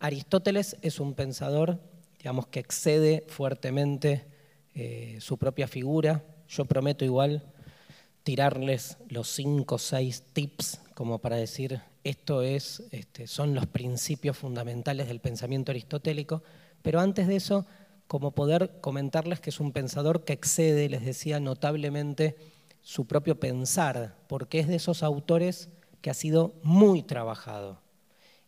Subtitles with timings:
[0.00, 1.80] Aristóteles es un pensador,
[2.18, 4.26] digamos, que excede fuertemente
[4.74, 6.24] eh, su propia figura.
[6.48, 7.42] Yo prometo igual
[8.22, 14.36] tirarles los cinco o seis tips como para decir esto es, este, son los principios
[14.36, 16.42] fundamentales del pensamiento aristotélico,
[16.82, 17.66] pero antes de eso,
[18.06, 22.36] como poder comentarles que es un pensador que excede, les decía, notablemente
[22.82, 25.68] su propio pensar, porque es de esos autores
[26.00, 27.80] que ha sido muy trabajado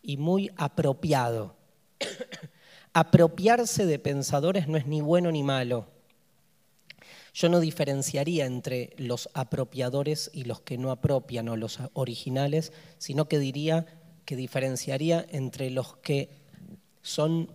[0.03, 1.57] y muy apropiado.
[2.93, 5.87] Apropiarse de pensadores no es ni bueno ni malo.
[7.33, 13.29] Yo no diferenciaría entre los apropiadores y los que no apropian o los originales, sino
[13.29, 13.87] que diría
[14.25, 16.31] que diferenciaría entre los que
[17.03, 17.51] son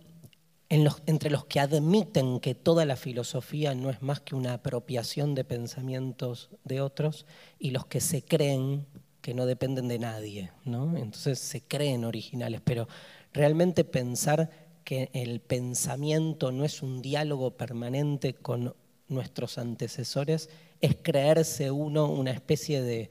[0.68, 5.44] entre los que admiten que toda la filosofía no es más que una apropiación de
[5.44, 7.24] pensamientos de otros
[7.60, 8.84] y los que se creen
[9.26, 10.96] que no dependen de nadie, ¿no?
[10.96, 12.86] Entonces se creen originales, pero
[13.32, 14.48] realmente pensar
[14.84, 18.72] que el pensamiento no es un diálogo permanente con
[19.08, 20.48] nuestros antecesores
[20.80, 23.10] es creerse uno una especie de,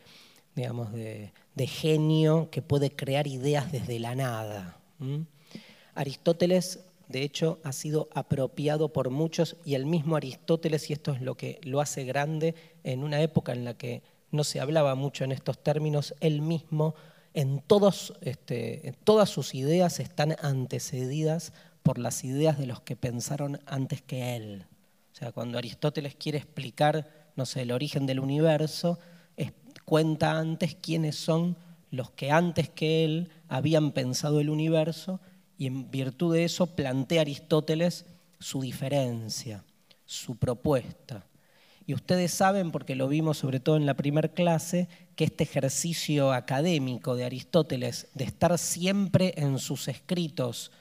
[0.56, 1.34] digamos, de,
[1.68, 4.80] genio que puede crear ideas desde la nada.
[5.96, 11.20] Aristóteles, de hecho, ha sido apropiado por muchos y el mismo Aristóteles, y esto es
[11.20, 12.56] lo que lo hace grande,
[12.86, 16.96] en una época en la que no se hablaba mucho en estos términos, él mismo,
[17.34, 22.96] en, todos, este, en todas sus ideas están antecedidas por las ideas de los que
[22.96, 24.66] pensaron antes que él.
[25.14, 29.00] O sea, cuando Aristóteles quiere explicar, no sé, el origen del universo,
[29.86, 31.56] cuenta antes quiénes son
[31.92, 35.22] los que antes que él habían pensado el universo
[35.58, 38.06] y en virtud de eso plantea Aristóteles
[38.40, 39.64] su diferencia,
[40.06, 41.26] su propuesta.
[41.88, 46.34] Y ustedes saben, porque lo vimos sobre todo en la primera clase, que este ejercicio
[46.34, 50.72] académico de Aristóteles, de estar siempre en sus escritos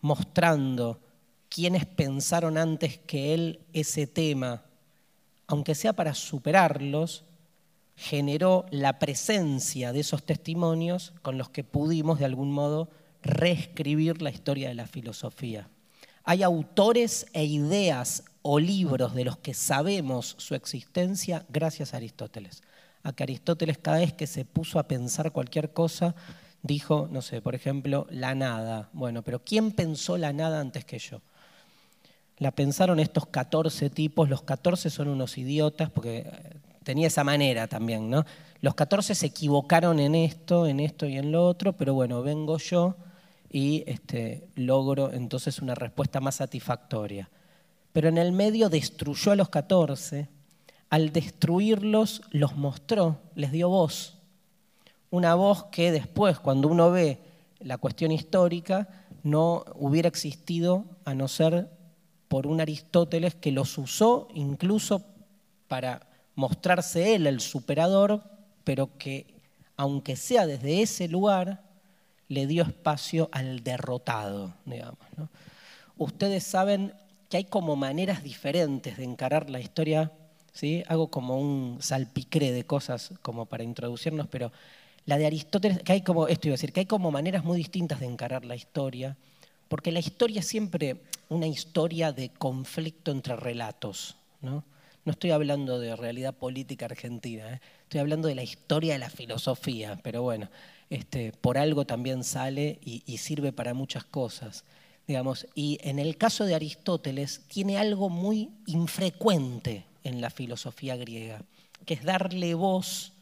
[0.00, 1.00] mostrando
[1.48, 4.62] quiénes pensaron antes que él ese tema,
[5.46, 7.24] aunque sea para superarlos,
[7.96, 12.88] generó la presencia de esos testimonios con los que pudimos de algún modo
[13.22, 15.68] reescribir la historia de la filosofía.
[16.24, 22.62] Hay autores e ideas o libros de los que sabemos su existencia gracias a Aristóteles.
[23.02, 26.14] A que Aristóteles cada vez que se puso a pensar cualquier cosa,
[26.62, 28.88] dijo, no sé, por ejemplo, la nada.
[28.92, 31.20] Bueno, pero ¿quién pensó la nada antes que yo?
[32.38, 37.68] La pensaron estos 14 tipos, los 14 son unos idiotas, porque eh, tenía esa manera
[37.68, 38.24] también, ¿no?
[38.60, 42.58] Los 14 se equivocaron en esto, en esto y en lo otro, pero bueno, vengo
[42.58, 42.96] yo
[43.50, 47.28] y este, logro entonces una respuesta más satisfactoria.
[47.92, 50.28] Pero en el medio destruyó a los 14,
[50.88, 54.18] al destruirlos los mostró, les dio voz.
[55.10, 57.18] Una voz que después, cuando uno ve
[57.60, 58.88] la cuestión histórica,
[59.22, 61.70] no hubiera existido a no ser
[62.28, 65.04] por un Aristóteles que los usó incluso
[65.68, 68.22] para mostrarse él el superador,
[68.64, 69.26] pero que,
[69.76, 71.62] aunque sea desde ese lugar,
[72.28, 74.98] le dio espacio al derrotado, digamos.
[75.98, 76.94] Ustedes saben
[77.32, 80.12] que hay como maneras diferentes de encarar la historia,
[80.52, 80.84] ¿sí?
[80.86, 84.52] hago como un salpicré de cosas como para introducirnos, pero
[85.06, 87.56] la de Aristóteles, que hay como, esto iba a decir, que hay como maneras muy
[87.56, 89.16] distintas de encarar la historia,
[89.68, 90.98] porque la historia es siempre
[91.30, 94.62] una historia de conflicto entre relatos, ¿no?
[95.06, 97.60] No estoy hablando de realidad política argentina, ¿eh?
[97.84, 100.50] estoy hablando de la historia de la filosofía, pero bueno,
[100.90, 104.64] este, por algo también sale y, sirve para muchas cosas.
[105.06, 105.46] Digamos.
[105.54, 111.42] Y en el caso de Aristóteles tiene algo muy infrecuente en la filosofía griega,
[111.84, 113.12] que es darle voz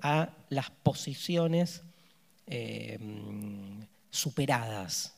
[0.00, 1.82] a las posiciones
[2.46, 2.98] eh,
[4.10, 5.14] superadas.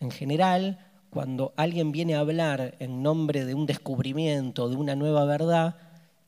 [0.00, 0.78] En general,
[1.10, 5.76] cuando alguien viene a hablar en nombre de un descubrimiento, de una nueva verdad,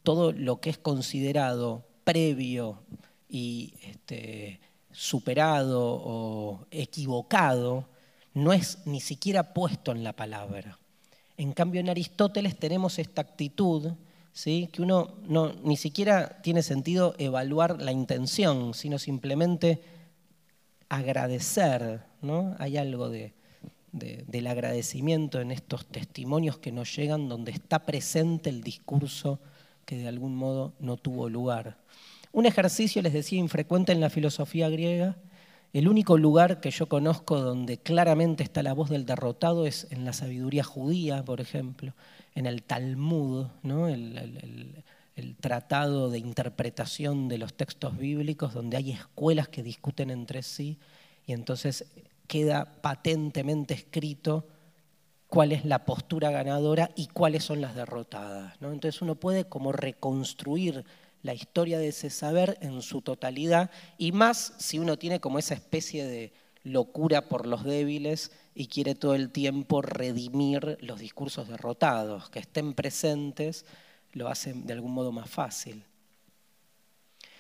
[0.02, 2.82] todo lo que es considerado previo
[3.28, 4.60] y este,
[4.90, 7.86] superado o equivocado
[8.34, 10.78] no es ni siquiera puesto en la palabra.
[11.36, 13.92] En cambio, en Aristóteles tenemos esta actitud,
[14.32, 14.68] ¿sí?
[14.72, 19.82] que uno no, ni siquiera tiene sentido evaluar la intención, sino simplemente
[20.88, 22.02] agradecer.
[22.20, 22.54] ¿no?
[22.58, 29.40] Hay algo del agradecimiento en estos testimonios que nos llegan donde está presente el discurso
[29.84, 31.76] que de algún modo no tuvo lugar.
[32.32, 35.16] Un ejercicio, les decía, infrecuente en la filosofía griega.
[35.72, 40.04] El único lugar que yo conozco donde claramente está la voz del derrotado es en
[40.04, 41.94] la sabiduría judía, por ejemplo,
[42.34, 43.88] en el Talmud, ¿no?
[43.88, 44.84] el,
[45.40, 50.78] tratado de interpretación de los textos bíblicos, donde hay escuelas que discuten entre sí
[51.26, 51.86] y entonces
[52.26, 54.46] queda patentemente escrito
[55.26, 58.60] cuál es la postura ganadora y cuáles son las derrotadas.
[58.60, 58.72] ¿no?
[58.72, 60.84] Entonces uno puede como reconstruir
[61.22, 65.54] la historia de ese saber en su totalidad y más si uno tiene como esa
[65.54, 66.32] especie de
[66.64, 72.74] locura por los débiles y quiere todo el tiempo redimir los discursos derrotados, que estén
[72.74, 73.64] presentes
[74.12, 75.84] lo hace de algún modo más fácil.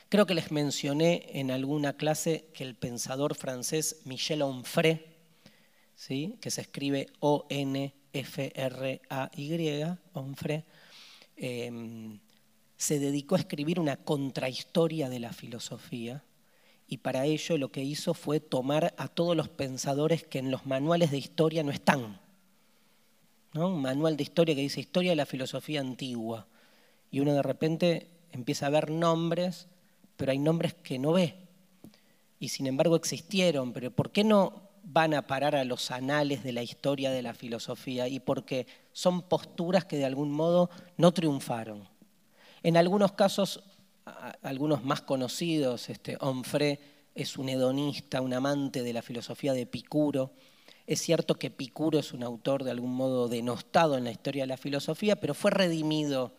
[0.08, 5.12] Creo que les mencioné en alguna clase que el pensador francés Michel Onfray
[6.40, 7.92] que se escribe O-N-F-R-A-Y,
[10.14, 10.64] Onfray,
[11.36, 12.18] em,
[12.82, 16.24] se dedicó a escribir una contrahistoria de la filosofía
[16.88, 20.66] y para ello lo que hizo fue tomar a todos los pensadores que en los
[20.66, 22.18] manuales de historia no están.
[23.54, 26.48] Un manual de historia que dice historia de la filosofía antigua.
[27.12, 29.68] Y uno de repente empieza a ver nombres,
[30.16, 31.36] pero hay nombres que no ve.
[32.40, 36.50] Y sin embargo existieron, pero ¿por qué no van a parar a los anales de
[36.50, 41.91] la historia de la filosofía y porque son posturas que de algún modo no triunfaron.
[42.62, 43.62] En algunos casos,
[44.42, 46.78] algunos más conocidos, este, Onfray
[47.14, 50.32] es un hedonista, un amante de la filosofía de Epicuro.
[50.86, 54.48] Es cierto que Epicuro es un autor de algún modo denostado en la historia de
[54.48, 56.34] la filosofía, pero fue redimido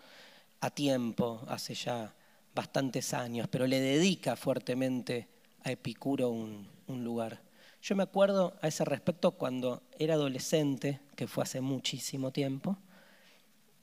[0.61, 2.15] a tiempo, hace ya
[2.55, 5.27] bastantes años, pero le dedica fuertemente
[5.63, 7.41] a Epicuro un lugar.
[7.81, 12.77] Yo me acuerdo a ese respecto cuando era adolescente, que fue hace muchísimo tiempo,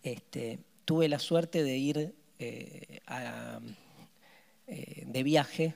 [0.03, 3.01] este, tuve la suerte de ir eh,
[4.67, 5.75] eh, de viaje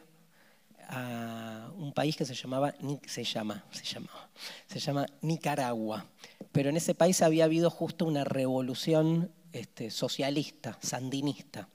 [0.88, 2.74] a un país que se llamaba,
[3.06, 3.84] se llama, se
[4.66, 6.06] se llama Nicaragua.
[6.52, 11.68] Pero en ese país había habido justo una revolución este, socialista, sandinista.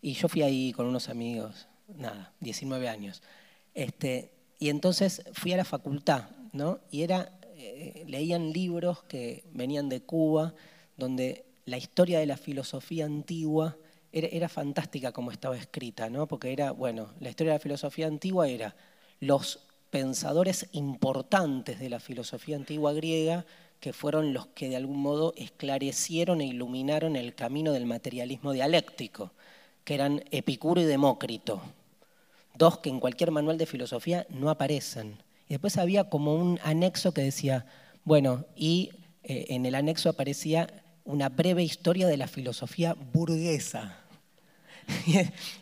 [0.00, 3.22] Y yo fui ahí con unos amigos, nada, 19 años.
[3.74, 6.80] Este, y entonces fui a la facultad, ¿no?
[6.90, 10.54] Y era, eh, leían libros que venían de Cuba,
[10.96, 13.76] donde la historia de la filosofía antigua
[14.12, 16.26] era, fantástica como estaba escrita, ¿no?
[16.26, 18.74] Porque era, bueno, la historia de la filosofía antigua era
[19.20, 19.60] los
[19.90, 23.44] pensadores importantes de la filosofía antigua griega
[23.80, 29.32] que fueron los que de algún modo esclarecieron e iluminaron el camino del materialismo dialéctico,
[29.84, 31.62] que eran Epicuro y Demócrito,
[32.54, 35.22] dos que en cualquier manual de filosofía no aparecen.
[35.48, 37.66] Y después había como un anexo que decía,
[38.04, 38.90] bueno, y
[39.22, 40.68] eh, en el anexo aparecía
[41.08, 43.96] una breve historia de la filosofía burguesa.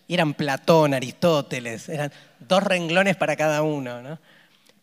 [0.09, 4.19] y eran Platón, Aristóteles, eran dos renglones para cada uno.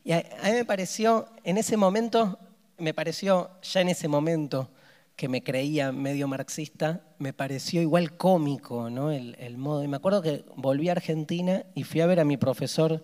[0.06, 2.40] Y a mí me pareció, en ese momento,
[2.78, 4.70] me pareció ya en ese momento,
[5.18, 9.12] que me creía medio marxista, me pareció igual cómico, ¿no?
[9.12, 9.84] El, modo.
[9.84, 13.04] Y me acuerdo que volví a Argentina y fui a ver a mi profesor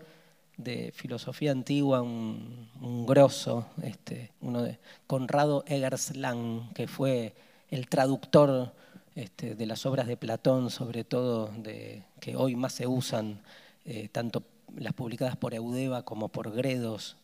[0.58, 7.34] de filosofía antigua, un, grosso, este, uno de Conrado Eggerslang, que fue
[7.70, 8.74] el traductor
[9.16, 13.42] este, de las obras de Platón, sobre todo de, que hoy más se usan,
[13.86, 14.44] eh, tanto
[14.76, 17.18] las publicadas por Eudeva como por Gredos.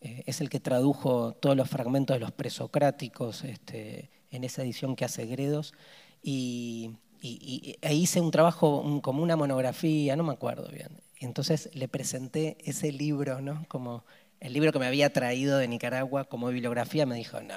[0.00, 4.96] Eh, es el que tradujo todos los fragmentos de los presocráticos, este, en esa edición
[4.96, 5.74] que hace Gredos,
[6.22, 10.88] y, e hice un trabajo como una monografía, no me acuerdo bien.
[11.18, 13.66] Entonces le presenté ese libro, ¿no?
[13.68, 14.04] Como
[14.40, 17.56] el libro que me había traído de Nicaragua como bibliografía, me dijo, no,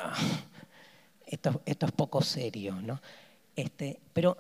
[1.28, 3.02] esto, es poco serio, ¿no?
[3.56, 4.38] Este, pero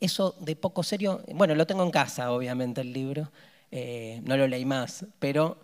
[0.00, 3.30] eso de poco serio, bueno, lo tengo en casa, obviamente, el libro,
[3.70, 5.58] eh, no lo leí más, pero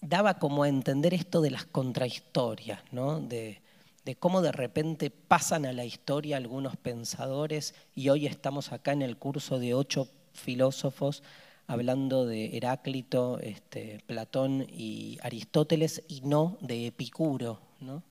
[0.00, 3.20] daba como a entender esto de las contrahistorias, ¿no?
[3.20, 3.62] De,
[4.04, 9.02] de cómo de repente pasan a la historia algunos pensadores y hoy estamos acá en
[9.02, 11.22] el curso de ocho filósofos
[11.66, 18.02] hablando de Heráclito, este, Platón y Aristóteles y no de Epicuro, ¿no?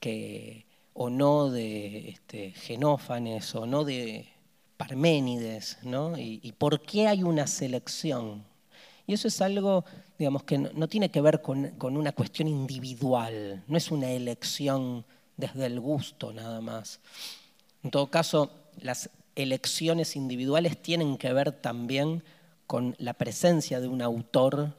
[0.00, 0.66] que,
[1.00, 4.26] o no de este, Genófanes o no de
[4.76, 5.78] Parménides.
[5.84, 6.18] ¿no?
[6.18, 8.44] Y, por qué hay una selección?
[9.06, 9.84] Y eso es algo
[10.18, 15.04] digamos, que no, tiene que ver con, una cuestión individual, no es una elección
[15.36, 16.98] desde el gusto nada más.
[17.84, 18.50] En todo caso,
[18.80, 22.24] las elecciones individuales tienen que ver también
[22.66, 24.74] con la presencia de un autor,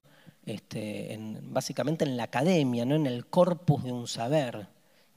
[0.46, 2.96] este, básicamente en la academia, ¿no?
[2.96, 4.68] en el corpus de un saber.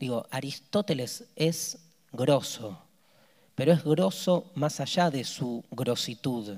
[0.02, 1.78] Digo, Aristóteles es
[2.10, 2.76] grosso,
[3.54, 6.56] pero es grosso más allá de su grositud,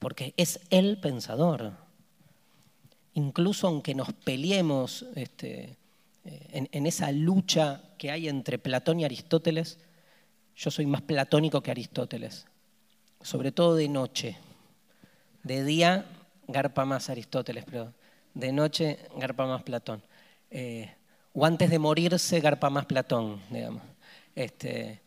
[0.00, 1.74] porque es el pensador
[3.14, 5.76] incluso aunque nos peleemos este,
[6.24, 9.78] eh, en, esa lucha que hay entre Platón y Aristóteles,
[10.56, 12.46] yo soy más platónico que Aristóteles,
[13.22, 14.36] sobre todo de noche.
[15.44, 16.04] De día
[16.48, 17.92] garpa más Aristóteles, pero
[18.34, 20.02] de noche garpa más Platón.
[20.50, 20.92] Eh,
[21.38, 23.82] o antes de morirse garpa más Platón, digamos.
[24.34, 25.00] Este,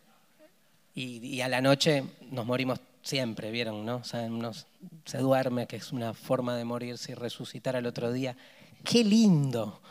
[0.93, 3.83] y, a la noche nos morimos siempre, ¿vieron?
[3.83, 4.03] ¿no?
[4.03, 8.38] se duerme, que es una forma de morirse y resucitar al otro día.
[8.83, 9.81] ¡Qué lindo!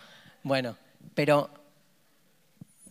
[0.45, 0.76] Bueno,
[1.12, 1.50] pero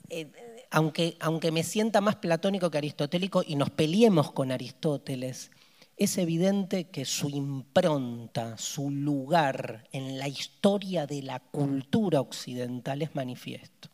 [0.10, 0.28] eh,
[0.70, 5.52] aunque, aunque me sienta más platónico que aristotélico y nos peleemos con Aristóteles,
[5.98, 13.16] es evidente que su impronta, su lugar en la historia de la cultura occidental es
[13.16, 13.90] manifiesto.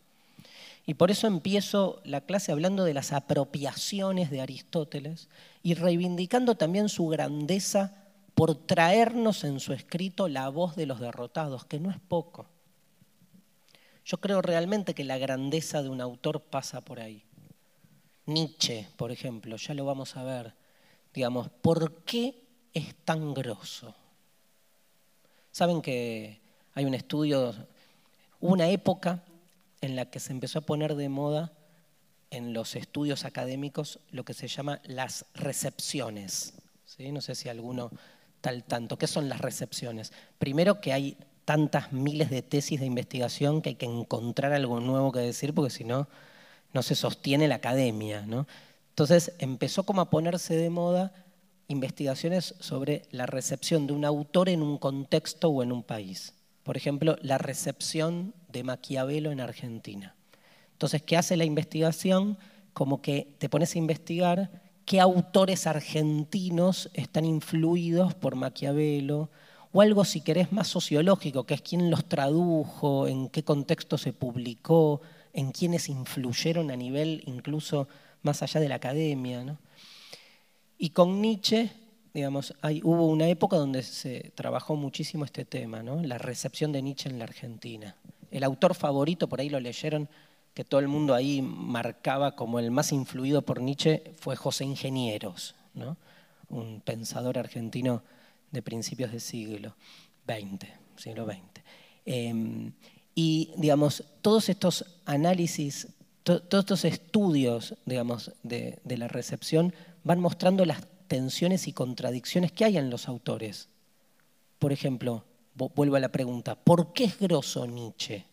[0.86, 5.30] Y por eso empiezo la clase hablando de las apropiaciones de Aristóteles
[5.64, 8.04] y reivindicando también su grandeza
[8.36, 12.48] por traernos en su escrito la voz de los derrotados, que no es poco.
[14.06, 17.24] Yo creo realmente que la grandeza de un autor pasa por ahí.
[18.26, 20.54] Nietzsche, por ejemplo, ya lo vamos a ver.
[21.14, 22.44] Digamos, ¿por qué
[22.74, 23.94] es tan grosso?
[25.52, 26.42] Saben que
[26.74, 27.54] hay un estudio,
[28.40, 29.24] una época
[29.82, 31.52] en la que se empezó a poner de moda
[32.32, 36.54] en los estudios académicos lo que se llama las recepciones.
[36.86, 37.12] ¿Sí?
[37.12, 37.92] No sé si alguno
[38.42, 38.98] tal tanto.
[38.98, 40.12] ¿Qué son las recepciones?
[40.40, 45.12] Primero que hay tantas miles de tesis de investigación que hay que encontrar algo nuevo
[45.12, 46.08] que decir porque si no,
[46.74, 48.26] no se sostiene la academia.
[48.26, 48.48] ¿no?
[48.94, 51.14] Entonces empezó como a ponerse de moda
[51.68, 56.36] investigaciones sobre la recepción de un autor en un contexto o en un país.
[56.62, 60.16] Por ejemplo, la recepción de Maquiavelo en Argentina.
[60.74, 62.38] Entonces, ¿qué hace la investigación?
[62.74, 69.32] Como que te pones a investigar qué autores argentinos están influidos por Maquiavelo,
[69.72, 74.14] o algo, si querés, más sociológico, que es quién los tradujo, en qué contexto se
[74.14, 75.02] publicó,
[75.34, 77.88] en quiénes influyeron a nivel incluso
[78.24, 79.58] más allá de la academia.
[80.78, 81.70] Y con Nietzsche,
[82.14, 86.02] digamos, hay, hubo una época donde se trabajó muchísimo este tema, ¿no?
[86.02, 87.96] la recepción de Nietzsche en la Argentina.
[88.32, 90.10] El autor favorito, por ahí lo leyeron,
[90.54, 95.56] que todo el mundo ahí marcaba como el más influido por Nietzsche, fue José Ingenieros,
[95.74, 95.98] ¿no?
[96.50, 98.04] un pensador argentino
[98.52, 99.76] de principios del siglo
[100.28, 101.64] XX, siglo XX.
[102.06, 102.72] Em,
[103.16, 105.88] y, digamos, todos estos análisis,
[106.24, 112.78] todos estos estudios, digamos, de, la recepción van mostrando las tensiones y contradicciones que hay
[112.78, 113.70] en los autores.
[114.60, 115.26] Por ejemplo,
[115.56, 118.26] vuelvo a la pregunta, ¿por qué es grosso Nietzsche?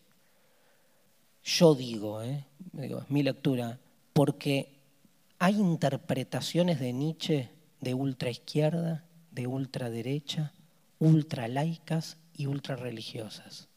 [1.43, 2.45] Yo digo, ¿eh?
[2.71, 3.79] digo, es mi lectura,
[4.13, 4.79] porque
[5.39, 10.53] hay interpretaciones de Nietzsche de ultraizquierda de ultraderecha,
[10.99, 13.69] ultralaicas y ultrareligiosas.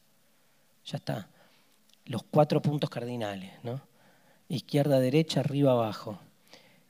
[0.85, 1.29] Ya está.
[2.05, 3.81] Los cuatro puntos cardinales, ¿no?
[4.47, 6.19] Izquierda, derecha, arriba, abajo.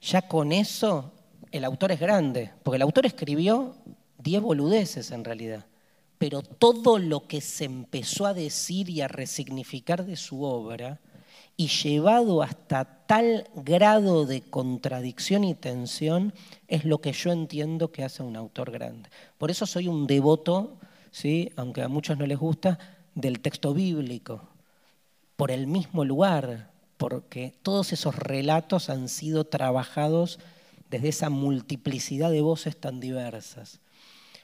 [0.01, 1.11] Ya con eso
[1.51, 3.75] el autor es grande, porque el autor escribió
[4.17, 5.65] diez boludeces en realidad,
[6.17, 10.99] pero todo lo que se empezó a decir y a resignificar de su obra
[11.57, 16.33] y llevado hasta tal grado de contradicción y tensión
[16.67, 19.09] es lo que yo entiendo que hace un autor grande.
[19.37, 20.77] Por eso soy un devoto,
[21.11, 21.51] ¿sí?
[21.55, 22.77] aunque a muchos no les gusta,
[23.13, 24.41] del texto bíblico,
[25.37, 30.39] por el mismo lugar, porque todos esos relatos han sido trabajados
[30.89, 33.79] desde esa multiplicidad de voces tan diversas.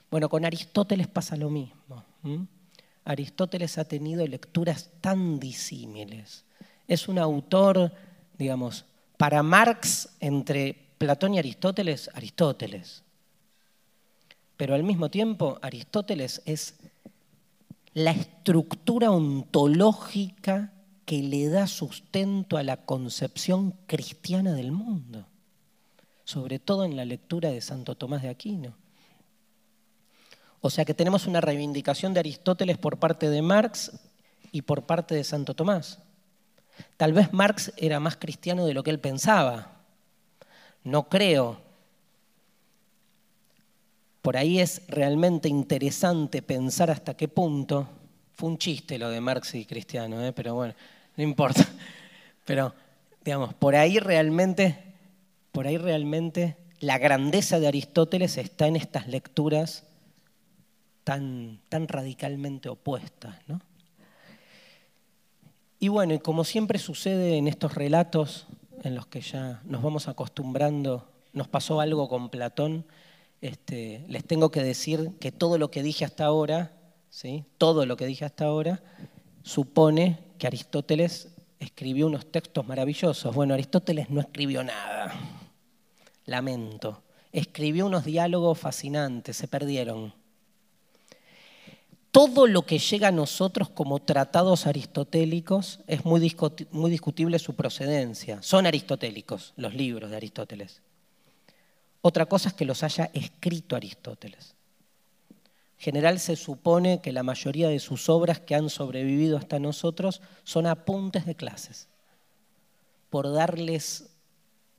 [0.09, 2.03] Bueno, con Aristóteles pasa lo mismo.
[3.05, 6.43] Aristóteles ha tenido lecturas tan disímiles
[6.91, 7.93] es un autor,
[8.37, 8.83] digamos,
[9.15, 13.03] para Marx entre Platón y Aristóteles, Aristóteles.
[14.57, 16.75] Pero al mismo tiempo, Aristóteles es
[17.93, 20.73] la estructura ontológica
[21.11, 25.27] que le da sustento a la concepción cristiana del mundo,
[26.23, 28.77] sobre todo en la lectura de Santo Tomás de Aquino.
[30.61, 33.91] O sea que tenemos una reivindicación de Aristóteles por parte de Marx
[34.53, 35.99] y por parte de Santo Tomás.
[36.95, 39.81] Tal vez Marx era más cristiano de lo que él pensaba.
[40.85, 41.59] No creo.
[44.21, 47.85] Por ahí es realmente interesante pensar hasta qué punto.
[48.31, 50.31] Fue un chiste lo de Marx y cristiano, ¿eh?
[50.31, 50.73] pero bueno,
[51.17, 51.67] no importa.
[52.45, 52.73] Pero,
[53.23, 54.95] digamos, por ahí realmente,
[55.51, 59.83] por ahí realmente la grandeza de Aristóteles está en estas lecturas
[61.03, 63.61] tan, tan radicalmente opuestas, ¿no?
[65.79, 68.45] Y bueno, como siempre sucede en estos relatos
[68.83, 72.85] en los que ya nos vamos acostumbrando, nos pasó algo con Platón,
[73.41, 76.71] este, les tengo que decir que todo lo que dije hasta ahora,
[77.09, 77.45] ¿sí?
[77.57, 78.83] todo lo que dije hasta ahora,
[79.41, 81.27] supone que Aristóteles
[81.59, 83.35] escribió unos textos maravillosos.
[83.35, 85.13] Bueno, Aristóteles no escribió nada,
[86.25, 87.03] lamento.
[87.31, 90.11] Escribió unos diálogos fascinantes, se perdieron.
[92.09, 98.41] todo lo que llega a nosotros como tratados aristotélicos es muy, discutible su procedencia.
[98.41, 100.81] Son aristotélicos los libros de Aristóteles.
[102.01, 104.55] Otra cosa es que los haya escrito Aristóteles.
[105.81, 110.21] En general se supone que la mayoría de sus obras que han sobrevivido hasta nosotros
[110.43, 111.87] son apuntes de clases,
[113.09, 114.11] por darles,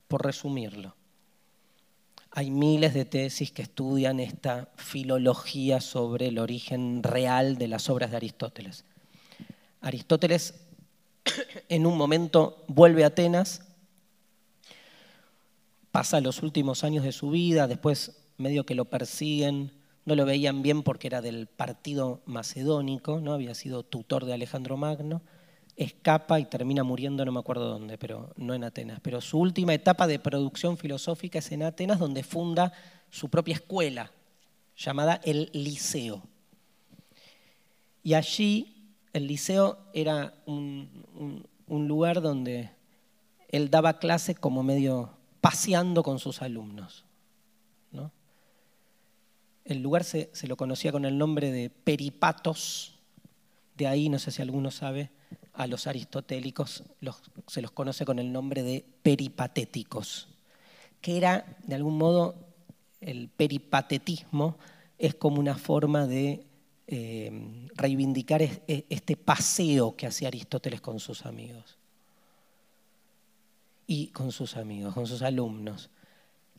[0.07, 0.95] por resumirlo.
[2.31, 8.11] Hay miles de tesis que estudian esta filología sobre el origen real de las obras
[8.11, 8.85] de Aristóteles.
[9.81, 10.53] Aristóteles
[11.67, 13.65] en un momento vuelve a Atenas,
[15.91, 20.61] pasa los últimos años de su vida, después medio que lo persiguen, no lo veían
[20.61, 23.33] bien porque era del partido macedónico, ¿no?
[23.33, 25.21] había sido tutor de Alejandro Magno,
[25.75, 28.99] escapa y termina muriendo, no me acuerdo dónde, pero no en Atenas.
[29.01, 32.73] Pero su última etapa de producción filosófica es en Atenas, donde funda
[33.09, 34.11] su propia escuela,
[34.75, 36.23] llamada el Liceo.
[38.03, 38.73] Y allí
[39.13, 41.05] el Liceo era un,
[41.67, 42.71] lugar donde
[43.49, 47.05] él daba clase como medio paseando con sus alumnos.
[49.65, 52.93] El lugar se, se lo conocía con el nombre de Peripatos,
[53.75, 55.09] de ahí, no sé si alguno sabe,
[55.53, 56.83] a los aristotélicos
[57.47, 60.27] se los conoce con el nombre de peripatéticos,
[61.01, 62.35] que era, de algún modo,
[63.01, 64.57] el peripatetismo
[64.97, 66.45] es como una forma de
[66.87, 71.77] eh, reivindicar e, este paseo que hacía Aristóteles con sus amigos.
[73.85, 75.89] Y con sus amigos, con sus alumnos.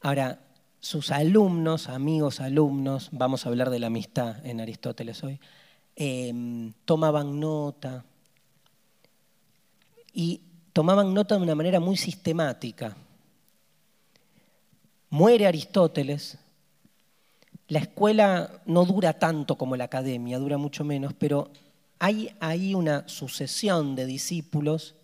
[0.03, 0.41] Ahora,
[0.85, 5.41] sus alumnos, amigos, alumnos, vamos a hablar de la amistad en Aristóteles hoy,
[5.97, 6.31] eh,
[6.85, 8.05] tomaban nota,
[10.13, 10.43] y
[10.75, 12.95] tomaban nota de una manera muy sistemática.
[15.09, 16.37] Muere Aristóteles,
[17.69, 21.51] la escuela no dura tanto como la academia, dura mucho menos, pero
[21.99, 24.97] hay ahí una sucesión de discípulos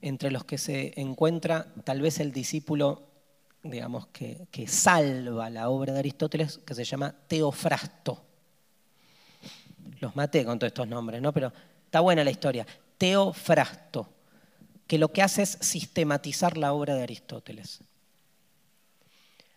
[0.00, 3.02] entre los que se encuentra tal vez el discípulo,
[3.70, 8.22] digamos, que, que salva la obra de Aristóteles, que se llama Teofrasto.
[10.00, 11.32] Los maté con todos estos nombres, ¿no?
[11.32, 11.52] Pero
[11.84, 12.66] está buena la historia.
[12.98, 14.08] Teofrasto
[14.86, 17.80] que lo que hace es sistematizar la obra de Aristóteles.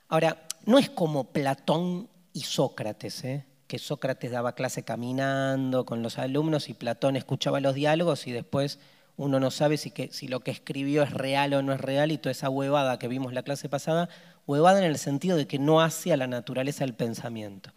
[0.08, 3.46] Ahora, no es como Platón y Sócrates, ¿eh?
[3.68, 8.80] que Sócrates daba clase caminando con los alumnos y Platón escuchaba los diálogos y después
[9.20, 12.32] uno no sabe si, lo que escribió es real o no es real y toda
[12.32, 14.08] esa huevada que vimos la clase pasada,
[14.48, 17.72] huevada en el sentido de que no hace a la naturaleza del pensamiento.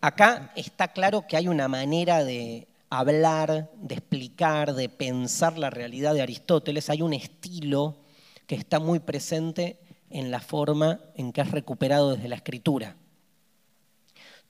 [0.00, 6.14] Acá está claro que hay una manera de, hablar, de explicar, de pensar la realidad
[6.14, 7.98] de Aristóteles, hay un estilo
[8.46, 12.96] que está muy presente en la forma en que es recuperado desde la escritura.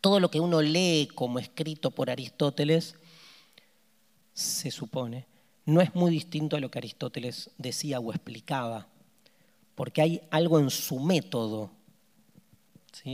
[0.01, 2.95] Todo lo que uno lee como escrito por Aristóteles,
[4.33, 5.27] se supone,
[5.69, 8.89] no es muy distinto a lo que Aristóteles decía o explicaba,
[9.75, 11.71] porque hay algo en su método.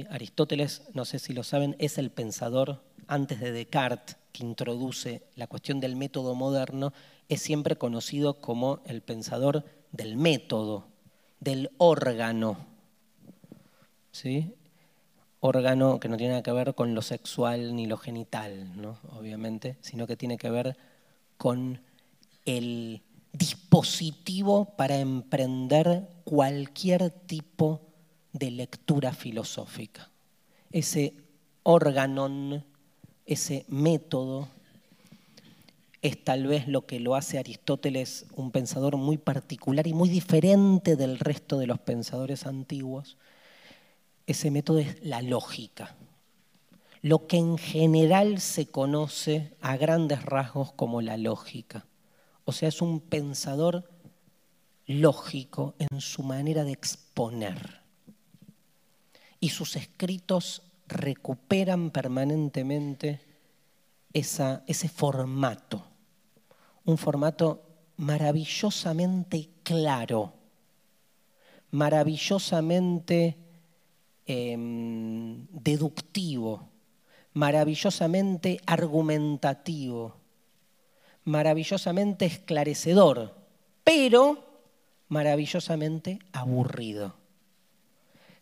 [0.09, 5.49] Aristóteles, no sé si lo saben, es el pensador antes de Descartes que introduce la
[5.49, 6.93] cuestión del método moderno,
[7.29, 10.87] es siempre conocido como el pensador del método,
[11.41, 12.57] del órgano.
[14.13, 14.55] ¿Sí?
[15.41, 19.01] Órgano que no tiene nada que ver con lo sexual ni lo genital, ¿no?
[19.11, 20.77] obviamente, sino que tiene que ver
[21.37, 21.81] con
[22.45, 23.03] el
[23.33, 27.81] dispositivo para emprender cualquier tipo
[28.33, 30.11] de lectura filosófica.
[30.71, 31.15] Ese
[31.63, 32.63] órgano
[33.27, 34.49] ese método
[36.03, 40.97] es tal vez lo que lo hace Aristóteles un pensador muy particular y muy diferente
[40.97, 43.17] del resto de los pensadores antiguos.
[44.27, 45.97] Ese método es la lógica,
[47.01, 51.87] lo que en general se conoce a grandes rasgos como la lógica.
[52.45, 53.91] O sea, es un pensador
[54.87, 57.81] lógico en su manera de exponer.
[59.41, 63.21] Y sus escritos recuperan permanentemente
[64.13, 65.85] ese formato,
[66.85, 67.63] un formato
[67.97, 70.35] maravillosamente claro,
[71.71, 73.37] maravillosamente
[74.27, 76.69] em, deductivo,
[77.33, 80.24] maravillosamente argumentativo,
[81.25, 83.35] maravillosamente esclarecedor,
[83.83, 84.45] pero
[85.09, 87.15] maravillosamente aburrido,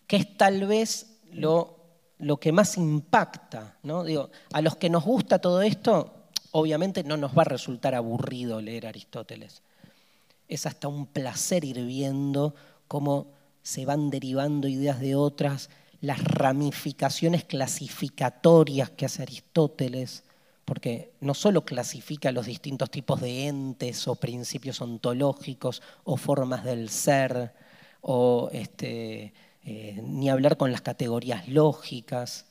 [0.06, 1.82] que es tal vez lo
[2.22, 3.76] lo que más impacta.
[3.82, 4.04] ¿no?
[4.04, 8.60] Digo, a los que nos gusta todo esto, obviamente no nos va a resultar aburrido
[8.60, 9.62] leer Aristóteles.
[10.48, 12.54] Es hasta un placer ir viendo
[12.88, 13.26] cómo
[13.62, 15.68] se van derivando ideas de otras,
[16.00, 20.24] las ramificaciones clasificatorias que hace Aristóteles
[20.64, 26.88] porque no solo clasifica los distintos tipos de entes o principios ontológicos o formas del
[26.88, 27.52] ser,
[28.02, 29.32] o este,
[29.64, 32.46] eh, ni hablar con las categorías lógicas,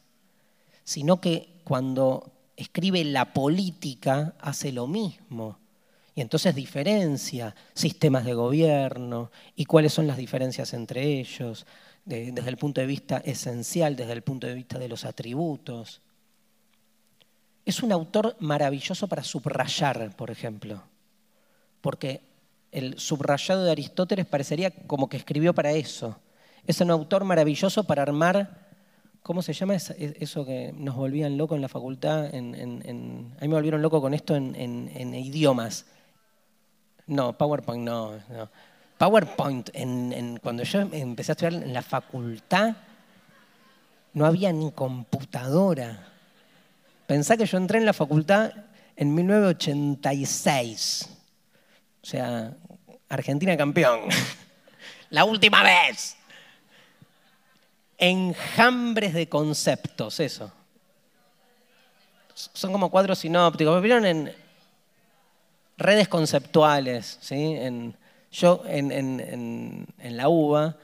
[0.83, 5.59] sino que cuando escribe la política hace lo mismo.
[6.15, 11.65] Y entonces diferencia sistemas de gobierno y cuáles son las diferencias entre ellos,
[12.03, 16.01] desde el punto de vista esencial, desde el punto de vista de los atributos.
[17.71, 20.83] Es un autor maravilloso para subrayar, por ejemplo,
[21.79, 22.19] porque
[22.69, 26.19] el subrayado de Aristóteles parecería como que escribió para eso.
[26.67, 28.67] Es un autor maravilloso para armar,
[29.23, 32.25] ¿cómo se llama eso que nos volvían locos en la facultad?
[32.25, 35.85] a mí me volvieron loco con esto en, idiomas.
[37.07, 38.19] No, PowerPoint no.
[38.97, 39.69] PowerPoint,
[40.41, 42.75] cuando yo empecé a estudiar en la facultad,
[44.11, 46.10] no había ni computadora.
[47.11, 48.53] Pensá que yo entré en la facultad
[48.95, 51.09] en 1986.
[52.01, 52.53] O sea,
[53.09, 54.03] Argentina campeón.
[55.09, 56.15] la última vez.
[57.97, 60.53] Enjambres de conceptos, eso.
[62.33, 63.81] Son como cuadros sinópticos.
[63.81, 64.33] ¿Vieron en
[65.75, 67.17] redes conceptuales?
[67.19, 67.57] ¿sí?
[68.31, 69.57] yo en
[70.01, 70.77] la UBA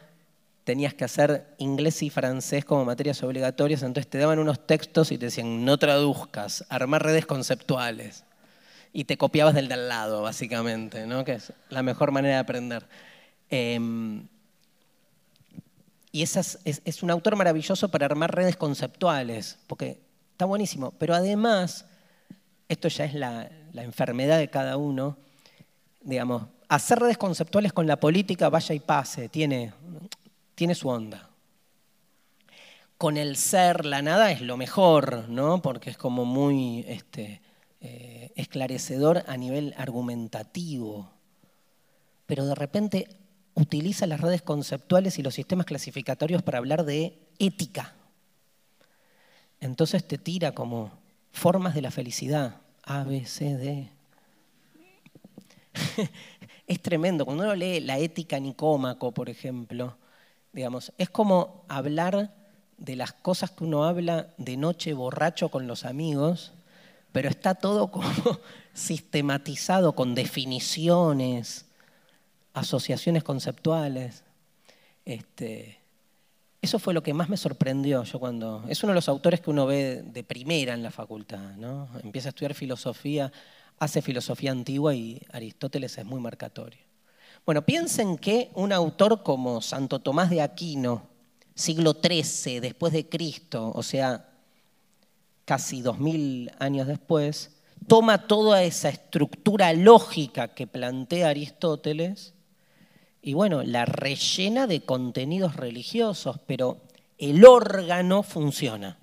[0.67, 5.17] tenías que hacer inglés y francés como materias obligatorias, entonces te daban unos textos y
[5.17, 8.25] te decían, no traduzcas, armar redes conceptuales.
[8.91, 11.23] Y te copiabas del de al lado, básicamente, ¿no?
[11.23, 12.85] que es la mejor manera de aprender.
[13.49, 14.27] Em,
[16.11, 20.01] y es, es, un autor maravilloso para armar redes conceptuales, porque
[20.33, 20.91] está buenísimo.
[20.99, 21.85] Pero además,
[22.67, 25.15] esto ya es la, la enfermedad de cada uno,
[26.01, 29.71] digamos, hacer redes conceptuales con la política, vaya y pase, tiene,
[30.57, 31.29] tiene su onda.
[32.97, 35.61] Con el ser, la nada es lo mejor, ¿no?
[35.61, 37.41] Porque es como muy este,
[37.79, 41.11] eh, esclarecedor a nivel argumentativo.
[42.25, 43.07] Pero de repente
[43.53, 47.93] utiliza las redes conceptuales y los sistemas clasificatorios para hablar de ética.
[49.59, 50.91] Entonces te tira como
[51.31, 53.91] formas de la felicidad, A, B, C, D.
[56.65, 57.25] es tremendo.
[57.25, 59.95] Cuando uno lee la ética nicómaco, por ejemplo,
[60.97, 62.33] Es como hablar
[62.77, 66.53] de las cosas que uno habla de noche borracho con los amigos,
[67.11, 68.09] pero está todo como
[68.73, 71.65] sistematizado con definiciones,
[72.53, 74.23] asociaciones conceptuales.
[75.05, 75.79] Este,
[76.61, 78.63] eso fue lo que más me sorprendió yo cuando...
[78.67, 81.87] Es uno de los autores que uno ve de primera en la facultad, ¿no?
[82.03, 83.31] Empieza a estudiar filosofía,
[83.77, 86.86] hace filosofía antigua y Aristóteles es muy marcatorio.
[87.47, 91.07] Bueno, piensen que un autor como Santo Tomás de Aquino,
[91.55, 94.27] siglo XIII después de Cristo, o sea,
[95.45, 97.55] casi dos mil años después,
[97.87, 102.33] toma toda esa estructura lógica que plantea Aristóteles
[103.21, 106.81] y bueno, la rellena de contenidos religiosos, pero
[107.17, 108.99] el órgano funciona.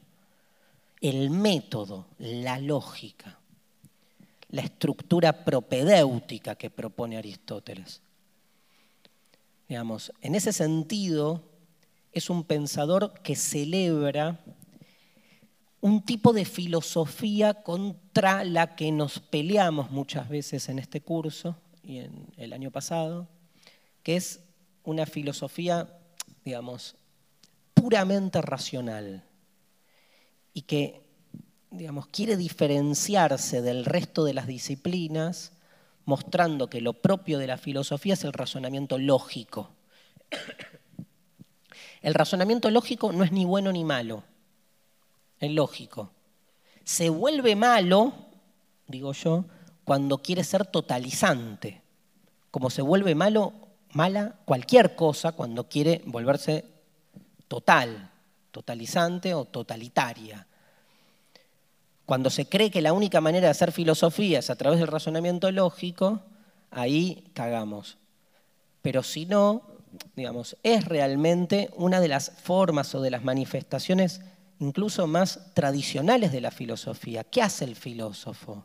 [1.01, 3.39] El método, la lógica,
[4.51, 8.03] la estructura propedéutica que propone Aristóteles.
[9.69, 11.43] Digamos, en ese sentido,
[12.13, 14.39] es un pensador que celebra
[15.81, 21.99] un tipo de filosofía contra la que nos peleamos muchas veces en este curso y
[21.99, 23.29] en el año pasado,
[24.03, 24.41] que es
[24.85, 25.99] una filosofía,
[26.45, 26.97] digamos,
[27.75, 29.25] puramente racional
[30.55, 31.03] y que,
[31.71, 35.53] digamos, quiere diferenciarse del resto de las disciplinas
[36.05, 39.71] mostrando que lo propio de la filosofía es el razonamiento lógico.
[42.03, 44.25] El razonamiento lógico no es ni bueno ni malo,
[45.41, 46.11] es lógico.
[46.85, 48.13] Se vuelve malo,
[48.87, 49.47] digo yo,
[49.85, 51.81] cuando quiere ser totalizante,
[52.51, 53.55] como se vuelve malo,
[53.93, 56.67] mala cualquier cosa cuando quiere volverse
[57.49, 58.11] total,
[58.51, 60.47] totalizante o totalitaria.
[62.07, 65.51] Cuando se cree que la única manera de hacer filosofía es a través del razonamiento
[65.51, 66.21] lógico,
[66.71, 67.97] ahí cagamos.
[68.83, 69.63] Pero si no,
[70.15, 74.21] digamos, es realmente una de las formas o de las manifestaciones
[74.59, 77.25] incluso más tradicionales de la filosofía.
[77.25, 78.65] ¿Qué hace el filósofo?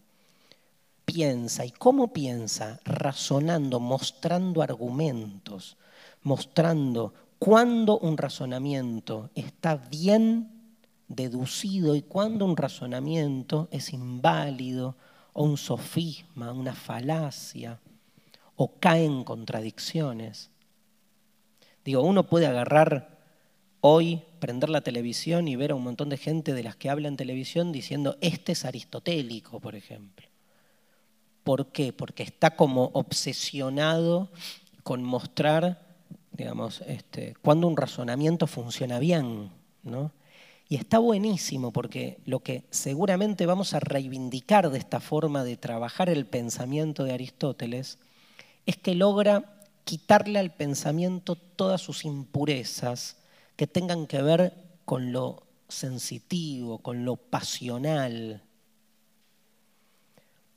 [1.06, 1.66] Piensa.
[1.66, 2.80] ¿Y cómo piensa?
[2.84, 5.78] Razonando, mostrando argumentos,
[6.22, 10.59] mostrando cuándo un razonamiento está bien
[11.10, 14.96] deducido y cuando un razonamiento es inválido
[15.34, 17.80] o un sofisma, una falacia
[18.56, 20.52] o cae en contradicciones.
[21.84, 23.18] Digo, uno puede agarrar
[23.82, 27.08] hoy prender la televisión y ver a un montón de gente de las que habla
[27.08, 30.28] en televisión diciendo, este es aristotélico, por ejemplo.
[31.44, 31.94] ¿Por qué?
[31.94, 34.30] Porque está como obsesionado
[34.84, 35.82] con mostrar,
[36.32, 39.50] digamos, este, cuando un razonamiento funciona bien,
[39.84, 40.12] ¿no?
[40.72, 46.10] Y está buenísimo porque lo que seguramente vamos a reivindicar de esta forma de trabajar
[46.10, 47.98] el pensamiento de Aristóteles
[48.68, 53.18] es que logra quitarle al pensamiento todas sus impurezas
[53.56, 54.54] que tengan que ver
[54.86, 58.44] con lo sensitivo, con lo pasional.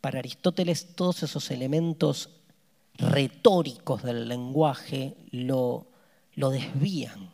[0.02, 2.28] Para Aristóteles todos esos elementos
[2.98, 5.86] retóricos del lenguaje lo,
[6.34, 7.31] lo desvían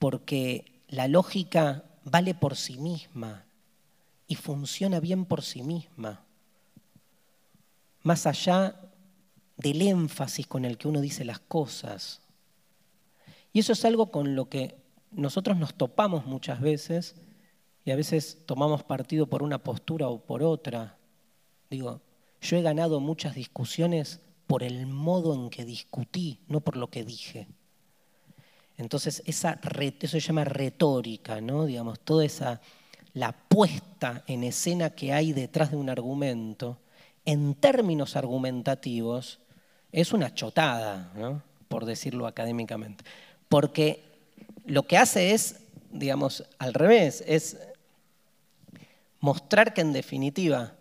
[0.00, 3.44] porque la lógica vale por sí misma
[4.26, 6.24] y funciona bien por sí misma,
[8.02, 8.80] más allá
[9.58, 12.22] del énfasis con el que uno dice las cosas.
[13.52, 14.74] Y eso es algo con lo que
[15.10, 17.14] nosotros nos topamos muchas veces
[17.84, 20.96] y a veces tomamos partido por una postura o por otra.
[21.68, 22.00] Digo,
[22.40, 27.04] yo he ganado muchas discusiones por el modo en que discutí, no por lo que
[27.04, 27.48] dije.
[28.80, 29.60] Entonces, esa,
[30.00, 31.66] eso se llama retórica, ¿no?
[31.66, 32.60] Digamos, toda esa,
[33.14, 36.78] la puesta en escena que hay detrás de un argumento,
[37.24, 39.38] en términos argumentativos,
[39.92, 41.42] es una chotada, ¿no?
[41.68, 43.04] por decirlo académicamente.
[43.48, 44.02] Porque
[44.66, 45.60] lo que hace es,
[45.92, 47.58] digamos, al revés, es
[49.20, 50.74] mostrar que en definitiva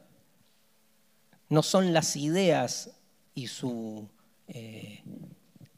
[1.50, 2.92] no son las ideas
[3.36, 4.08] y su
[4.48, 5.04] eh,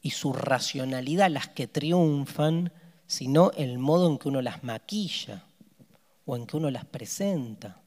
[0.02, 2.72] y su racionalidad las que triunfan,
[3.06, 5.44] sino el modo en que uno las maquilla
[6.26, 7.80] o en que uno las presenta.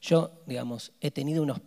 [0.00, 1.60] Yo, digamos, he tenido unos,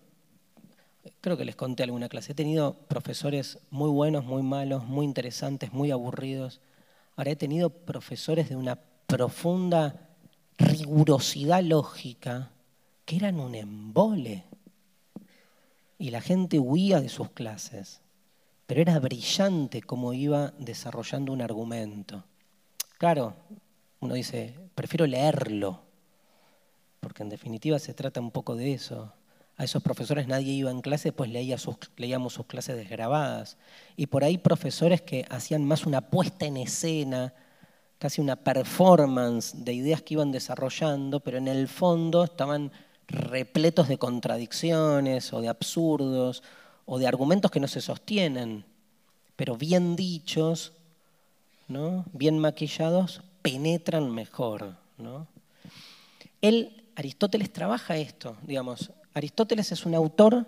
[1.19, 5.73] creo que les conté alguna clase, he tenido profesores muy buenos, muy malos, muy interesantes,
[5.73, 6.61] muy aburridos.
[7.15, 10.09] Ahora he tenido profesores de una profunda
[10.57, 12.51] rigurosidad lógica
[13.05, 14.45] que eran un embole
[15.99, 18.01] y la gente huía de sus clases,
[18.65, 22.23] pero era brillante cómo iba desarrollando un argumento.
[22.97, 23.35] Claro,
[23.99, 25.81] uno dice, prefiero leerlo,
[27.01, 29.13] porque en definitiva se trata un poco de eso.
[29.57, 33.57] A esos profesores nadie iba en clase, pues leía sus, leíamos sus clases desgrabadas.
[33.97, 37.33] Y por ahí profesores que hacían más una puesta en escena,
[37.97, 42.71] casi una performance de ideas que iban desarrollando, pero en el fondo estaban
[43.09, 46.43] repletos de contradicciones o de absurdos
[46.85, 48.65] o de argumentos que no se sostienen,
[49.35, 50.73] pero bien dichos,
[51.67, 52.05] ¿no?
[52.13, 54.75] bien maquillados, penetran mejor.
[54.97, 55.27] ¿no?
[56.41, 58.91] Él, Aristóteles, trabaja esto, digamos.
[59.13, 60.45] Aristóteles es un autor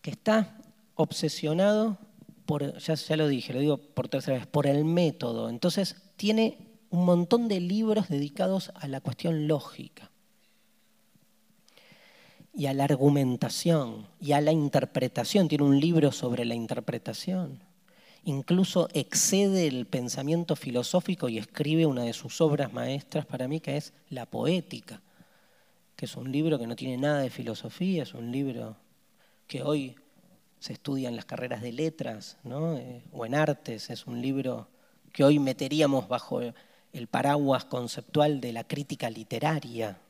[0.00, 0.56] que está
[0.94, 1.98] obsesionado
[2.46, 5.48] por, ya, ya lo dije, lo digo por tercera vez, por el método.
[5.50, 6.58] Entonces tiene
[6.90, 10.10] un montón de libros dedicados a la cuestión lógica
[12.56, 15.46] y a la argumentación y a la interpretación.
[15.46, 17.60] Tiene un libro sobre la interpretación.
[18.24, 23.76] Incluso excede el pensamiento filosófico y escribe una de sus obras maestras para mí, que
[23.76, 25.00] es La Poética,
[25.94, 28.76] que es un libro que no tiene nada de filosofía, es un libro
[29.46, 29.94] que hoy
[30.58, 34.66] se estudia en las carreras de letras eh, o en artes, es un libro
[35.12, 40.00] que hoy meteríamos bajo el paraguas conceptual de la crítica literaria,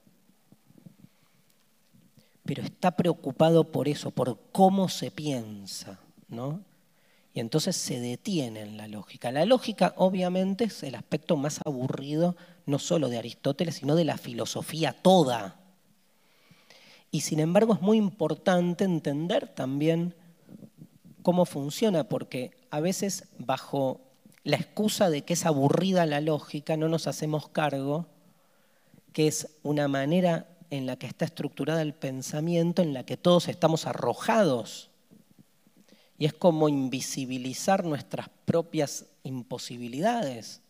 [2.47, 6.61] pero está preocupado por eso, por cómo se piensa, ¿no?
[7.35, 9.31] Y entonces se detiene en la lógica.
[9.31, 14.17] La lógica, obviamente, es el aspecto más aburrido, no solo de Aristóteles, sino de la
[14.17, 15.61] filosofía toda.
[17.11, 20.15] Y sin embargo es muy importante entender también
[21.23, 24.01] cómo funciona, porque a veces bajo
[24.45, 28.07] la excusa de que es aburrida la lógica, no nos hacemos cargo
[29.13, 33.48] que es una manera en la que está estructurada el pensamiento, en la que todos
[33.48, 34.90] estamos arrojados.
[36.18, 40.62] Y es como invisibilizar nuestras propias imposibilidades.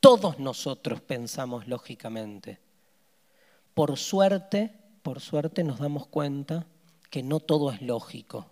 [0.00, 2.58] Todos nosotros pensamos lógicamente.
[3.74, 6.66] Por suerte, por suerte nos damos cuenta
[7.10, 8.46] que no todo es lógico.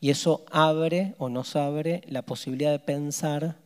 [0.00, 3.56] Y eso abre o nos abre la posibilidad de pensar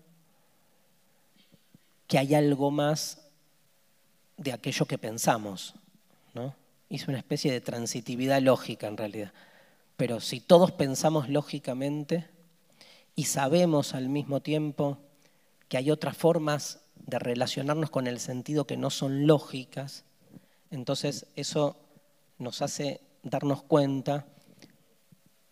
[2.07, 3.30] que hay algo más
[4.41, 5.75] de aquello que pensamos.
[6.35, 6.55] ¿no?
[6.89, 9.33] Es una especie de transitividad lógica en realidad.
[9.97, 12.27] Pero si todos pensamos lógicamente
[13.15, 14.99] y sabemos al mismo tiempo
[15.69, 20.05] que hay otras formas de relacionarnos con el sentido que no son lógicas,
[20.71, 21.77] entonces eso
[22.39, 24.25] nos hace darnos cuenta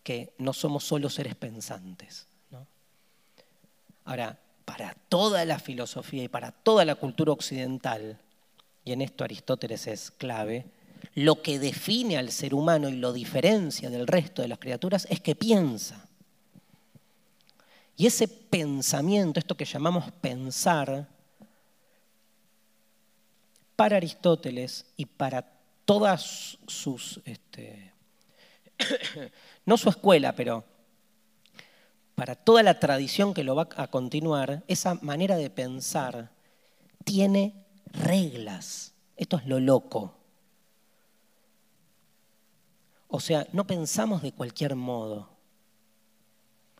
[0.03, 2.25] que no somos solo seres pensantes,
[4.05, 8.17] Ahora, para toda la filosofía y para toda la cultura occidental,
[8.89, 10.65] y en esto Aristóteles es clave,
[11.13, 15.19] lo que define al ser humano y lo diferencia del resto de las criaturas es
[15.19, 16.07] que piensa.
[17.95, 21.07] Y ese pensamiento, esto que llamamos pensar,
[23.75, 25.45] para Aristóteles y para
[25.85, 27.93] todas sus, este,
[29.67, 30.65] no su escuela, pero
[32.15, 36.31] para toda la tradición que lo va a continuar, esa manera de pensar
[37.03, 38.93] tiene reglas.
[39.17, 40.15] Esto es lo loco.
[43.07, 45.29] O sea, no pensamos de cualquier modo.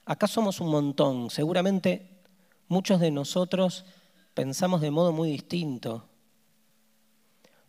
[0.06, 1.30] Acá somos un montón.
[1.30, 2.22] Seguramente
[2.68, 3.86] muchos de nosotros
[4.34, 6.08] pensamos de modo muy distinto.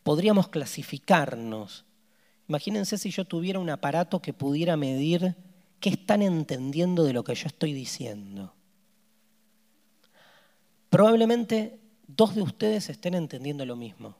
[0.02, 1.84] Podríamos clasificarnos.
[2.48, 5.36] Imagínense si yo tuviera un aparato que pudiera medir
[5.80, 8.52] qué están entendiendo de lo que yo estoy diciendo.
[10.90, 11.79] Probablemente
[12.20, 14.14] dos de ustedes estén entendiendo lo mismo.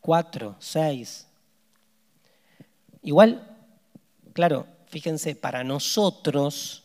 [0.00, 1.26] Cuatro, seis.
[3.02, 3.44] Igual,
[4.32, 6.84] claro, fíjense, para nosotros,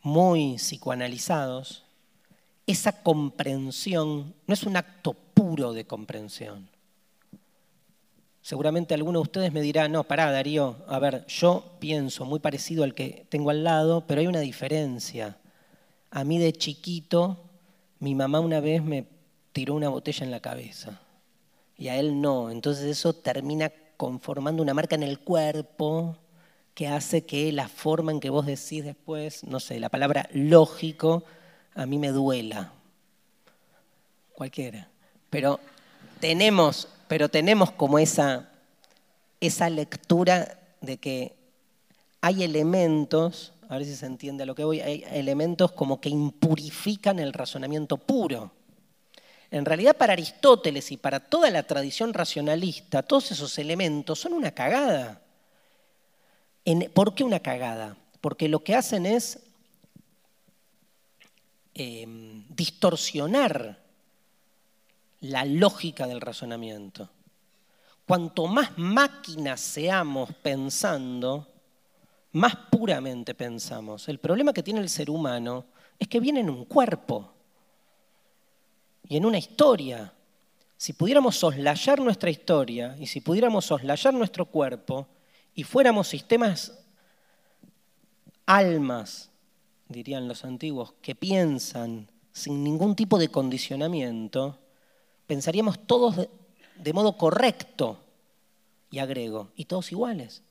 [0.00, 1.84] muy psicoanalizados,
[2.66, 6.66] esa comprensión no es un acto puro de comprensión.
[8.40, 12.84] Seguramente alguno de ustedes me dirá, no, pará, Darío, a ver, yo pienso muy parecido
[12.84, 15.36] al que tengo al lado, pero hay una diferencia.
[16.14, 17.36] A mí de chiquito,
[17.98, 19.04] mi mamá una vez me
[19.50, 21.00] tiró una botella en la cabeza
[21.76, 22.52] y a él no.
[22.52, 26.16] Entonces eso termina conformando una marca en el cuerpo
[26.72, 31.24] que hace que la forma en que vos decís después, no sé, la palabra lógico,
[31.74, 32.72] a mí me duela.
[34.34, 34.88] Cualquiera.
[35.30, 35.58] Pero
[36.20, 38.50] tenemos, pero tenemos como esa,
[39.40, 41.34] esa lectura de que
[42.20, 46.08] hay elementos, a ver si se entiende a lo que voy, hay elementos como que
[46.08, 48.52] impurifican el razonamiento puro.
[49.50, 54.50] En realidad para Aristóteles y para toda la tradición racionalista, todos esos elementos son una
[54.50, 55.20] cagada.
[56.92, 57.96] ¿Por qué una cagada?
[58.20, 59.38] Porque lo que hacen es
[61.74, 63.78] em, distorsionar
[65.20, 67.10] la lógica del razonamiento.
[68.06, 71.46] Cuanto más máquinas seamos pensando,
[72.34, 74.08] más puramente pensamos.
[74.08, 75.66] El problema que tiene el ser humano
[75.98, 77.30] es que viene en un cuerpo
[79.08, 80.12] y en una historia.
[80.76, 85.06] Si pudiéramos soslayar nuestra historia y si pudiéramos soslayar nuestro cuerpo
[85.54, 86.76] y fuéramos sistemas,
[88.46, 89.30] almas,
[89.88, 94.58] dirían los antiguos, que piensan sin ningún tipo de condicionamiento,
[95.28, 96.16] pensaríamos todos
[96.76, 98.00] de, modo correcto,
[98.90, 100.42] y agrego, y todos iguales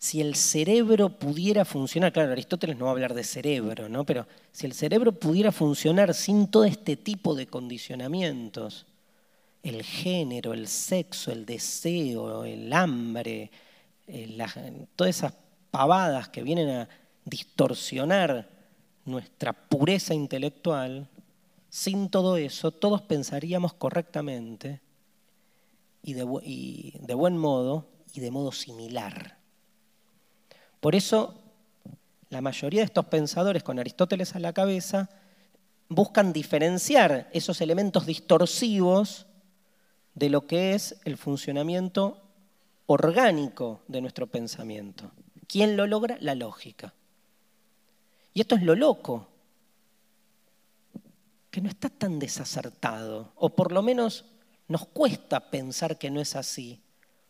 [0.00, 4.06] si el cerebro pudiera funcionar, claro, Aristóteles no va a hablar de cerebro, ¿no?
[4.06, 8.86] pero si el cerebro pudiera funcionar sin todo este tipo de condicionamientos,
[9.62, 13.50] el género, el sexo, el deseo, el hambre,
[14.06, 15.34] eh, todas esas
[15.70, 16.88] pavadas que vienen a
[17.26, 18.48] distorsionar
[19.04, 21.08] nuestra pureza intelectual,
[21.68, 24.80] sin todo eso, todos pensaríamos correctamente
[26.02, 29.39] y de buen modo y de modo similar.
[30.80, 31.34] Por eso,
[32.30, 35.10] la mayoría de estos pensadores con Aristóteles a la cabeza
[35.88, 39.26] buscan diferenciar esos elementos distorsivos
[40.14, 42.22] de lo que es el funcionamiento
[42.86, 45.10] orgánico de nuestro pensamiento.
[45.46, 46.16] ¿Quién lo logra?
[46.20, 46.94] La lógica.
[48.32, 49.26] Y esto es lo loco,
[51.50, 54.24] que no está tan desacertado, o por lo menos
[54.68, 56.80] nos cuesta pensar que no es así,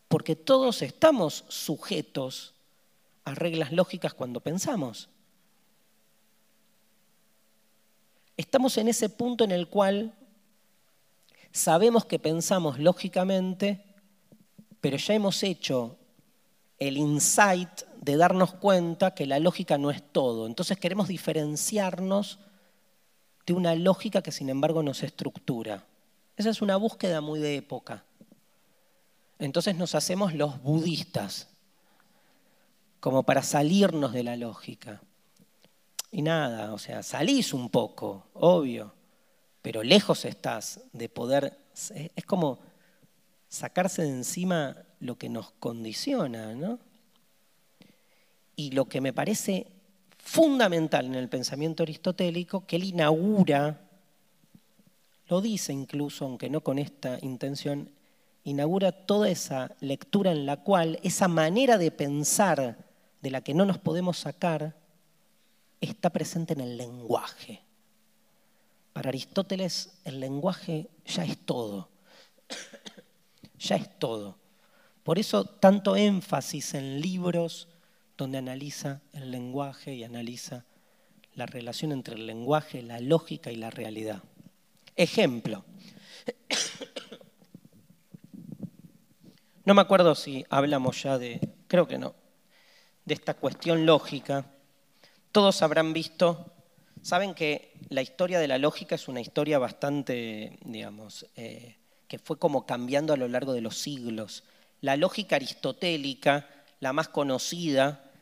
[0.09, 2.55] porque todos estamos sujetos
[3.25, 5.09] a reglas lógicas cuando pensamos.
[8.37, 10.15] Estamos en ese punto en el cual
[11.53, 13.85] sabemos que pensamos lógicamente,
[14.81, 15.99] pero ya hemos hecho
[16.79, 20.47] el insight de darnos cuenta que la lógica no es todo.
[20.47, 22.39] Entonces queremos diferenciarnos
[23.45, 25.85] de una lógica que sin embargo nos estructura.
[26.37, 28.05] Esa es una búsqueda muy de época.
[29.39, 31.49] Entonces nos hacemos los budistas
[33.01, 35.03] como para salirnos de la lógica.
[36.13, 38.93] Y nada, o sea, salís un poco, obvio,
[39.63, 41.59] pero lejos estás de poder,
[42.15, 42.59] es como
[43.49, 46.79] sacarse de encima lo que nos condiciona, ¿no?
[48.57, 49.67] Y lo que me parece
[50.19, 53.81] fundamental en el pensamiento aristotélico, que él inaugura,
[55.29, 57.91] lo dice incluso, aunque no con esta intención,
[58.45, 62.90] inaugura toda esa lectura en la cual esa manera de pensar
[63.21, 64.77] de la que no nos podemos sacar
[65.81, 67.63] está presente en el lenguaje.
[68.93, 71.89] Para Aristóteles el lenguaje ya es todo,
[73.59, 74.39] ya es todo.
[75.03, 77.69] Por eso tanto énfasis en libros
[78.17, 80.65] donde analiza el lenguaje y analiza
[81.35, 84.23] la relación entre el lenguaje, la lógica y la realidad.
[84.97, 85.65] Ejemplo.
[89.63, 92.15] No me acuerdo si hablamos ya de, creo que no,
[93.11, 94.45] de esta cuestión lógica.
[95.33, 96.47] Todos habrán visto,
[97.03, 102.39] saben que la historia de la lógica es una historia bastante, digamos, eh, que fue
[102.39, 104.45] como cambiando a lo largo de los siglos.
[104.81, 106.49] La lógica aristotélica,
[106.79, 108.13] la más conocida,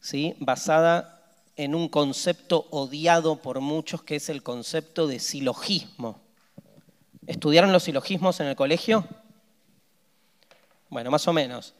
[0.00, 0.36] ¿sí?
[0.38, 1.20] basada
[1.56, 6.20] en un concepto odiado por muchos, que es el concepto de silogismo.
[7.26, 9.04] ¿Estudiaron los silogismos en el colegio?
[10.90, 11.74] Bueno, más o menos.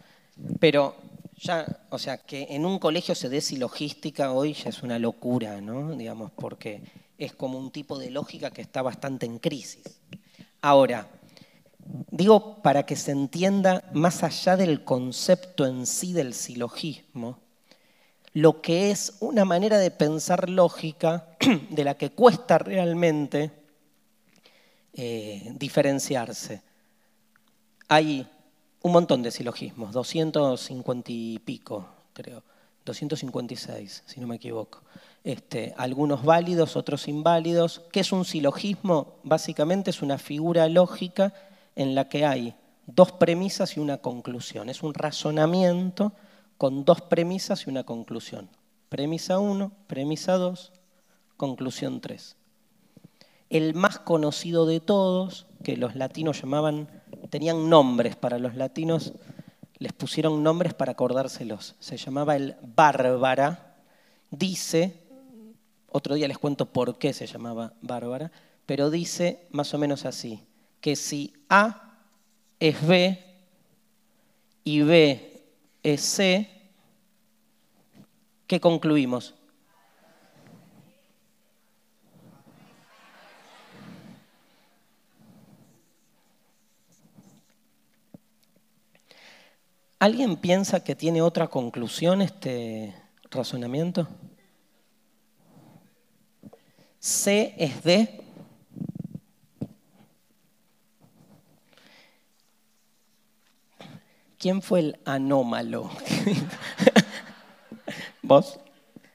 [0.58, 0.96] Pero
[1.40, 5.60] ya, o sea, que en un colegio se dé silogística hoy ya es una locura,
[5.60, 5.96] ¿no?
[5.96, 6.82] Digamos, porque
[7.16, 10.00] es como un tipo de lógica que está bastante en crisis.
[10.60, 11.08] Ahora,
[12.10, 17.38] digo para que se entienda más allá del concepto en sí del silogismo,
[18.32, 21.36] lo que es una manera de pensar lógica
[21.70, 23.50] de la que cuesta realmente
[24.92, 26.62] eh, diferenciarse.
[27.88, 28.26] Hay
[28.82, 32.42] un montón de silogismos, 250 y pico, creo,
[32.84, 34.82] 256, si no me equivoco.
[35.24, 37.82] Este, algunos válidos, otros inválidos.
[37.92, 39.16] ¿Qué es un silogismo?
[39.24, 41.34] Básicamente es una figura lógica
[41.76, 42.54] en la que hay
[42.86, 44.68] dos premisas y una conclusión.
[44.68, 46.12] Es un razonamiento
[46.56, 48.48] con dos premisas y una conclusión.
[48.88, 50.72] Premisa 1, premisa 2,
[51.36, 52.36] conclusión 3.
[53.50, 56.88] El más conocido de todos, que los latinos llamaban,
[57.30, 59.12] tenían nombres para los latinos,
[59.78, 61.76] les pusieron nombres para acordárselos.
[61.78, 63.76] Se llamaba el Bárbara.
[64.30, 64.94] Dice,
[65.88, 68.30] otro día les cuento por qué se llamaba Bárbara,
[68.66, 70.44] pero dice más o menos así,
[70.80, 71.94] que si A
[72.60, 73.24] es B
[74.64, 75.42] y B
[75.96, 76.50] C,
[78.46, 79.34] ¿qué concluimos?
[90.00, 92.94] ¿Alguien piensa que tiene otra conclusión este
[93.32, 94.06] razonamiento?
[97.00, 98.20] C es D.
[104.38, 105.90] ¿Quién fue el anómalo?
[108.22, 108.60] ¿Vos?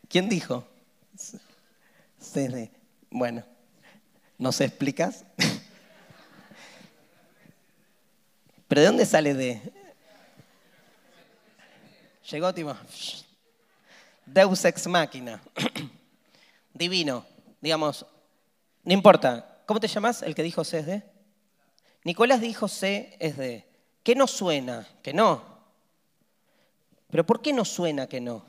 [0.10, 0.68] ¿Quién dijo?
[2.20, 2.74] CD.
[3.10, 3.46] Bueno,
[4.38, 5.24] ¿nos explicas?
[8.68, 9.62] ¿Pero de dónde sale D?
[12.34, 12.76] Llegó Timo.
[14.26, 15.40] Deus ex máquina.
[16.74, 17.24] Divino.
[17.62, 18.08] Digamos,
[18.84, 19.62] no importa.
[19.68, 20.24] ¿Cómo te llamas?
[20.24, 21.04] El que dijo C es D.
[22.04, 23.68] Nicolás dijo C es D.
[24.02, 24.88] ¿Qué no suena?
[25.04, 25.44] Que no.
[27.12, 28.44] Pero ¿por qué no suena que no?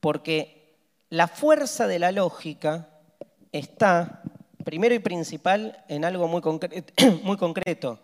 [0.00, 0.74] Porque
[1.10, 2.88] la fuerza de la lógica
[3.52, 4.22] está,
[4.64, 6.40] primero y principal, en algo muy,
[7.22, 8.00] muy concreto.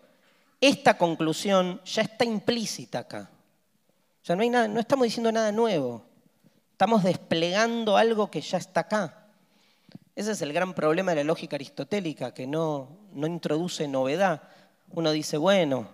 [0.59, 3.31] Esta conclusión ya está implícita acá.
[4.21, 6.03] O sea, no, hay nada, no estamos diciendo nada nuevo.
[6.71, 9.27] Estamos desplegando algo que ya está acá.
[10.15, 14.43] Ese es el gran problema de la lógica aristotélica, que no, no introduce novedad.
[14.91, 15.87] Uno dice, bueno,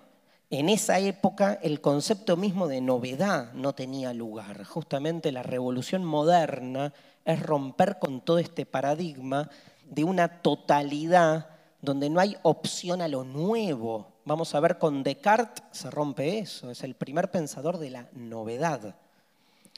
[0.50, 4.64] en esa época el concepto mismo de novedad no tenía lugar.
[4.64, 6.94] Justamente la revolución moderna
[7.26, 9.50] es romper con todo este paradigma
[9.90, 11.50] de una totalidad
[11.82, 14.17] donde no hay opción a lo nuevo.
[14.28, 18.98] Vamos a ver, con Descartes se rompe eso, es el primer pensador de la novedad.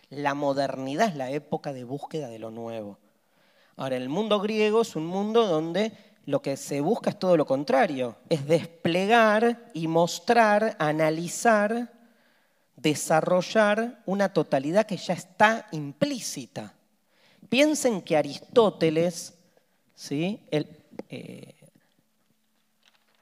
[0.10, 2.98] La modernidad es la época de búsqueda de lo nuevo.
[3.76, 5.92] Ahora, el mundo griego es un mundo donde
[6.26, 11.94] lo que se busca es todo lo contrario, es desplegar y mostrar, analizar,
[12.76, 16.74] desarrollar una totalidad que ya está implícita.
[17.50, 19.36] Piensen que Aristóteles,
[19.94, 20.42] ¿sí?
[20.50, 21.54] Eh,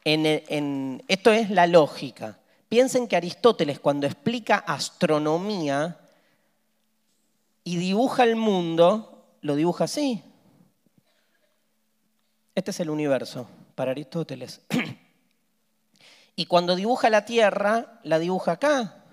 [0.08, 2.39] esto es la lógica.
[2.70, 5.99] Piensen que Aristóteles cuando explica astronomía
[7.66, 10.24] y dibuja el mundo, lo dibuja así.
[12.55, 14.62] Este es el universo para Aristóteles.
[16.39, 19.03] Y cuando dibuja la Tierra, la dibuja acá.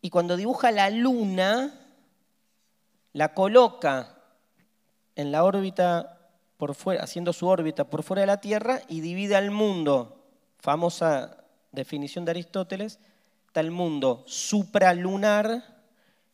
[0.00, 1.78] Y cuando dibuja la Luna,
[3.12, 4.16] la coloca
[5.14, 6.17] en la órbita
[6.58, 10.26] por fuera, haciendo su órbita por fuera de la Tierra y divide al mundo,
[10.58, 12.98] famosa definición de Aristóteles,
[13.46, 15.82] está el mundo supralunar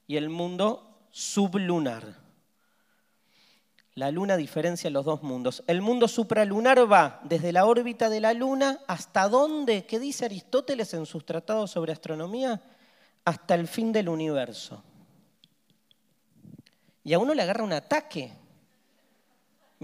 [0.06, 2.24] y el mundo sublunar.
[3.94, 5.62] La luna diferencia los dos mundos.
[5.68, 10.94] El mundo supralunar va desde la órbita de la luna hasta dónde, ¿qué dice Aristóteles
[10.94, 12.60] en sus tratados sobre astronomía?
[13.24, 14.82] Hasta el fin del universo.
[17.04, 18.32] Y a uno le agarra un ataque.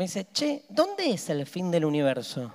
[0.01, 2.51] Me dice, che, ¿dónde es el fin del universo?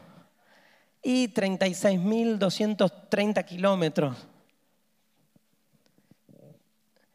[1.04, 4.18] Y 36.230 kilómetros.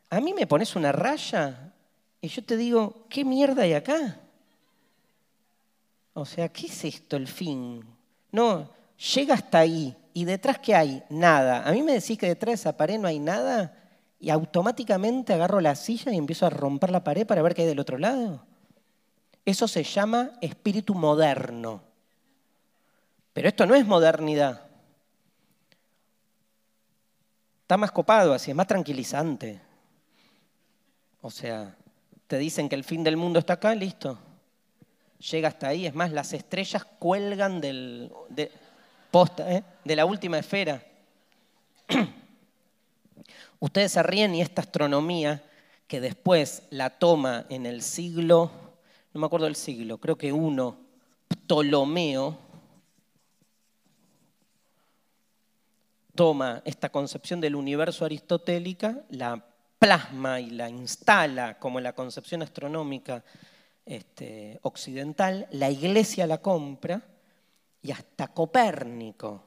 [0.08, 1.72] A mí me pones una raya
[2.20, 4.20] y yo te digo, ¿qué mierda hay acá?
[6.12, 7.84] O sea, ¿qué es esto el fin?
[8.30, 8.70] No,
[9.12, 11.02] llega hasta ahí y detrás ¿qué hay?
[11.10, 11.68] Nada.
[11.68, 13.76] A mí me decís que detrás de esa pared no hay nada
[14.20, 17.68] y automáticamente agarro la silla y empiezo a romper la pared para ver qué hay
[17.68, 18.46] del otro lado.
[19.44, 21.82] Eso se llama espíritu moderno.
[23.32, 24.66] Pero esto no es modernidad.
[27.62, 29.60] Está más copado así, es más tranquilizante.
[31.22, 31.76] O sea,
[32.26, 34.18] te dicen que el fin del mundo está acá, listo
[35.20, 35.86] llega hasta ahí.
[35.86, 38.50] Es más, las estrellas cuelgan del, de,
[39.10, 39.62] posta, ¿eh?
[39.84, 40.82] de la última esfera.
[43.60, 45.42] Ustedes se ríen y esta astronomía,
[45.86, 48.50] que después la toma en el siglo,
[49.12, 50.76] no me acuerdo del siglo, creo que uno,
[51.28, 52.38] Ptolomeo,
[56.14, 59.44] toma esta concepción del universo aristotélica, la
[59.78, 63.24] plasma y la instala como la concepción astronómica
[63.86, 67.02] este, occidental, la iglesia la compra
[67.82, 69.42] y hasta Copérnico.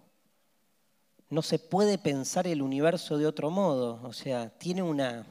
[1.29, 5.25] No se puede pensar el universo de otro modo, o sea, tiene una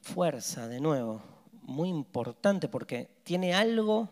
[0.00, 1.22] fuerza, de nuevo,
[1.72, 4.08] muy importante porque tiene algo,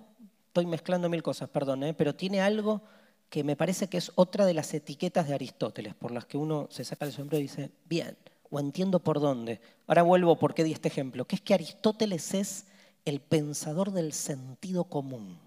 [0.48, 1.94] estoy mezclando mil cosas, perdón, ¿eh?
[1.94, 2.82] pero tiene algo
[3.28, 6.66] que me parece que es otra de las etiquetas de Aristóteles, por las que uno
[6.70, 8.16] se saca el sombrero y dice, bien,
[8.50, 9.60] o entiendo por dónde.
[9.86, 12.66] Ahora vuelvo por qué di este ejemplo, que es que Aristóteles es
[13.04, 15.38] el pensador del sentido común.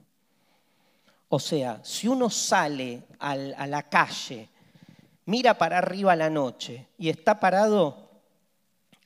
[1.27, 3.35] O sea, si uno sale a
[3.67, 4.49] la calle,
[5.25, 8.09] mira para arriba la noche y está parado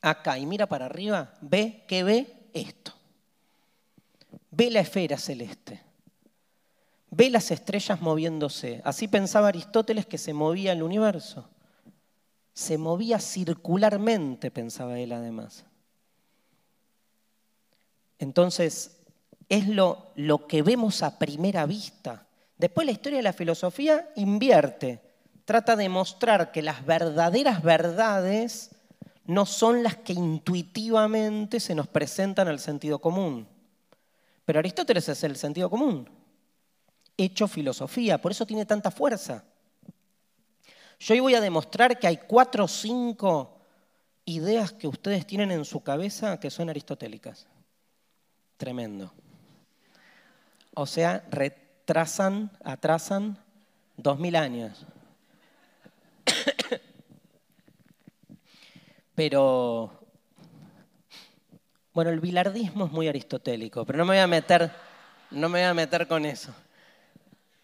[0.02, 2.97] acá y mira para arriba, ve que ve esto.
[4.52, 5.82] Ve la esfera celeste.
[7.10, 8.82] Ve las estrellas moviéndose.
[8.84, 11.50] Así pensaba Aristóteles que se movía el universo.
[12.54, 15.66] Se movía circularmente, pensaba él además.
[18.20, 18.98] Entonces,
[19.50, 22.28] es lo, lo que vemos a primera vista.
[22.58, 25.02] Después la historia de la filosofía invierte,
[25.46, 28.72] trata de mostrar que las verdaderas verdades
[29.26, 33.48] no son las que intuitivamente se nos presentan al sentido común.
[34.48, 36.10] Pero Aristóteles es el sentido común,
[37.18, 39.44] hecho filosofía, por eso tiene tanta fuerza.
[41.02, 43.60] Yo hoy voy a demostrar que hay cuatro o cinco
[44.24, 47.46] ideas que ustedes tienen en su cabeza que son aristotélicas.
[48.56, 49.12] Tremendo.
[50.76, 53.38] O sea, retrasan, atrasan
[53.98, 54.86] dos mil años.
[59.14, 60.07] Pero,
[61.98, 64.72] bueno, el bilardismo es muy aristotélico, pero no me voy a meter,
[65.32, 66.54] no me voy a meter con eso.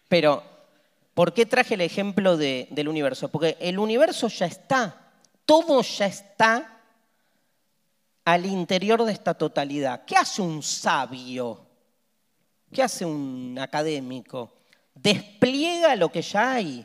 [0.08, 0.42] Pero,
[1.14, 3.28] ¿por qué traje el ejemplo del universo?
[3.28, 5.12] Porque el universo ya está,
[5.46, 6.80] todo ya está
[8.24, 10.04] al interior de esta totalidad.
[10.04, 11.64] ¿Qué hace un sabio?
[12.72, 14.54] ¿Qué hace un académico?
[14.96, 16.84] Despliega lo que ya hay.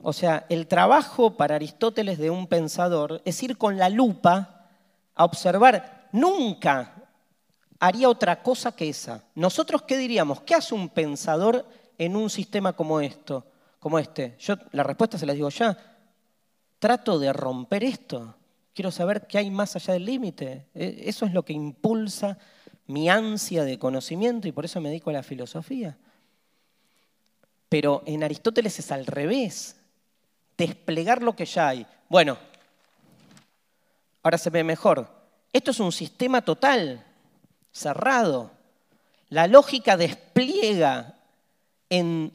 [0.00, 4.70] O sea, el trabajo para Aristóteles de un pensador es ir con la lupa
[5.14, 5.97] a observar.
[6.12, 6.94] Nunca
[7.78, 9.24] haría otra cosa que esa.
[9.34, 10.42] Nosotros, ¿qué diríamos?
[10.42, 13.46] ¿Qué hace un pensador en un sistema como esto?
[13.78, 14.36] Como este.
[14.38, 15.76] Yo la respuesta se la digo ya.
[16.78, 18.34] Trato de romper esto
[18.78, 20.68] quiero saber qué hay más allá del límite.
[20.72, 22.38] E, eso es lo que impulsa
[22.86, 25.98] mi ansia de conocimiento y por eso me dedico a la filosofía.
[27.68, 29.74] Pero en Aristóteles es al revés,
[30.56, 31.88] desplegar lo que ya hay.
[32.08, 32.38] Bueno,
[34.22, 35.10] ahora se ve mejor.
[35.52, 37.04] Esto es un sistema total,
[37.72, 38.50] cerrado.
[39.28, 41.18] La lógica despliega
[41.88, 42.32] en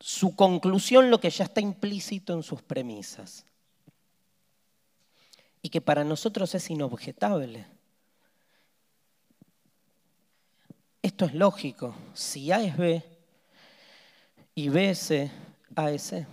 [0.00, 3.46] su conclusión lo que ya está implícito en sus premisas
[5.62, 7.66] y que para nosotros es inobjetable.
[11.00, 11.94] Esto es lógico.
[12.12, 13.02] Si A es B
[14.54, 15.30] y B es C,
[15.74, 16.26] A es C.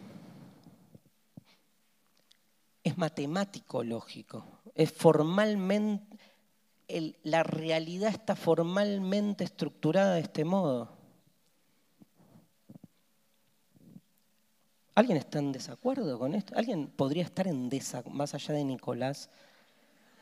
[2.84, 4.61] Es matemático lógico.
[4.76, 6.18] Es formalmente,
[7.24, 10.90] la realidad está formalmente estructurada de este modo.
[14.94, 16.54] ¿Alguien está en desacuerdo con esto?
[16.56, 19.30] ¿Alguien podría estar en desacuerdo, más allá de Nicolás,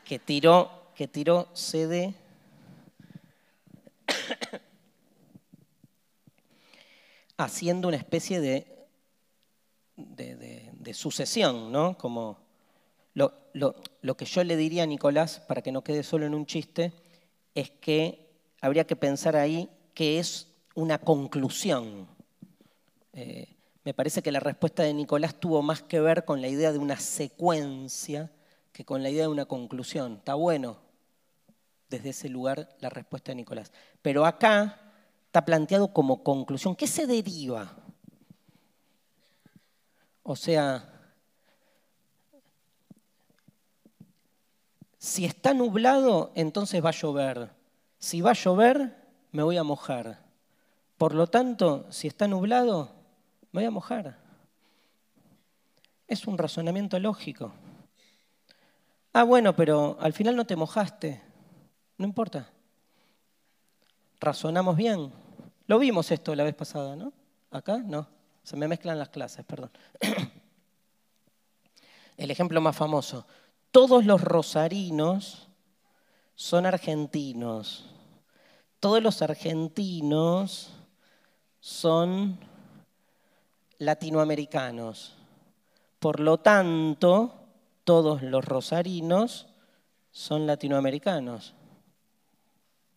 [0.04, 2.14] que tiró, que tiró CD?
[7.36, 8.86] haciendo una especie de,
[9.96, 11.96] de, sucesión, ¿no?
[11.96, 12.38] Como
[13.14, 16.46] lo, lo que yo le diría a Nicolás, para que no quede solo en un
[16.46, 16.92] chiste,
[17.54, 18.30] es que
[18.60, 22.08] habría que pensar ahí que es una conclusión.
[23.12, 26.72] Eh, me parece que la respuesta de Nicolás tuvo más que ver con la idea
[26.72, 28.30] de una secuencia
[28.72, 30.16] que con la idea de una conclusión.
[30.18, 30.78] Está bueno
[31.88, 33.72] desde ese lugar la respuesta de Nicolás.
[34.00, 34.80] Pero acá
[35.26, 36.76] está planteado como conclusión.
[36.76, 37.76] ¿Qué se deriva?
[40.22, 40.99] O sea,
[45.00, 47.50] si está nublado, entonces va a llover.
[47.98, 48.94] Si va a llover,
[49.32, 50.18] me voy a mojar.
[50.98, 52.92] Por lo tanto, si está nublado,
[53.50, 54.18] me voy a mojar.
[56.06, 57.50] Es un razonamiento lógico.
[59.14, 61.22] Ah, bueno, pero al final no te mojaste.
[61.96, 62.50] No importa.
[64.20, 65.10] Razonamos bien.
[65.66, 67.14] Lo vimos esto la vez pasada, ¿no?
[67.50, 68.06] Acá no.
[68.42, 69.70] Se me mezclan las clases, perdón.
[72.18, 73.26] El ejemplo más famoso.
[73.70, 75.48] Todos los rosarinos
[76.34, 77.84] son argentinos.
[78.80, 80.70] Todos los argentinos
[81.60, 82.38] son
[83.78, 85.16] latinoamericanos.
[85.98, 87.34] Por lo tanto,
[87.84, 89.46] todos los rosarinos
[90.10, 91.54] son latinoamericanos.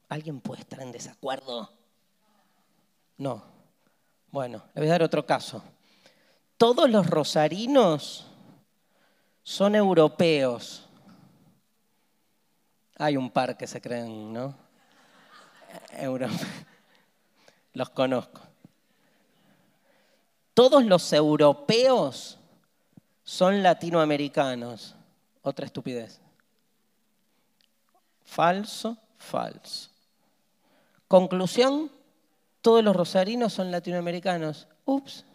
[0.09, 1.69] ¿Alguien puede estar en desacuerdo?
[3.17, 3.43] No.
[4.31, 5.63] Bueno, le voy a dar otro caso.
[6.57, 8.25] Todos los rosarinos
[9.43, 10.87] son europeos.
[12.97, 14.55] Hay un par que se creen, ¿no?
[17.73, 18.41] Los conozco.
[20.53, 22.37] Todos los europeos
[23.23, 24.95] son latinoamericanos.
[25.41, 26.21] Otra estupidez.
[28.23, 29.89] Falso, falso.
[31.07, 31.91] Conclusión,
[32.61, 34.67] todos los rosarinos son latinoamericanos.
[34.85, 35.25] Ups.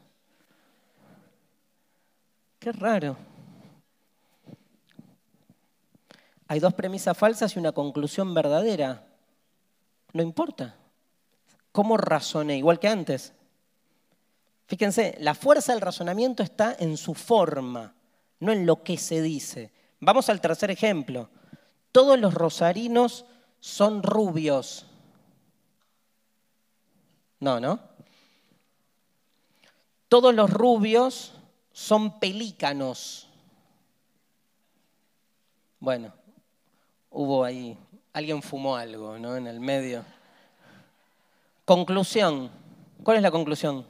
[2.61, 3.17] Qué raro.
[6.49, 9.07] Hay dos premisas falsas y una conclusión verdadera.
[10.15, 10.75] No importa.
[11.73, 12.57] ¿Cómo razoné?
[12.57, 13.35] Igual que antes.
[14.67, 17.95] Fíjense, la fuerza del razonamiento está en su forma,
[18.41, 19.73] no en lo que se dice.
[20.01, 21.31] Vamos al tercer ejemplo.
[21.93, 23.25] Todos los rosarinos
[23.61, 24.87] son rubios.
[27.41, 27.81] No, ¿no?
[30.09, 31.35] Todos los rubios
[31.73, 33.29] son pelícanos.
[35.81, 36.13] Bueno,
[37.11, 37.77] hubo ahí
[38.19, 39.37] alguien fumó algo, ¿no?
[39.37, 40.05] En el medio.
[41.65, 42.51] Conclusión.
[43.03, 43.87] ¿Cuál es la conclusión?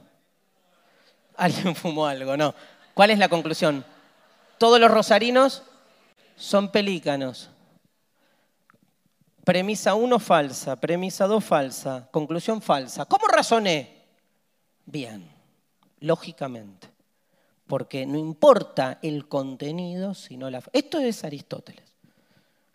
[1.35, 2.53] Alguien fumó algo, no.
[2.93, 3.83] ¿Cuál es la conclusión?
[4.57, 5.63] Todos los rosarinos
[6.35, 7.49] son pelícanos.
[9.43, 13.05] Premisa 1 falsa, premisa 2 falsa, conclusión falsa.
[13.05, 14.05] ¿Cómo razoné?
[14.85, 15.27] Bien,
[16.01, 16.87] lógicamente.
[17.65, 20.61] Porque no importa el contenido, sino la...
[20.71, 21.88] Esto es Aristóteles.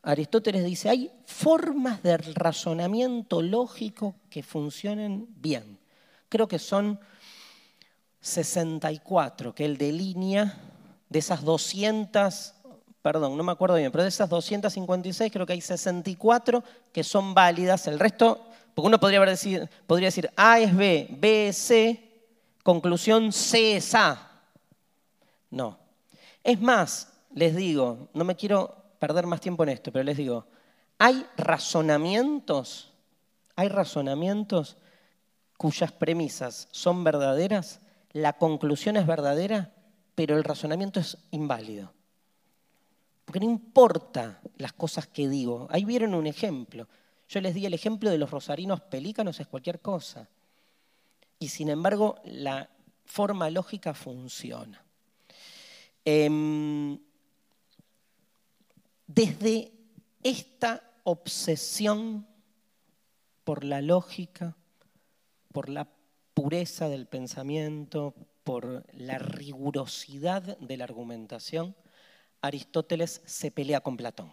[0.04, 5.78] Aristóteles dice, hay formas de razonamiento lógico que funcionen bien.
[6.28, 7.00] Creo que son
[8.20, 10.60] 64 que él delinea
[11.08, 12.54] de esas 200,
[13.00, 17.32] perdón, no me acuerdo bien, pero de esas 256 creo que hay 64 que son
[17.32, 17.86] válidas.
[17.86, 22.26] El resto, porque uno podría, decir, podría decir A es B, B es C,
[22.62, 24.42] conclusión C es A.
[25.50, 25.78] No.
[26.42, 30.46] Es más, les digo, no me quiero perder más tiempo en esto, pero les digo,
[30.98, 32.90] hay razonamientos,
[33.54, 34.78] hay razonamientos
[35.58, 37.80] cuyas premisas son verdaderas,
[38.12, 39.74] la conclusión es verdadera,
[40.14, 41.92] pero el razonamiento es inválido.
[43.26, 45.66] Porque no importa las cosas que digo.
[45.70, 46.88] Ahí vieron un ejemplo.
[47.28, 50.30] Yo les di el ejemplo de los rosarinos pelícanos, es cualquier cosa.
[51.38, 52.70] Y sin embargo, la
[53.04, 54.82] forma lógica funciona.
[56.06, 56.98] Em,
[59.06, 59.72] desde
[60.22, 62.26] esta obsesión
[63.44, 64.56] por la lógica,
[65.52, 65.88] por la
[66.32, 71.76] pureza del pensamiento, por la rigurosidad de la argumentación,
[72.40, 74.32] Aristóteles se pelea con Platón.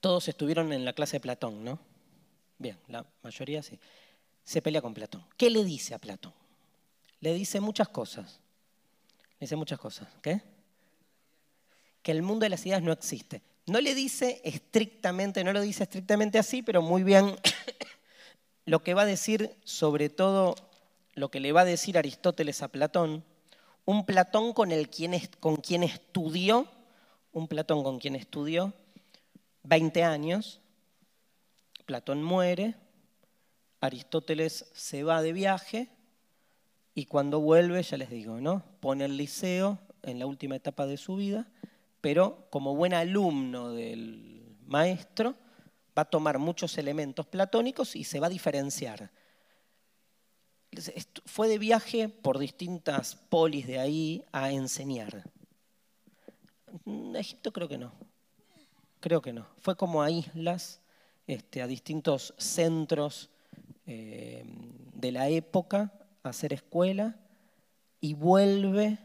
[0.00, 1.78] Todos estuvieron en la clase de Platón, ¿no?
[2.58, 3.78] Bien, la mayoría sí.
[4.44, 5.24] Se pelea con Platón.
[5.36, 6.32] ¿Qué le dice a Platón?
[7.20, 8.40] Le dice muchas cosas.
[9.32, 10.08] Le dice muchas cosas.
[10.22, 10.40] ¿Qué?
[12.02, 13.42] Que el mundo de las ideas no existe.
[13.66, 17.36] No le dice estrictamente, no lo dice estrictamente así, pero muy bien
[18.64, 20.54] lo que va a decir sobre todo
[21.14, 23.24] lo que le va a decir Aristóteles a Platón,
[23.84, 26.68] un Platón con, el quien, con quien estudió,
[27.32, 28.72] un Platón con quien estudió
[29.64, 30.60] 20 años,
[31.84, 32.74] Platón muere,
[33.80, 35.88] Aristóteles se va de viaje
[36.94, 38.62] y cuando vuelve, ya les digo, ¿no?
[38.80, 41.46] Pone el liceo en la última etapa de su vida,
[42.10, 45.34] pero como buen alumno del maestro,
[45.96, 49.10] va a tomar muchos elementos platónicos y se va a diferenciar.
[51.26, 55.30] Fue de viaje por distintas polis de ahí a enseñar.
[56.86, 57.92] En Egipto creo que no.
[59.00, 59.46] Creo que no.
[59.60, 60.80] Fue como a islas,
[61.26, 63.28] este, a distintos centros
[63.84, 64.46] eh,
[64.94, 65.92] de la época
[66.22, 67.16] a hacer escuela
[68.00, 68.96] y vuelve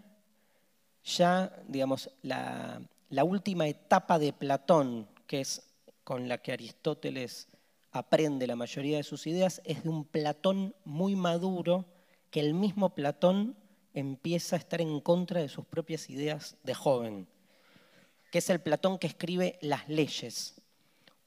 [1.04, 2.82] ya, digamos, la,
[3.14, 5.61] la última etapa de Platón, que es
[6.03, 7.47] con la que Aristóteles
[7.91, 11.86] aprende la mayoría de sus ideas, es de un Platón muy maduro,
[12.32, 13.55] que el mismo Platón
[13.93, 17.28] empieza a estar en contra de sus propias ideas de joven,
[18.32, 20.59] que es el Platón que escribe Las leyes,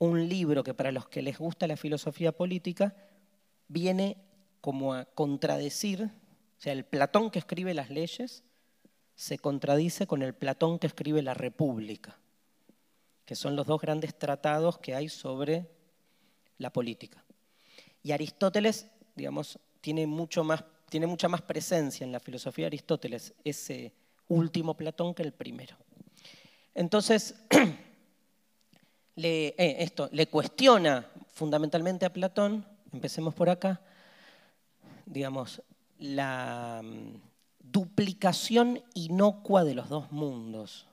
[0.01, 2.97] un libro que para los que les gusta la filosofía política
[3.69, 4.17] viene
[4.61, 8.43] como a contradecir, o sea, el Platón que escribe las leyes
[9.17, 12.17] se contradice con el Platón que escribe la República,
[13.25, 15.67] que son los dos grandes tratados que hay sobre
[16.59, 17.25] la política.
[18.03, 18.87] Y Aristóteles,
[19.17, 23.93] digamos, tiene, mucho más, tiene mucha más presencia en la filosofía de Aristóteles, ese
[24.29, 25.77] último Platón, que el primero.
[26.75, 27.35] Entonces,
[29.17, 33.81] le, eh, esto, le cuestiona fundamentalmente a Platón empecemos por acá,
[35.05, 35.63] digamos,
[35.99, 36.83] la
[37.73, 40.87] duplicación inocua de los dos mundos.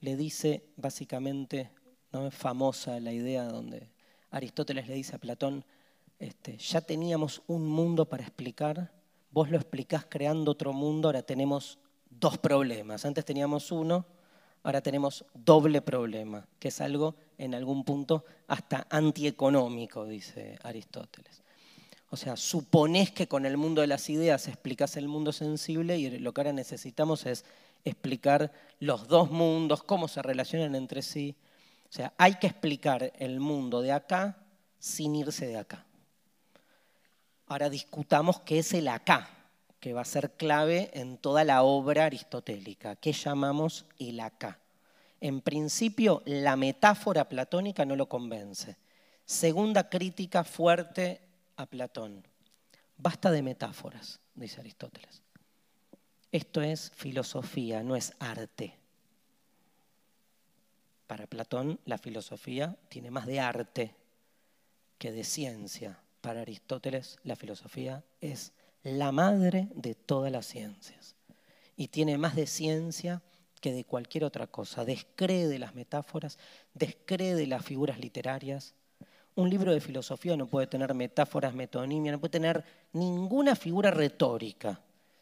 [0.00, 1.70] Le dice básicamente,
[2.12, 2.26] ¿no?
[2.26, 3.90] es famosa la idea donde
[4.30, 5.64] Aristóteles le dice a Platón,
[6.18, 8.92] este, ya teníamos un mundo para explicar,
[9.30, 11.78] vos lo explicás creando otro mundo, ahora tenemos
[12.08, 13.04] dos problemas.
[13.04, 14.06] Antes teníamos uno,
[14.62, 21.42] ahora tenemos doble problema, que es algo en algún punto hasta antieconómico, dice Aristóteles.
[22.12, 26.18] O sea, suponés que con el mundo de las ideas explicás el mundo sensible y
[26.18, 27.46] lo que ahora necesitamos es
[27.86, 31.34] explicar los dos mundos, cómo se relacionan entre sí.
[31.88, 34.36] O sea, hay que explicar el mundo de acá
[34.78, 35.86] sin irse de acá.
[37.46, 39.30] Ahora discutamos qué es el acá,
[39.80, 42.94] que va a ser clave en toda la obra aristotélica.
[42.96, 44.58] ¿Qué llamamos el acá?
[45.18, 48.76] En principio, la metáfora platónica no lo convence.
[49.24, 52.26] Segunda crítica fuerte a Platón.
[52.96, 55.22] Basta de metáforas, dice Aristóteles.
[56.30, 58.78] Esto es filosofía, no es arte.
[61.06, 63.94] Para Platón, la filosofía tiene más de arte
[64.98, 65.98] que de ciencia.
[66.20, 71.16] Para Aristóteles, la filosofía es la madre de todas las ciencias
[71.76, 73.22] y tiene más de ciencia
[73.60, 74.84] que de cualquier otra cosa.
[74.84, 76.38] Descree de las metáforas,
[76.74, 78.74] descree de las figuras literarias.
[79.34, 84.78] Un libro de filosofía no puede tener metáforas, metonimia, no puede tener ninguna figura retórica.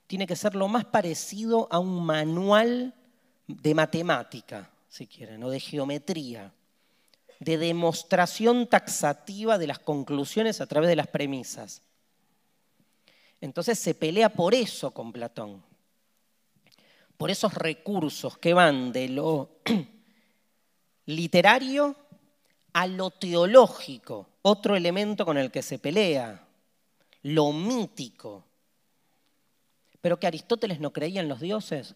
[0.07, 2.93] Tiene que ser lo más parecido a un manual
[3.47, 6.53] de matemática, si quieren, o de geometría,
[7.39, 11.83] de demostración taxativa de las conclusiones a través de las premisas.
[13.41, 15.63] Entonces se pelea por eso con Platón,
[17.17, 19.61] por esos recursos que van de lo
[21.07, 21.97] literario
[22.73, 26.47] a lo teológico, otro elemento con el que se pelea,
[27.23, 28.45] lo mítico.
[30.01, 31.95] Pero que Aristóteles no creía en los dioses,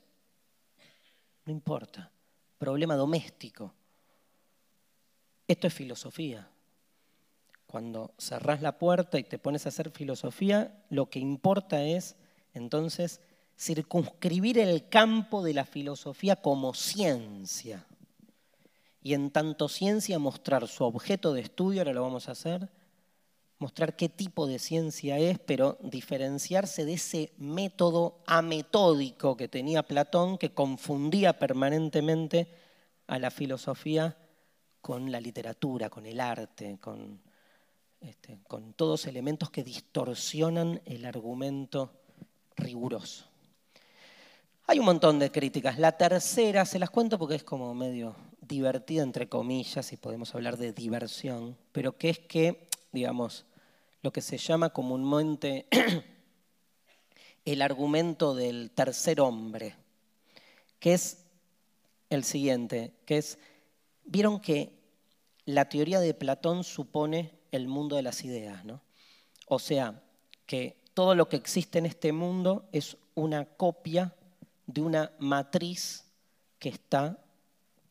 [1.46, 2.10] no importa,
[2.58, 3.72] problema doméstico.
[5.46, 6.48] Esto es filosofía.
[7.66, 12.16] Cuando cerrás la puerta y te pones a hacer filosofía, lo que importa es
[12.54, 13.20] entonces
[13.58, 17.84] circunscribir el campo de la filosofía como ciencia.
[19.04, 22.70] Y en tanto ciencia mostrar su objeto de estudio, ahora lo vamos a hacer,
[23.58, 30.38] mostrar qué tipo de ciencia es, pero diferenciarse de ese método ametódico que tenía Platón,
[30.38, 32.48] que confundía permanentemente
[33.06, 34.16] a la filosofía
[34.80, 37.20] con la literatura, con el arte, con
[38.00, 38.38] este,
[38.74, 41.92] todos elementos que distorsionan el argumento
[42.56, 43.26] riguroso.
[44.66, 45.78] Hay un montón de críticas.
[45.78, 50.56] La tercera, se las cuento porque es como medio divertida, entre comillas, si podemos hablar
[50.56, 53.44] de diversión, pero que es que, digamos,
[54.02, 55.66] lo que se llama comúnmente
[57.44, 59.76] el argumento del tercer hombre,
[60.78, 61.24] que es
[62.10, 63.38] el siguiente, que es,
[64.04, 64.72] vieron que
[65.46, 68.64] la teoría de Platón supone el mundo de las ideas.
[68.64, 68.82] ¿no?
[69.46, 70.02] O sea,
[70.46, 74.14] que todo lo que existe en este mundo es una copia
[74.66, 76.04] de una matriz
[76.58, 77.23] que está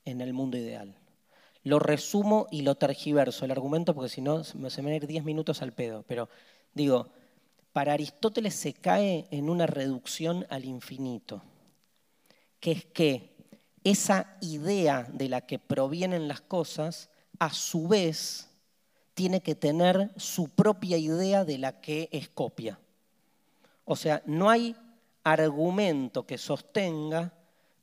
[0.06, 0.96] en el mundo ideal.
[1.64, 5.08] Lo resumo y lo tergiverso el argumento porque si no se me van a ir
[5.08, 6.04] 10 minutos al pedo.
[6.08, 6.30] Pero
[6.74, 7.10] digo,
[7.72, 11.42] para Aristóteles se cae en una reducción al infinito,
[12.60, 13.34] que es que
[13.84, 18.50] esa idea de la que provienen las cosas, a su vez,
[19.14, 22.80] tiene que tener su propia idea de la que es copia.
[23.86, 24.76] O sea, no hay
[25.24, 27.34] argumento que sostenga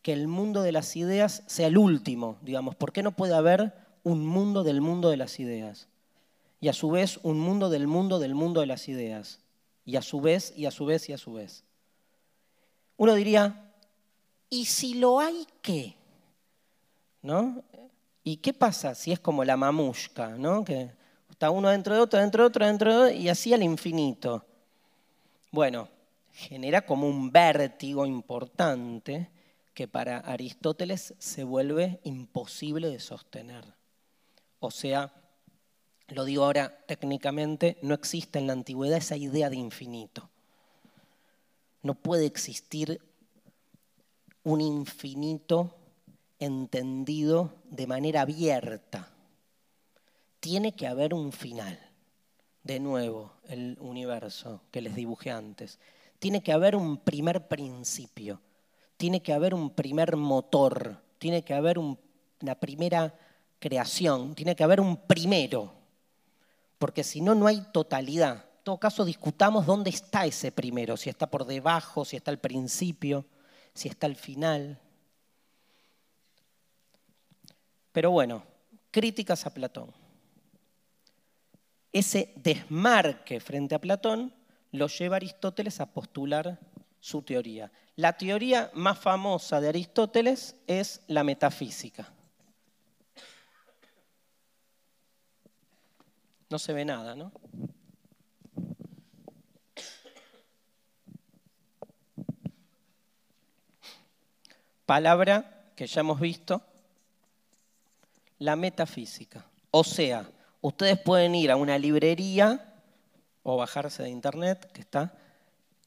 [0.03, 2.74] que el mundo de las ideas sea el último, digamos.
[2.74, 5.88] ¿Por qué no puede haber un mundo del mundo de las ideas?
[6.61, 9.40] Y a su vez un mundo del mundo del mundo de las ideas.
[9.84, 11.64] Y a su vez, y a su vez, y a su vez.
[12.96, 13.72] Uno diría,
[14.48, 15.96] ¿y si lo hay qué?
[17.22, 17.62] ¿No?
[18.22, 20.64] ¿Y qué pasa si es como la mamushka, ¿no?
[20.64, 20.90] Que
[21.30, 24.44] está uno dentro de otro, dentro de otro, dentro de otro, y así al infinito?
[25.51, 25.88] Bueno,
[26.32, 29.30] genera como un vértigo importante
[29.81, 33.64] que para Aristóteles se vuelve imposible de sostener.
[34.59, 35.11] O sea,
[36.09, 40.28] lo digo ahora técnicamente, no existe en la antigüedad esa idea de infinito.
[41.83, 43.01] No puede existir
[44.43, 45.74] un infinito
[46.39, 49.09] entendido de manera abierta.
[50.41, 51.78] Tiene que haber un final.
[52.64, 55.78] De nuevo, el universo que les dibujé antes.
[56.18, 58.43] Tiene que haber un primer principio
[59.01, 63.18] tiene que haber un primer motor, tiene que haber una primera
[63.59, 65.72] creación, tiene que haber un primero,
[66.76, 68.44] porque si no, no hay totalidad.
[68.59, 72.40] En todo caso, discutamos dónde está ese primero, si está por debajo, si está al
[72.40, 73.24] principio,
[73.72, 74.78] si está al final.
[77.92, 78.42] Pero bueno,
[78.90, 79.94] críticas a Platón.
[81.90, 84.34] Ese desmarque frente a Platón
[84.72, 86.61] lo lleva Aristóteles a postular
[87.01, 87.72] su teoría.
[88.01, 92.11] La teoría más famosa de Aristóteles es la metafísica.
[96.48, 97.30] No se ve nada, ¿no?
[104.86, 106.62] Palabra que ya hemos visto,
[108.38, 109.44] la metafísica.
[109.72, 110.26] O sea,
[110.62, 112.80] ustedes pueden ir a una librería
[113.42, 115.12] o bajarse de internet, que está,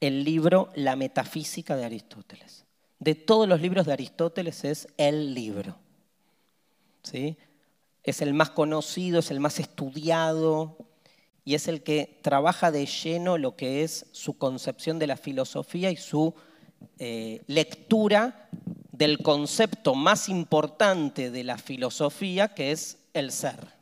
[0.08, 2.66] el libro La Metafísica de Aristóteles.
[3.00, 5.78] De todos los libros de Aristóteles es el libro.
[7.04, 7.38] ¿sí?
[8.04, 10.78] Es el más conocido, es el más estudiado
[11.46, 15.90] y es el que trabaja de lleno lo que es su concepción de la filosofía
[15.90, 16.34] y su
[17.00, 18.50] eh, lectura
[18.92, 23.74] del concepto más importante de la filosofía, que es el ser.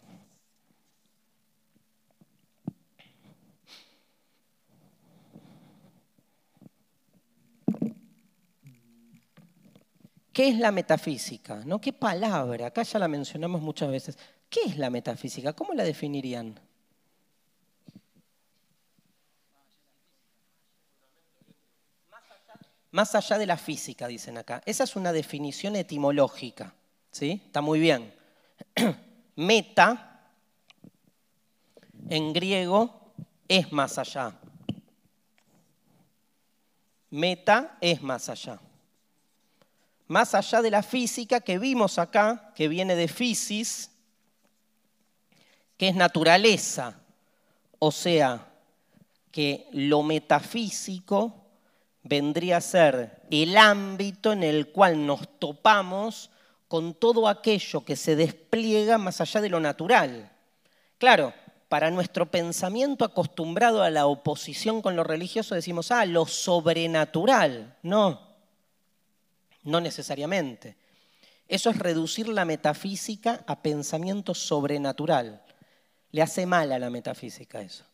[10.33, 11.61] ¿Qué es la metafísica?
[11.65, 11.81] ¿No?
[11.81, 12.67] ¿Qué palabra?
[12.67, 14.17] Acá ya la mencionamos muchas veces.
[14.49, 15.53] ¿Qué es la metafísica?
[15.53, 16.57] ¿Cómo la definirían?
[22.91, 24.61] Más allá de la física, dicen acá.
[24.65, 26.73] Esa es una definición etimológica.
[27.11, 27.41] ¿sí?
[27.45, 28.13] Está muy bien.
[29.35, 30.29] Meta,
[32.09, 33.13] en griego,
[33.47, 34.37] es más allá.
[37.09, 38.59] Meta es más allá
[40.11, 43.91] más allá de la física que vimos acá, que viene de fisis,
[45.77, 46.99] que es naturaleza,
[47.79, 48.45] o sea,
[49.31, 51.45] que lo metafísico
[52.03, 56.29] vendría a ser el ámbito en el cual nos topamos
[56.67, 60.29] con todo aquello que se despliega más allá de lo natural.
[60.97, 61.33] Claro,
[61.69, 67.77] para nuestro pensamiento acostumbrado a la oposición con lo religioso decimos, ah, lo sobrenatural.
[67.81, 68.30] No,
[69.63, 70.75] no necesariamente.
[71.47, 75.43] Eso es reducir la metafísica a pensamiento sobrenatural.
[76.11, 77.85] Le hace mal a la metafísica eso.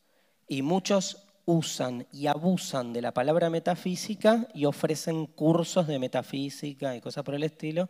[0.48, 7.02] Y muchos usan y abusan de la palabra metafísica y ofrecen cursos de metafísica y
[7.02, 7.90] cosas por el estilo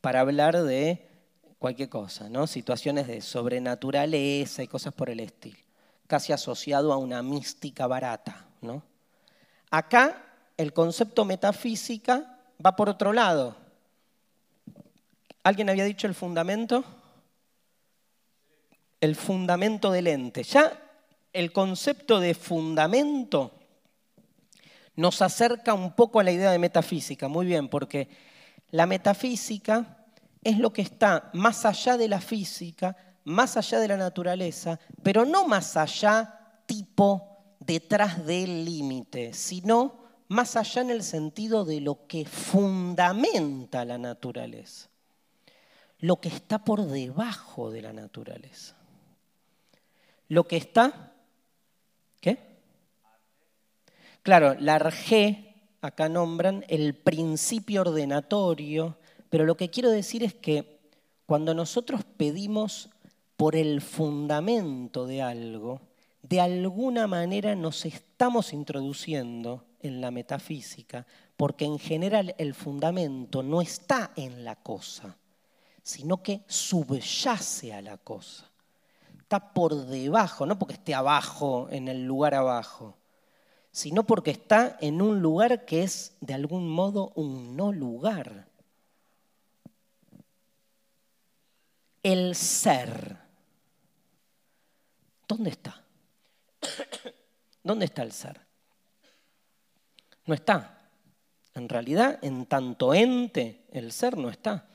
[0.00, 1.08] para hablar de
[1.58, 2.46] cualquier cosa, ¿no?
[2.46, 5.58] Situaciones de sobrenaturaleza y cosas por el estilo,
[6.06, 8.82] casi asociado a una mística barata, ¿no?
[9.70, 10.24] Acá
[10.56, 13.56] el concepto metafísica va por otro lado.
[15.42, 16.84] ¿Alguien había dicho el fundamento?
[19.00, 20.42] El fundamento del ente.
[20.42, 20.72] Ya
[21.32, 23.52] el concepto de fundamento
[24.96, 28.08] nos acerca un poco a la idea de metafísica, muy bien, porque
[28.70, 30.06] la metafísica
[30.42, 35.24] es lo que está más allá de la física, más allá de la naturaleza, pero
[35.24, 42.06] no más allá tipo detrás del límite, sino más allá en el sentido de lo
[42.06, 44.88] que fundamenta la naturaleza,
[46.00, 48.74] lo que está por debajo de la naturaleza,
[50.28, 51.12] lo que está,
[52.20, 52.38] ¿qué?
[54.22, 58.96] Claro, la Arge, acá nombran el principio ordenatorio,
[59.30, 60.80] pero lo que quiero decir es que
[61.26, 62.90] cuando nosotros pedimos
[63.36, 65.80] por el fundamento de algo,
[66.22, 71.06] de alguna manera nos estamos introduciendo en la metafísica,
[71.36, 75.16] porque en general el fundamento no está en la cosa,
[75.82, 78.50] sino que subyace a la cosa.
[79.20, 82.96] Está por debajo, no porque esté abajo, en el lugar abajo,
[83.72, 88.48] sino porque está en un lugar que es de algún modo un no lugar.
[92.02, 93.18] El ser.
[95.28, 95.84] ¿Dónde está?
[97.62, 98.45] ¿Dónde está el ser?
[100.26, 100.76] No está.
[101.54, 104.66] En realidad, en tanto ente, el ser no está.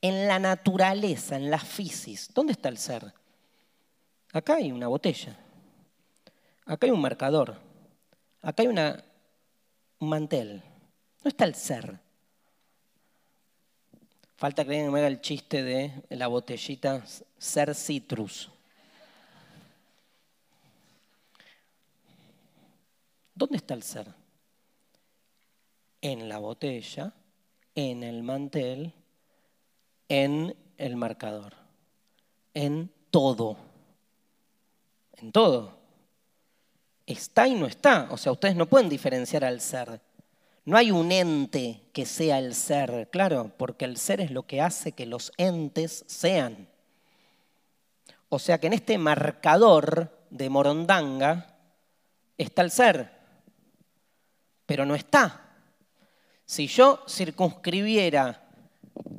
[0.00, 3.12] En la naturaleza, en la fisis, ¿dónde está el ser?
[4.32, 5.36] Acá hay una botella.
[6.64, 7.56] Acá hay un marcador.
[8.42, 9.04] Acá hay una,
[10.00, 10.62] un mantel.
[11.22, 11.98] No está el ser.
[14.36, 17.04] Falta que me haga el chiste de la botellita
[17.38, 18.50] ser citrus.
[23.34, 24.25] ¿Dónde está el ser?
[26.06, 27.12] En la botella,
[27.74, 28.92] en el mantel,
[30.08, 31.54] en el marcador,
[32.54, 33.56] en todo.
[35.14, 35.76] En todo.
[37.06, 38.06] Está y no está.
[38.12, 40.00] O sea, ustedes no pueden diferenciar al ser.
[40.64, 44.60] No hay un ente que sea el ser, claro, porque el ser es lo que
[44.60, 46.68] hace que los entes sean.
[48.28, 51.56] O sea que en este marcador de Morondanga
[52.38, 53.16] está el ser
[54.66, 55.45] pero no está.
[56.46, 58.40] Si yo circunscribiera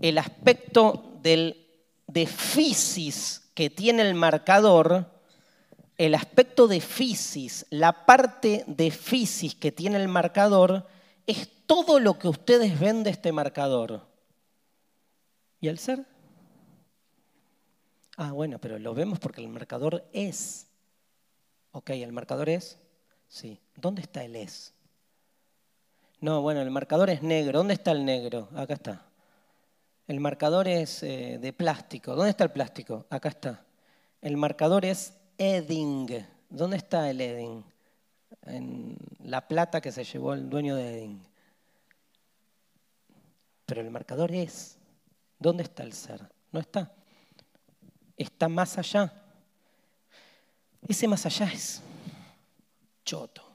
[0.01, 1.67] el aspecto del,
[2.07, 5.11] de fisis que tiene el marcador,
[5.97, 10.87] el aspecto de fisis, la parte de fisis que tiene el marcador,
[11.25, 14.07] es todo lo que ustedes ven de este marcador.
[15.59, 16.05] ¿Y el ser?
[18.15, 20.67] Ah, bueno, pero lo vemos porque el marcador es.
[21.71, 22.79] Ok, el marcador es.
[23.27, 23.59] Sí.
[23.75, 24.73] ¿Dónde está el es?
[26.19, 27.59] No, bueno, el marcador es negro.
[27.59, 28.49] ¿Dónde está el negro?
[28.55, 29.05] Acá está.
[30.07, 32.15] El marcador es eh, de plástico.
[32.15, 33.05] ¿Dónde está el plástico?
[33.09, 33.65] Acá está.
[34.21, 36.25] El marcador es Edding.
[36.49, 37.63] ¿Dónde está el Edding?
[38.43, 41.23] En la plata que se llevó el dueño de Edding.
[43.67, 44.77] Pero el marcador es.
[45.37, 46.21] ¿Dónde está el ser?
[46.51, 46.91] No está.
[48.15, 49.13] Está más allá.
[50.87, 51.83] Ese más allá es
[53.05, 53.46] choto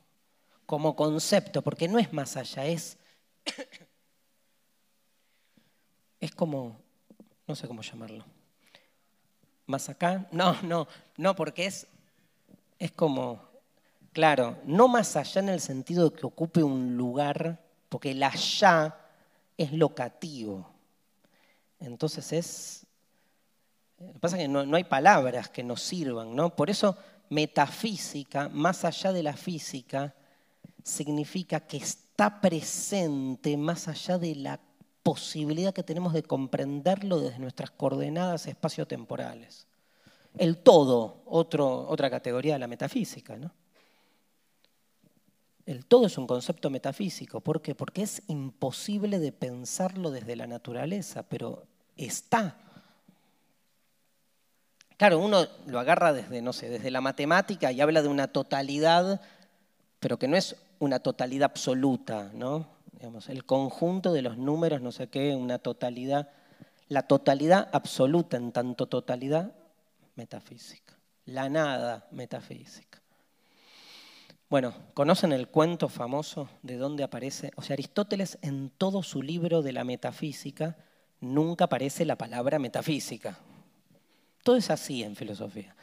[0.73, 2.97] como concepto, porque no es más allá, es,
[6.19, 6.81] es como,
[7.47, 8.25] no sé cómo llamarlo,
[9.67, 11.87] más acá, no, no, no, porque es,
[12.79, 13.43] es como,
[14.15, 18.97] claro, no más allá en el sentido de que ocupe un lugar, porque el allá
[19.59, 20.73] es locativo.
[21.81, 22.87] Entonces es,
[23.99, 26.57] lo que pasa es que no, no hay palabras que nos sirvan, ¿no?
[26.57, 26.97] Por eso
[27.29, 30.15] metafísica, más allá de la física,
[30.83, 34.61] significa que está presente más allá de la
[35.03, 39.67] posibilidad que tenemos de comprenderlo desde nuestras coordenadas espaciotemporales.
[40.39, 43.37] El todo, otra categoría de la metafísica.
[45.67, 47.41] El todo es un concepto metafísico.
[47.41, 47.75] ¿Por qué?
[47.75, 51.65] Porque es imposible de pensarlo desde la naturaleza, pero
[51.97, 52.57] está.
[54.97, 59.21] Claro, uno lo agarra desde, no sé, desde la matemática y habla de una totalidad,
[59.99, 62.67] pero que no es una totalidad absoluta, ¿no?
[63.29, 66.31] El conjunto de los números, no sé qué, una totalidad,
[66.89, 69.55] la totalidad absoluta en tanto totalidad
[70.17, 73.01] metafísica, la nada metafísica.
[74.51, 77.53] Bueno, ¿conocen el cuento famoso de dónde aparece?
[77.55, 80.77] O sea, Aristóteles en todo su libro de la metafísica
[81.21, 83.39] nunca aparece la palabra metafísica.
[84.43, 85.77] Todo es así en filosofía.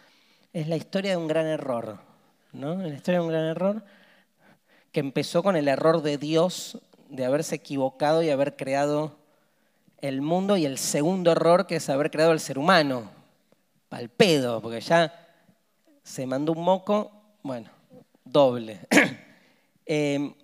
[0.51, 1.99] Es la historia de un gran error,
[2.51, 2.75] ¿no?
[2.75, 3.85] La historia de un gran error
[4.91, 6.79] que empezó con el error de Dios
[7.09, 9.17] de haberse equivocado y haber creado
[9.97, 13.09] el mundo y el segundo error que es haber creado el ser humano.
[13.89, 15.27] Al pedo, porque ya
[16.03, 17.11] se mandó un moco,
[17.43, 17.69] bueno,
[18.23, 18.79] doble.
[19.91, 20.35] Em,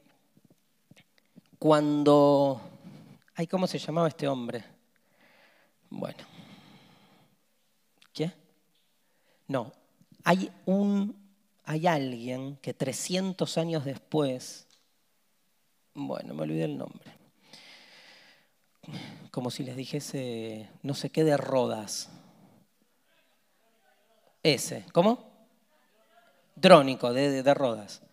[1.59, 2.59] cuando...
[3.35, 4.63] Ay, ¿cómo se llamaba este hombre?
[5.89, 6.17] Bueno.
[8.11, 8.31] ¿Qué?
[9.47, 9.71] No,
[10.23, 11.24] hay un
[11.65, 14.67] hay alguien que 300 años después,
[15.93, 17.11] bueno, me olvidé el nombre,
[19.31, 22.09] como si les dijese no sé qué de Rodas.
[24.43, 25.31] Ese, ¿cómo?
[26.55, 28.03] Drónico de, de Rodas.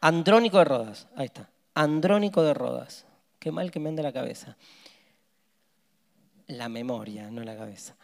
[0.00, 1.50] Andrónico de Rodas, ahí está.
[1.74, 3.04] Andrónico de Rodas.
[3.38, 4.56] Qué mal que me anda la cabeza.
[6.46, 7.94] La memoria, no la cabeza.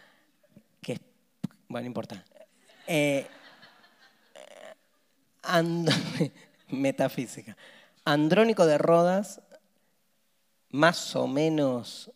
[0.82, 1.01] Que,
[1.68, 2.24] bueno, no importa.
[2.86, 3.26] Eh,
[6.68, 7.57] metafísica.
[8.05, 9.40] Andrónico de Rodas,
[10.70, 12.11] más o menos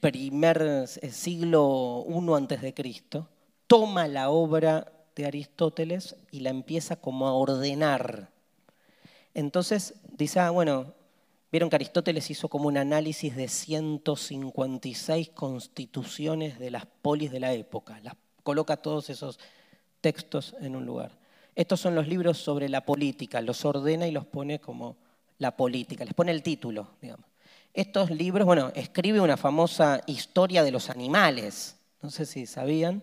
[0.00, 3.28] primer eh, siglo I antes de Cristo,
[3.66, 8.30] toma la obra de Aristóteles y la empieza como a ordenar.
[9.34, 10.94] Entonces dice, ah, bueno,
[11.50, 17.52] vieron que Aristóteles hizo como un análisis de 156 constituciones de las polis de la
[17.52, 19.38] época, las coloca todos esos
[20.00, 21.17] textos en un lugar.
[21.58, 24.94] Estos son los libros sobre la política, los ordena y los pone como
[25.38, 27.26] la política, les pone el título, digamos.
[27.74, 33.02] Estos libros, bueno, escribe una famosa historia de los animales, no sé si sabían,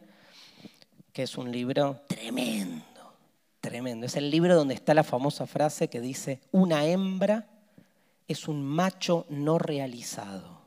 [1.11, 3.13] que es un libro tremendo,
[3.59, 4.05] tremendo.
[4.05, 7.47] Es el libro donde está la famosa frase que dice, una hembra
[8.25, 10.61] es un macho no realizado.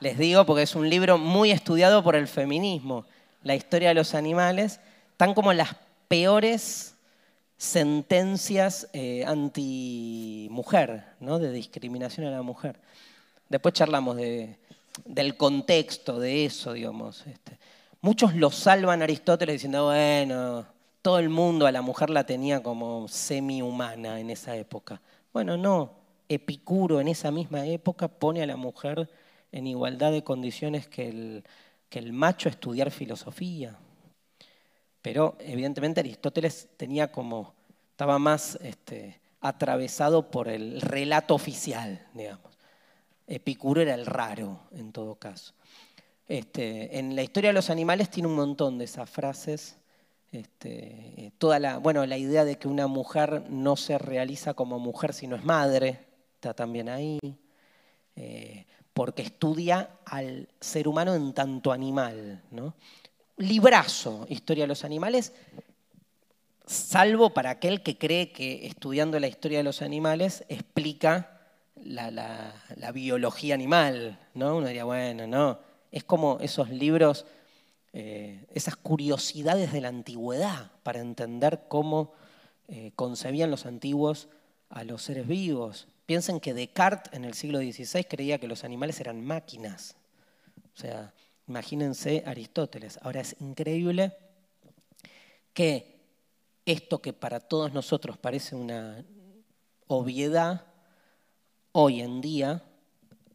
[0.00, 3.04] Les digo porque es un libro muy estudiado por el feminismo,
[3.42, 4.80] la historia de los animales,
[5.18, 5.76] tan como las
[6.10, 6.96] peores
[7.56, 11.38] sentencias eh, anti-mujer, ¿no?
[11.38, 12.80] de discriminación a la mujer.
[13.48, 17.24] Después charlamos del contexto de eso, digamos.
[17.28, 17.60] Este.
[18.00, 20.66] Muchos lo salvan a Aristóteles diciendo, bueno,
[21.00, 25.00] todo el mundo a la mujer la tenía como semi-humana en esa época.
[25.32, 25.92] Bueno, no,
[26.28, 29.08] Epicuro en esa misma época pone a la mujer
[29.52, 31.44] en igualdad de condiciones que el,
[31.88, 33.78] que el macho a estudiar filosofía.
[35.02, 37.54] Pero evidentemente Aristóteles tenía como,
[37.92, 42.58] estaba más este, atravesado por el relato oficial, digamos.
[43.26, 45.54] Epicuro era el raro, en todo caso.
[46.26, 49.76] Este, en la historia de los animales tiene un montón de esas frases.
[50.32, 55.12] Este, toda la, bueno, la idea de que una mujer no se realiza como mujer
[55.12, 57.18] si no es madre, está también ahí.
[58.16, 62.42] Eh, porque estudia al ser humano en tanto animal.
[62.50, 62.74] ¿no?
[63.40, 65.32] Librazo, Historia de los Animales,
[66.66, 71.40] salvo para aquel que cree que estudiando la historia de los animales explica
[71.82, 72.54] la,
[72.92, 74.58] biología animal, ¿no?
[74.58, 75.58] Uno diría, bueno, no,
[75.90, 77.24] es como esos libros,
[77.92, 82.12] eh, esas curiosidades de la antigüedad para entender cómo
[82.68, 84.28] eh, concebían los antiguos
[84.68, 85.88] a los seres vivos.
[86.04, 89.96] Piensen que Descartes en el siglo XVI creía que los animales eran máquinas.
[90.76, 91.12] O sea,
[91.50, 93.00] Imagínense Aristóteles.
[93.02, 94.16] Ahora es increíble
[95.52, 95.98] que
[96.64, 99.04] esto que para todos nosotros parece una
[99.88, 100.64] obviedad,
[101.72, 102.62] hoy en día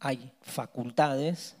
[0.00, 1.56] hay facultades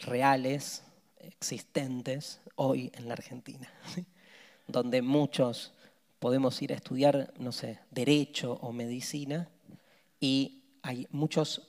[0.00, 0.82] reales,
[1.20, 3.72] existentes, hoy en la Argentina,
[4.66, 5.72] donde muchos
[6.18, 9.48] podemos ir a estudiar, no sé, derecho o medicina,
[10.18, 11.62] y hay muchos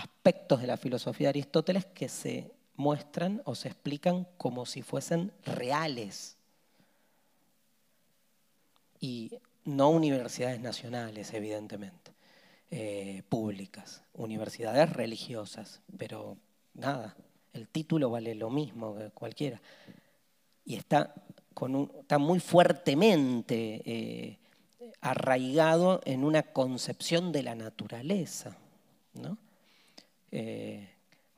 [0.00, 5.32] aspectos de la filosofía de Aristóteles que se muestran o se explican como si fuesen
[5.44, 6.36] reales.
[8.98, 9.30] Y
[9.64, 12.12] no universidades nacionales, evidentemente,
[12.70, 16.36] eh, públicas, universidades religiosas, pero
[16.74, 17.16] nada,
[17.52, 19.60] el título vale lo mismo que cualquiera.
[20.64, 21.14] Y está,
[21.54, 24.38] con está muy fuertemente eh,
[25.00, 28.56] arraigado en una concepción de la naturaleza.
[29.14, 29.36] ¿no?
[30.32, 30.88] Eh,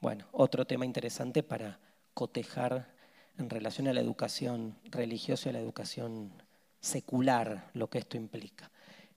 [0.01, 1.79] bueno, otro tema interesante para
[2.15, 2.93] cotejar
[3.39, 6.33] en relación a la educación religiosa y a la educación
[6.81, 8.71] secular, lo que esto implica.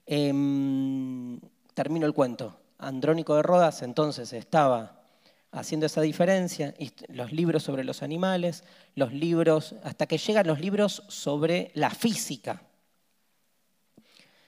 [0.06, 1.40] Em,
[1.74, 2.60] termino el cuento.
[2.78, 5.02] Andrónico de Rodas entonces estaba
[5.50, 6.74] haciendo esa diferencia,
[7.08, 12.62] los libros sobre los animales, los libros, hasta que llegan los libros sobre la física.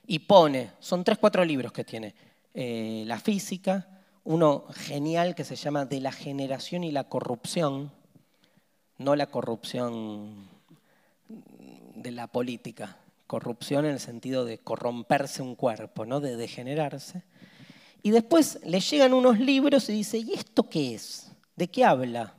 [0.07, 2.15] Y pone, son tres, cuatro libros que tiene,
[2.55, 7.90] eh, la física, uno genial que se llama De la generación y la corrupción,
[8.99, 10.49] no la corrupción
[11.95, 12.97] de la política,
[13.27, 16.20] corrupción en el sentido de corromperse un cuerpo, ¿no?
[16.20, 17.23] de degenerarse.
[18.03, 21.32] Y después le llegan unos libros y dice, ¿y esto qué es?
[21.57, 22.35] ¿De qué habla?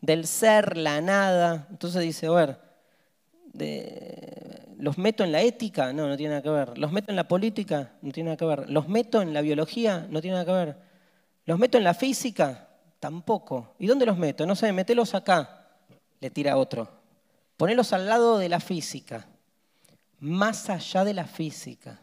[0.00, 1.66] Del ser, la nada.
[1.70, 2.58] Entonces dice, a ver,
[4.78, 5.92] ¿los meto en la ética?
[5.92, 6.78] No, no tiene nada que ver.
[6.78, 7.92] ¿Los meto en la política?
[8.02, 8.70] No tiene nada que ver.
[8.70, 10.06] ¿Los meto en la biología?
[10.10, 10.85] No tiene nada que ver.
[11.46, 12.68] ¿Los meto en la física?
[13.00, 13.74] Tampoco.
[13.78, 14.44] ¿Y dónde los meto?
[14.44, 15.68] No sé, metelos acá.
[16.20, 16.88] Le tira otro.
[17.56, 19.26] Ponelos al lado de la física,
[20.20, 22.00] más allá de la física.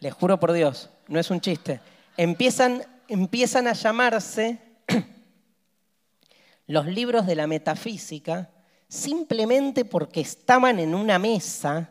[0.00, 1.80] Les juro por Dios, no es un chiste.
[2.16, 4.58] Empiezan, empiezan a llamarse
[6.66, 8.50] los libros de la metafísica
[8.88, 11.90] simplemente porque estaban en una mesa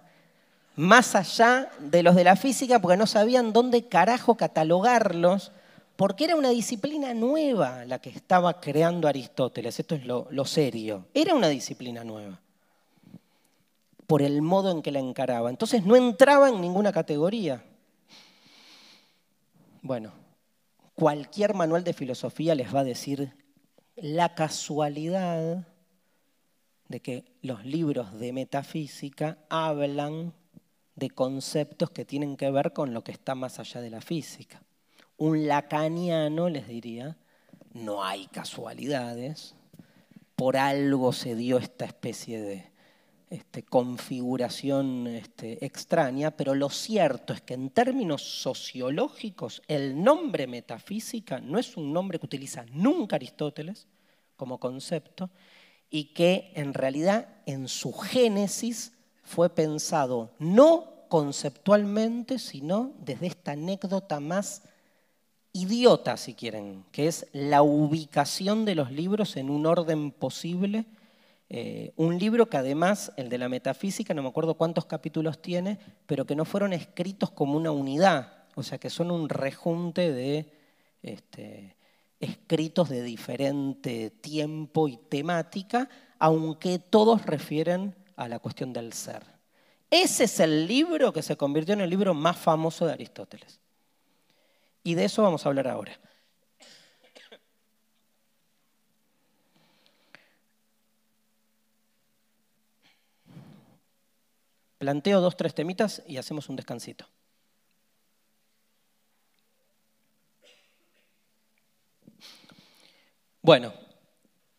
[0.76, 5.52] más allá de los de la física porque no sabían dónde carajo catalogarlos,
[5.98, 9.80] porque era una disciplina nueva la que estaba creando Aristóteles.
[9.80, 11.08] Esto es lo, serio.
[11.12, 12.40] Era una disciplina nueva
[14.06, 15.50] por el modo en que la encaraba.
[15.50, 17.64] Entonces no entraba en ninguna categoría.
[19.82, 20.14] Bueno,
[20.94, 23.34] cualquier manual de filosofía les va a decir
[23.96, 25.68] la casualidad
[26.90, 30.32] de que los libros de metafísica hablan
[30.96, 34.62] de conceptos que tienen que ver con lo que está más allá de la física.
[35.18, 37.18] Un lacaniano les diría,
[37.74, 39.56] no hay casualidades,
[40.36, 42.72] por algo se dio esta especie de
[43.30, 51.40] este, configuración este, extraña, pero lo cierto es que en términos sociológicos el nombre metafísica
[51.40, 53.88] no es un nombre que utiliza nunca Aristóteles
[54.38, 55.30] como concepto
[55.90, 64.20] y que en realidad en su génesis fue pensado no conceptualmente, sino desde esta anécdota
[64.20, 64.62] más
[65.62, 70.86] idiota, si quieren, que es la ubicación de los libros en un orden posible
[71.50, 75.80] eh, un libro que además, el de la metafísica, no me acuerdo cuántos capítulos tiene,
[76.06, 80.52] pero que no fueron escritos como una unidad, o sea que son un rejunte de
[81.04, 81.78] este,
[82.20, 85.88] escritos de diferente tiempo y temática,
[86.20, 89.24] aunque todos refieren a la cuestión del ser.
[89.90, 93.62] Ese es el libro que se convirtió en el libro más famoso de Aristóteles.
[94.88, 96.00] Y de eso vamos a hablar ahora.
[104.78, 107.06] Planteo dos, tres temitas y hacemos un descansito.
[113.42, 113.74] Bueno,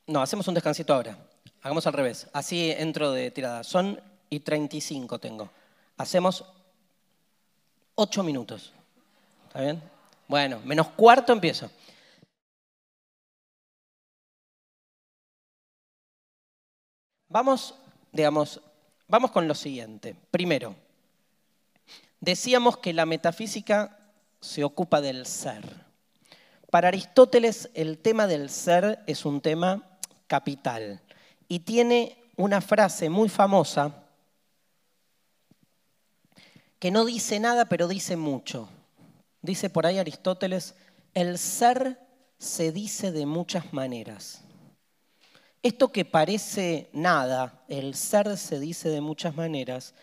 [0.08, 1.16] no, hacemos un descansito ahora.
[1.62, 2.28] Hagamos al revés.
[2.34, 3.64] Así entro de tirada.
[3.64, 3.98] Son
[4.28, 5.48] y 35 tengo.
[5.96, 6.44] Hacemos
[7.94, 8.74] 8 minutos.
[9.46, 9.97] ¿Está bien?
[10.28, 11.70] Bueno, menos cuarto empiezo.
[17.28, 17.74] Vamos,
[18.12, 18.60] digamos,
[19.10, 20.14] Vamos con lo siguiente.
[20.30, 20.76] Primero,
[22.20, 23.98] decíamos que la metafísica
[24.38, 25.64] se ocupa del ser.
[26.70, 31.00] Para Aristóteles el tema del ser es un tema capital
[31.48, 34.04] y tiene una frase muy famosa
[36.78, 38.68] que no dice nada pero dice mucho.
[39.48, 40.74] Dice por ahí Aristóteles,
[41.14, 41.98] el ser
[42.36, 44.42] se dice de muchas maneras.
[45.62, 49.94] Esto que parece nada, el ser se dice de muchas maneras,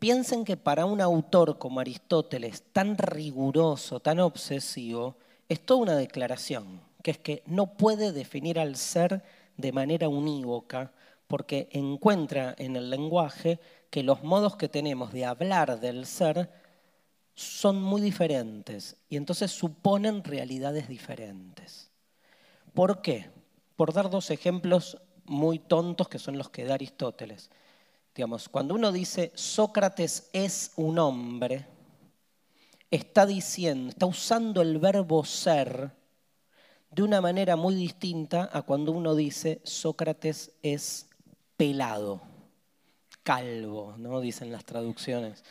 [0.00, 5.16] piensen que para un autor como Aristóteles, tan riguroso, tan obsesivo,
[5.46, 9.22] es toda una declaración, que es que no puede definir al ser
[9.58, 10.90] de manera unívoca,
[11.26, 13.60] porque encuentra en el lenguaje
[13.90, 16.48] que los modos que tenemos de hablar del ser
[17.36, 21.90] son muy diferentes y entonces suponen realidades diferentes.
[22.74, 23.30] ¿Por qué?
[23.76, 27.50] por dar dos ejemplos muy tontos que son los que da Aristóteles.
[28.14, 31.66] Digamos, cuando uno dice Sócrates es un hombre,
[32.90, 35.90] está diciendo, está usando el verbo ser
[36.90, 41.08] de una manera muy distinta a cuando uno dice Sócrates es
[41.58, 42.22] pelado,
[43.22, 44.20] calvo, ¿no?
[44.20, 45.44] dicen las traducciones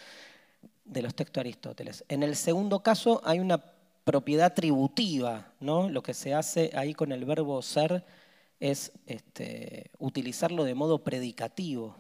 [0.85, 2.05] de los textos de Aristóteles.
[2.07, 3.61] En el segundo caso hay una
[4.03, 5.89] propiedad tributiva, ¿no?
[5.89, 8.05] Lo que se hace ahí con el verbo ser
[8.59, 11.95] es este, utilizarlo de modo predicativo.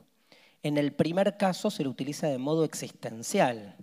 [0.63, 3.75] En el primer caso se lo utiliza de modo existencial,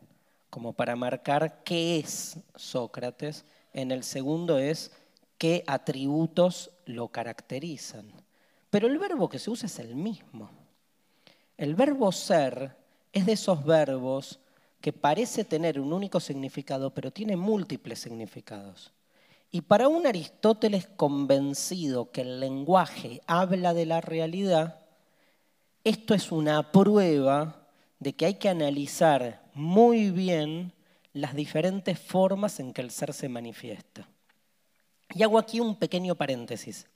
[0.51, 3.45] como para marcar qué es Sócrates.
[3.73, 4.93] En el segundo es
[5.39, 8.13] qué atributos lo caracterizan.
[8.71, 10.51] Pero el verbo que se usa es el mismo.
[11.57, 12.77] El verbo ser
[13.13, 14.39] es de esos verbos
[14.83, 18.93] que parece tener un único significado, pero tiene múltiples significados.
[19.53, 24.81] Y para un Aristóteles convencido que el lenguaje habla de la realidad,
[25.85, 27.69] esto es una prueba
[28.01, 30.73] de que hay que analizar muy bien
[31.13, 34.09] las diferentes formas en que el ser se manifiesta.
[35.15, 36.89] Y hago aquí un pequeño paréntesis.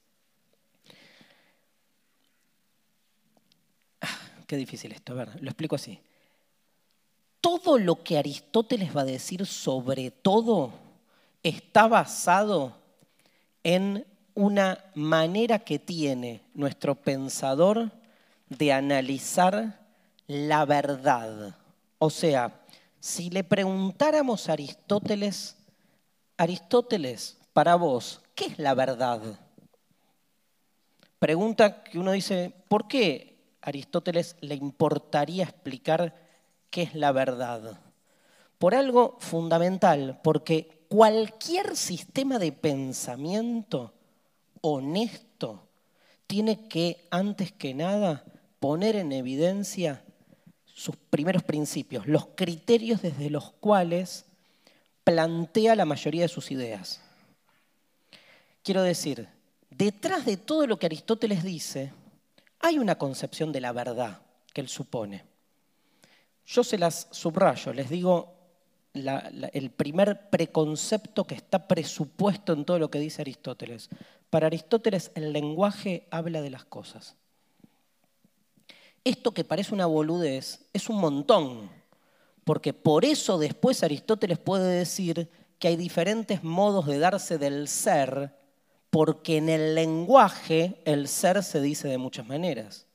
[4.01, 6.01] Ah, qué difícil esto, a ver, lo explico así
[7.47, 10.73] todo lo que Aristóteles va a decir sobre todo
[11.45, 12.77] está basado
[13.63, 14.05] en
[14.35, 17.93] una manera que tiene nuestro pensador
[18.49, 19.79] de analizar
[20.27, 21.57] la verdad.
[21.99, 22.65] O sea,
[22.99, 25.57] si le preguntáramos a Aristóteles,
[26.37, 29.23] Aristóteles, para vos, ¿qué es la verdad?
[31.21, 36.26] Pregunta que uno dice, ¿por qué a Aristóteles le importaría explicar
[36.71, 37.81] qué es la verdad?
[38.59, 43.93] Por algo fundamental, porque cualquier sistema de pensamiento
[44.61, 45.69] honesto
[46.27, 48.25] tiene que, antes que nada,
[48.61, 50.03] poner en evidencia
[50.65, 54.27] sus primeros principios, los criterios desde los cuales
[55.05, 57.01] plantea la mayoría de sus ideas.
[58.63, 59.29] Quiero decir,
[59.71, 61.93] detrás de todo lo que Aristóteles dice,
[62.59, 64.21] hay una concepción de la verdad
[64.53, 65.25] que él supone.
[66.47, 68.35] Yo se las subrayo, les digo
[68.95, 73.91] el primer preconcepto que está presupuesto en todo lo que dice Aristóteles.
[74.31, 77.15] Para Aristóteles el lenguaje habla de las cosas.
[79.05, 81.71] Esto que parece una boludez es un montón,
[82.45, 85.29] porque por eso después Aristóteles puede decir
[85.59, 88.35] que hay diferentes modos de darse del ser,
[88.91, 92.87] porque en el lenguaje el ser se dice de muchas maneras.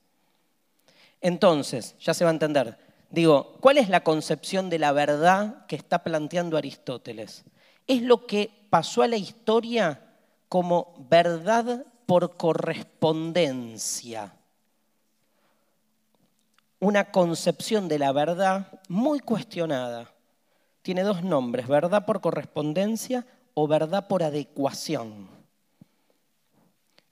[1.21, 2.77] Entonces, ya se va a entender,
[3.11, 7.43] digo, ¿cuál es la concepción de la verdad que está planteando Aristóteles?
[7.87, 10.01] Es lo que pasó a la historia
[10.49, 14.33] como verdad por correspondencia.
[16.79, 20.11] Una concepción de la verdad muy cuestionada.
[20.81, 25.29] Tiene dos nombres, verdad por correspondencia o verdad por adecuación.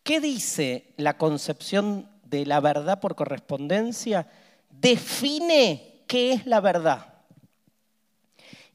[0.04, 4.28] ¿Qué dice la concepción de la verdad por correspondencia?
[4.70, 7.14] Define qué es la verdad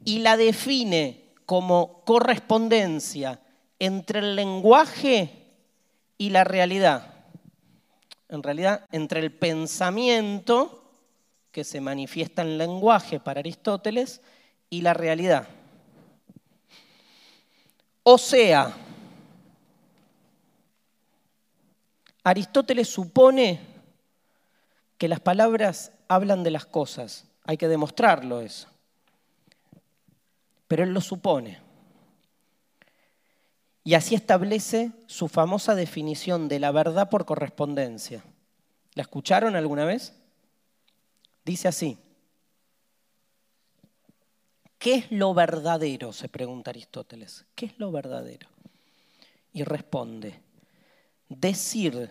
[0.05, 3.41] y la define como correspondencia
[3.81, 5.31] entre el lenguaje
[6.17, 7.13] y la realidad.
[8.29, 10.93] En realidad, entre el pensamiento
[11.51, 14.21] que se manifiesta en lenguaje para Aristóteles
[14.71, 15.49] y la realidad.
[18.05, 18.73] O sea,
[22.23, 23.59] Aristóteles supone
[24.99, 27.27] que las palabras hablan de las cosas.
[27.45, 28.69] Hay que demostrarlo eso.
[30.69, 31.59] Pero él lo supone.
[33.85, 38.25] Y así establece su famosa definición de la verdad por correspondencia.
[38.95, 40.15] ¿La escucharon alguna vez?
[41.45, 41.99] Dice así.
[44.79, 46.13] ¿Qué es lo verdadero?
[46.13, 47.45] se pregunta Aristóteles.
[47.55, 48.49] ¿Qué es lo verdadero?
[49.53, 50.41] Y responde,
[51.29, 52.11] decir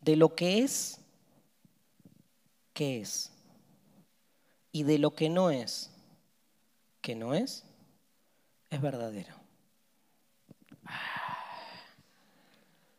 [0.00, 0.99] de lo que es,
[2.72, 3.30] qué es,
[4.72, 5.90] y de lo que no es,
[7.00, 7.64] que no es,
[8.70, 9.34] es verdadero.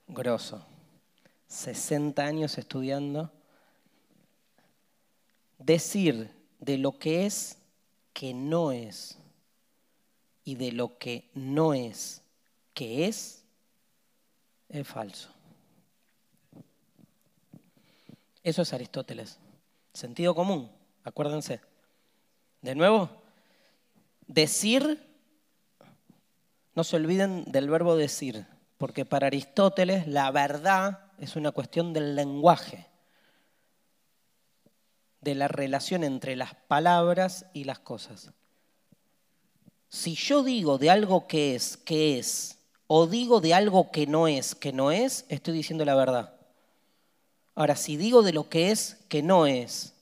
[0.08, 0.66] Grosso.
[1.48, 3.32] 60 años estudiando.
[5.58, 7.58] Decir de lo que es
[8.14, 9.18] que no es
[10.44, 12.22] y de lo que no es
[12.74, 13.44] que es
[14.70, 15.30] es falso.
[18.44, 19.38] Eso es Aristóteles.
[19.94, 20.72] Sentido común,
[21.04, 21.62] acuérdense.
[22.62, 23.10] De nuevo,
[24.28, 25.08] decir,
[26.76, 28.46] no se olviden del verbo decir,
[28.78, 32.88] porque para Aristóteles la verdad es una cuestión del lenguaje,
[35.20, 38.32] de la relación entre las palabras y las cosas.
[39.90, 42.58] Si yo digo de algo que es, que es,
[42.88, 46.41] o digo de algo que no es, que no es, estoy diciendo la verdad.
[47.56, 49.94] Ahora, si digo de lo que es, que no es,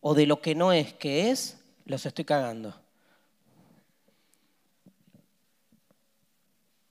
[0.00, 2.74] o de lo que no es, que es, los estoy cagando.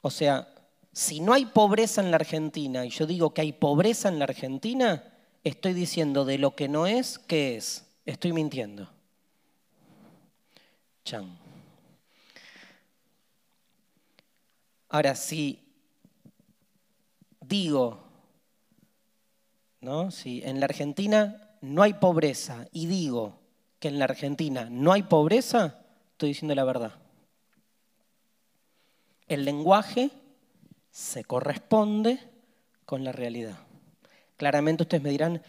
[0.01, 0.47] O sea,
[0.93, 4.25] si no hay pobreza en la Argentina y yo digo que hay pobreza en la
[4.25, 5.03] Argentina,
[5.43, 7.85] estoy diciendo de lo que no es, que es.
[8.05, 8.89] Estoy mintiendo.
[11.03, 11.37] Chan.
[14.89, 15.59] Ahora, si
[17.41, 18.04] digo,
[19.85, 20.09] ¿no?
[20.09, 23.39] si en la Argentina no hay pobreza y digo
[23.79, 25.79] que en la Argentina no hay pobreza,
[26.11, 26.93] estoy diciendo la verdad.
[29.27, 30.09] El lenguaje
[30.89, 32.19] se corresponde
[32.85, 33.57] con la realidad.
[34.37, 35.41] Claramente ustedes me dirán,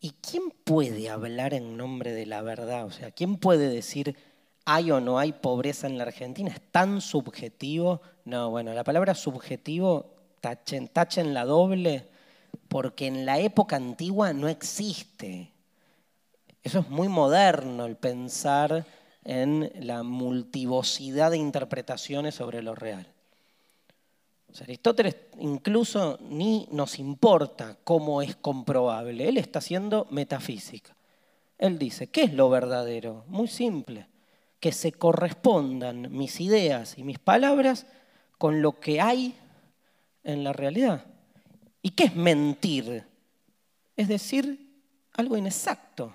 [0.00, 2.86] ¿y quién puede hablar en nombre de la verdad?
[2.86, 4.16] O sea, ¿quién puede decir
[4.64, 6.50] hay o no hay pobreza en la Argentina?
[6.50, 8.02] ¿Es tan subjetivo?
[8.24, 12.08] No, bueno, la palabra subjetivo, tachen, tachen la doble,
[12.74, 15.52] porque en la época antigua no existe.
[16.60, 18.84] Eso es muy moderno, el pensar
[19.22, 23.06] en la multivocidad de interpretaciones sobre lo real.
[24.60, 30.96] Aristóteles incluso ni nos importa cómo es comprobable, él está haciendo metafísica.
[31.58, 33.22] Él dice, ¿qué es lo verdadero?
[33.28, 34.08] Muy simple,
[34.58, 37.86] que se correspondan mis ideas y mis palabras
[38.36, 39.36] con lo que hay
[40.24, 41.13] en la realidad.
[41.84, 43.06] ¿Y qué es mentir?
[43.94, 44.82] Es decir,
[45.12, 46.14] algo inexacto.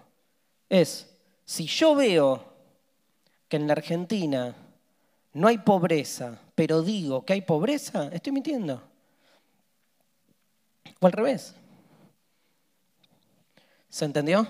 [0.68, 1.08] Es,
[1.46, 2.44] si yo veo
[3.48, 4.56] que en la Argentina
[5.34, 8.82] no hay pobreza, pero digo que hay pobreza, estoy mintiendo.
[11.00, 11.54] O al revés.
[13.90, 14.48] ¿Se entendió?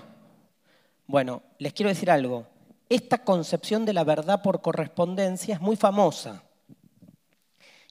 [1.06, 2.46] Bueno, les quiero decir algo.
[2.88, 6.42] Esta concepción de la verdad por correspondencia es muy famosa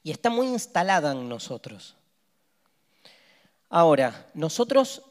[0.02, 1.96] y está muy instalada en nosotros.
[3.70, 5.02] Ahora, nosotros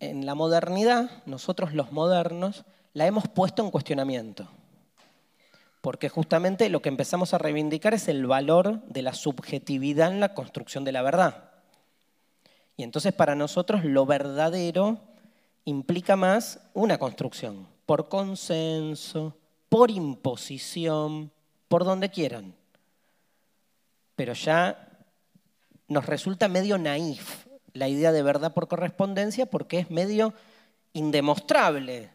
[0.00, 4.46] en la modernidad, nosotros los modernos, la hemos puesto en cuestionamiento
[5.86, 10.34] porque justamente lo que empezamos a reivindicar es el valor de la subjetividad en la
[10.34, 11.52] construcción de la verdad.
[12.76, 14.98] Y entonces para nosotros lo verdadero
[15.64, 19.36] implica más una construcción, por consenso,
[19.68, 21.30] por imposición,
[21.68, 22.56] por donde quieran.
[24.16, 24.88] Pero ya
[25.86, 27.45] nos resulta medio naif
[27.76, 30.34] la idea de verdad por correspondencia porque es medio
[30.92, 32.10] indemostrable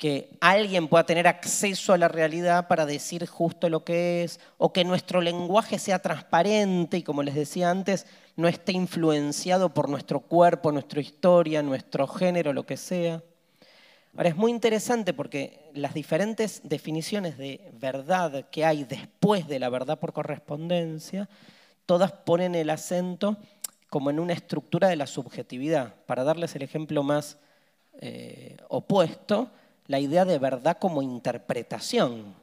[0.00, 4.72] que alguien pueda tener acceso a la realidad para decir justo lo que es, o
[4.72, 10.20] que nuestro lenguaje sea transparente y, como les decía antes, no esté influenciado por nuestro
[10.20, 13.22] cuerpo, nuestra historia, nuestro género, lo que sea.
[14.16, 19.68] Ahora es muy interesante porque las diferentes definiciones de verdad que hay después de la
[19.68, 21.28] verdad por correspondencia,
[21.84, 23.36] todas ponen el acento
[23.90, 25.94] como en una estructura de la subjetividad.
[26.06, 27.38] Para darles el ejemplo más
[28.00, 29.50] eh, opuesto,
[29.88, 32.34] la idea de verdad como interpretación,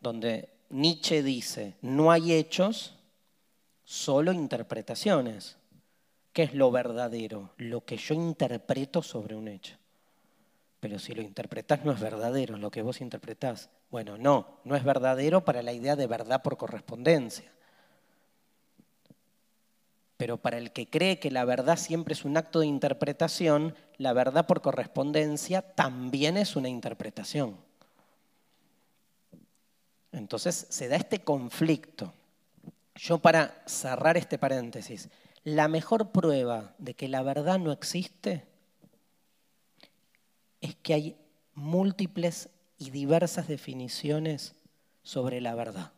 [0.00, 2.94] donde Nietzsche dice, no hay hechos,
[3.84, 5.58] solo interpretaciones.
[6.32, 7.50] ¿Qué es lo verdadero?
[7.58, 9.76] Lo que yo interpreto sobre un hecho.
[10.80, 13.70] Pero si lo interpretás no es verdadero, lo que vos interpretás.
[13.90, 17.50] Bueno, no, no es verdadero para la idea de verdad por correspondencia.
[20.16, 24.12] Pero para el que cree que la verdad siempre es un acto de interpretación, la
[24.12, 27.56] verdad por correspondencia también es una interpretación.
[30.12, 32.12] Entonces se da este conflicto.
[32.94, 35.10] Yo para cerrar este paréntesis,
[35.44, 38.44] la mejor prueba de que la verdad no existe
[40.62, 41.16] es que hay
[41.54, 42.48] múltiples
[42.78, 44.54] y diversas definiciones
[45.02, 45.92] sobre la verdad.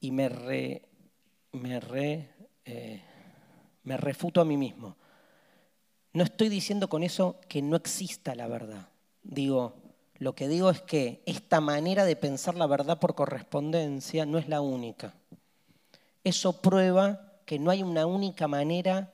[0.00, 0.82] Y me,
[1.52, 2.28] me,
[2.64, 3.00] eh,
[3.84, 4.96] me refuto a mí mismo.
[6.12, 8.88] No estoy diciendo con eso que no exista la verdad.
[9.22, 9.74] Digo,
[10.18, 14.48] lo que digo es que esta manera de pensar la verdad por correspondencia no es
[14.48, 15.14] la única.
[16.24, 19.12] Eso prueba que no hay una única manera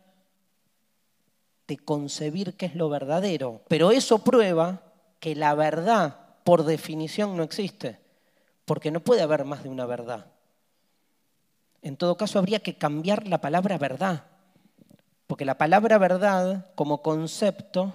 [1.67, 3.63] de concebir qué es lo verdadero.
[3.69, 4.83] Pero eso prueba
[5.21, 7.99] que la verdad por definición no existe,
[8.65, 10.27] porque no puede haber más de una verdad.
[11.87, 14.25] En todo caso, habría que cambiar la palabra verdad,
[15.29, 17.95] porque la palabra verdad como concepto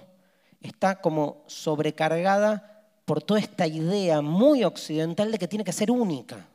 [0.62, 6.46] está como sobrecargada por toda esta idea muy occidental de que tiene que ser única.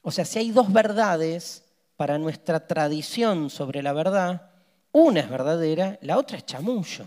[0.00, 1.62] O sea, si hay dos verdades
[1.98, 4.52] para nuestra tradición sobre la verdad,
[4.92, 7.04] una es verdadera, la otra es chamullo.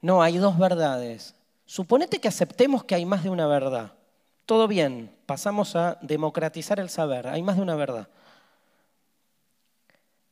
[0.00, 1.32] No, hay dos verdades.
[1.64, 3.95] Suponete que aceptemos que hay más de una verdad.
[4.46, 8.08] Todo bien, pasamos a democratizar el saber, hay más de una verdad.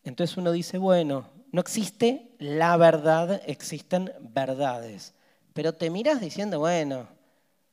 [0.05, 5.15] Entonces uno dice, bueno, no existe la verdad, existen verdades.
[5.53, 7.09] Pero te miras diciendo, bueno,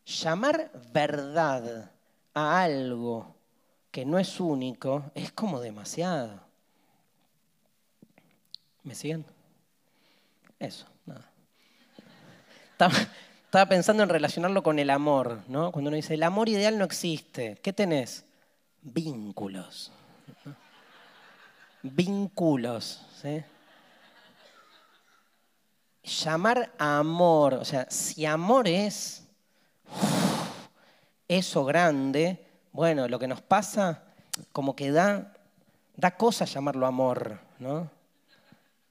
[0.05, 1.91] llamar verdad
[2.34, 3.35] a algo
[3.91, 6.39] que no es único es como demasiado.
[8.84, 9.26] ¿Me siguen?
[10.57, 11.30] Eso, nada.
[13.52, 15.73] Estaba pensando en relacionarlo con el amor, ¿no?
[15.73, 18.23] Cuando uno dice, el amor ideal no existe, ¿qué tenés?
[18.82, 19.91] Vínculos.
[21.84, 23.44] Vínculos, ¿sí?
[26.02, 29.28] Llamar a amor, o sea, si amor es
[31.28, 34.02] eso grande, bueno, lo que nos pasa
[34.53, 35.34] como que da,
[35.98, 37.91] da cosa llamarlo amor, ¿no?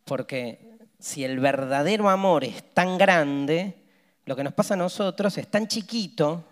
[0.04, 3.79] Porque si el verdadero amor es tan grande,
[4.30, 6.44] lo que nos pasa a nosotros es tan chiquito,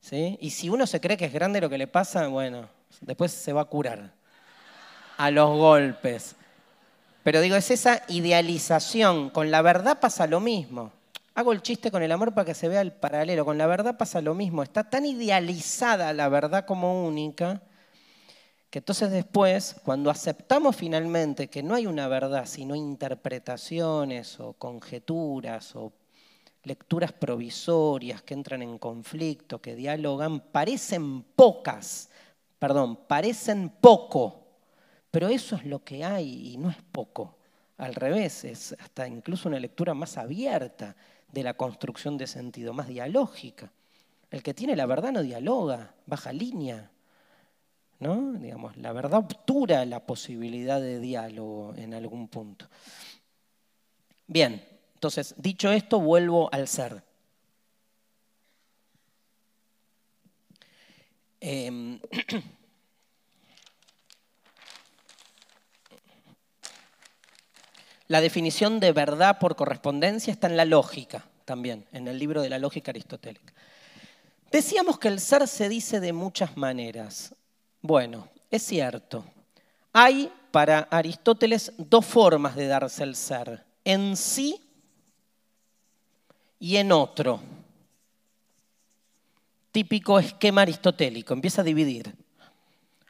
[0.00, 0.36] ¿sí?
[0.40, 2.68] y si uno se cree que es grande lo que le pasa, bueno,
[3.02, 4.10] después se va a curar
[5.16, 6.34] a los golpes.
[7.22, 10.90] Pero digo, es esa idealización, con la verdad pasa lo mismo.
[11.36, 13.44] Hago el chiste con el amor para que se vea el paralelo.
[13.44, 14.64] Con la verdad pasa lo mismo.
[14.64, 17.62] Está tan idealizada la verdad como única
[18.70, 25.76] que entonces después, cuando aceptamos finalmente que no hay una verdad, sino interpretaciones o conjeturas
[25.76, 25.92] o
[26.64, 32.08] lecturas provisorias que entran en conflicto, que dialogan, parecen pocas,
[32.58, 34.44] perdón, parecen poco,
[35.10, 37.36] pero eso es lo que hay y no es poco.
[37.78, 40.94] Al revés, es hasta incluso una lectura más abierta
[41.32, 43.72] de la construcción de sentido, más dialógica.
[44.30, 46.90] El que tiene la verdad no dialoga, baja línea.
[47.98, 48.32] ¿no?
[48.32, 52.66] Digamos, la verdad obtura la posibilidad de diálogo en algún punto.
[54.26, 54.62] Bien,
[55.02, 57.02] entonces, dicho esto, vuelvo al ser.
[61.40, 61.98] Em,
[68.06, 72.50] La definición de verdad por correspondencia está en la lógica también, en el libro de
[72.50, 73.52] la lógica aristotélica.
[74.52, 77.34] Decíamos que el ser se dice de muchas maneras.
[77.80, 79.24] Bueno, es cierto.
[79.92, 84.60] Hay para Aristóteles dos formas de darse el ser, en sí
[86.62, 87.40] y en otro.
[89.72, 92.14] Típico esquema aristotélico, empieza a dividir.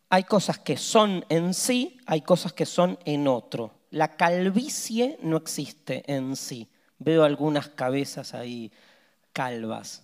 [0.09, 3.75] Hay cosas que son en sí, hay cosas que son en otro.
[3.91, 6.67] La calvicie no existe en sí.
[6.99, 8.73] Veo algunas cabezas ahí
[9.35, 10.03] calvas.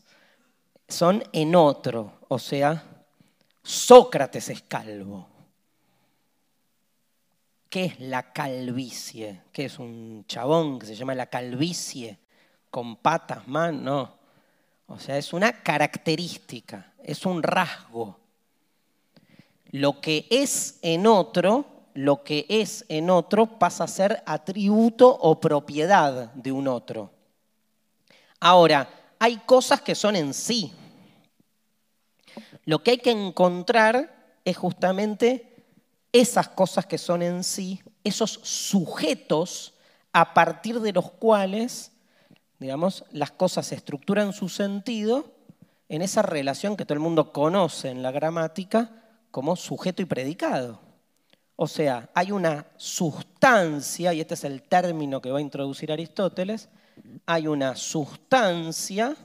[0.87, 2.85] Son en otro, o sea,
[3.63, 5.27] Sócrates es calvo.
[7.71, 9.41] ¿Qué es la calvicie?
[9.53, 12.19] ¿Qué es un chabón que se llama la calvicie?
[12.71, 14.17] Con patas, man, no.
[14.87, 18.19] O sea, es una característica, es un rasgo.
[19.71, 25.41] Lo que es en otro lo que es en otro pasa a ser atributo o
[25.41, 27.11] propiedad de un otro.
[28.39, 28.89] Ahora,
[29.19, 30.73] hay cosas que son en sí.
[32.65, 35.67] Lo que hay que encontrar es justamente
[36.13, 39.75] esas cosas que son en sí, esos sujetos
[40.13, 41.91] a partir de los cuales,
[42.59, 45.33] digamos, las cosas estructuran su sentido
[45.89, 48.91] en esa relación que todo el mundo conoce en la gramática
[49.31, 50.81] como sujeto y predicado.
[51.57, 56.69] O sea, hay una sustancia, y este es el término que va a introducir Aristóteles,
[57.27, 59.17] hay una sustancia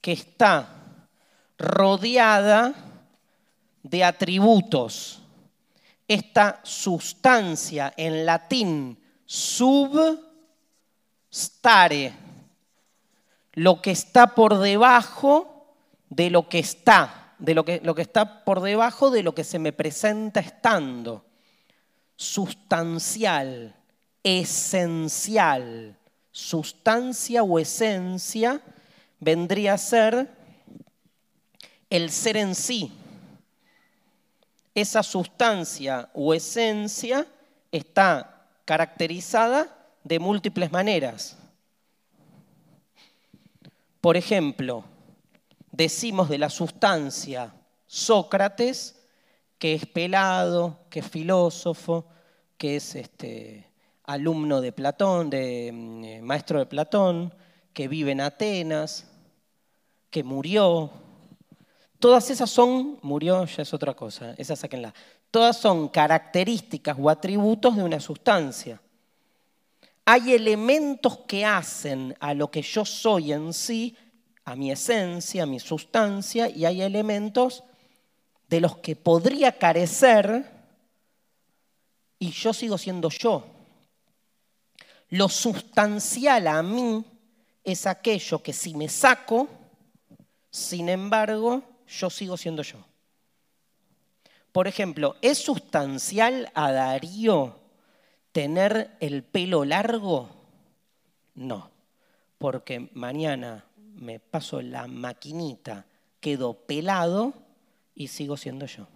[0.00, 0.68] que está
[1.58, 2.74] rodeada
[3.82, 5.22] de atributos.
[6.06, 8.98] Esta sustancia en latín
[11.34, 12.12] substare,
[13.54, 15.66] lo que está por debajo
[16.08, 19.42] de lo que está de lo que, lo que está por debajo de lo que
[19.42, 21.24] se me presenta estando.
[22.14, 23.74] Sustancial,
[24.22, 25.98] esencial.
[26.30, 28.62] Sustancia o esencia
[29.18, 30.30] vendría a ser
[31.90, 32.92] el ser en sí.
[34.74, 37.26] Esa sustancia o esencia
[37.72, 39.73] está caracterizada
[40.04, 41.36] de múltiples maneras.
[44.00, 44.84] Por ejemplo,
[45.72, 47.54] decimos de la sustancia
[47.86, 49.00] Sócrates,
[49.58, 52.06] que es pelado, que es filósofo,
[52.58, 53.66] que es este,
[54.04, 57.34] alumno de Platón, de, mm, maestro de Platón,
[57.72, 59.06] que vive en Atenas,
[60.10, 60.90] que murió.
[61.98, 64.92] Todas esas son, murió ya es otra cosa, esa sáquenla.
[65.30, 68.80] Todas son características o atributos de una sustancia.
[70.04, 73.96] Hay elementos que hacen a lo que yo soy en sí
[74.44, 77.64] a mi esencia, a mi sustancia, y hay elementos
[78.48, 80.50] de los que podría carecer
[82.18, 83.46] y yo sigo siendo yo.
[85.10, 87.04] Lo sustancial a mí
[87.62, 89.48] es aquello que si me saco,
[90.50, 92.78] sin embargo, yo sigo siendo yo.
[94.52, 97.63] Por ejemplo, ¿es sustancial a Darío
[98.34, 100.28] tener el pelo largo?
[101.36, 101.70] No,
[102.36, 105.86] porque mañana me paso la maquinita,
[106.18, 107.32] quedo pelado
[107.94, 108.88] y sigo siendo yo.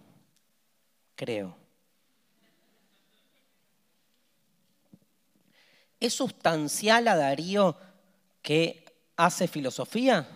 [1.15, 1.55] Creo.
[6.01, 7.77] ¿Es sustancial a Darío
[8.41, 8.83] que
[9.15, 10.27] hace filosofía?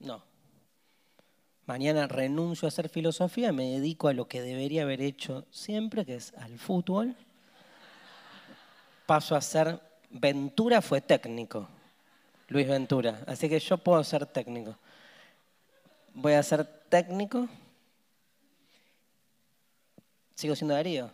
[0.00, 0.22] No.
[1.64, 6.16] Mañana renuncio a hacer filosofía, me dedico a lo que debería haber hecho siempre, que
[6.16, 7.16] es al fútbol
[9.06, 11.68] paso a ser, Ventura fue técnico,
[12.48, 14.76] Luis Ventura, así que yo puedo ser técnico.
[16.14, 17.48] Voy a ser técnico,
[20.34, 21.10] sigo siendo Darío,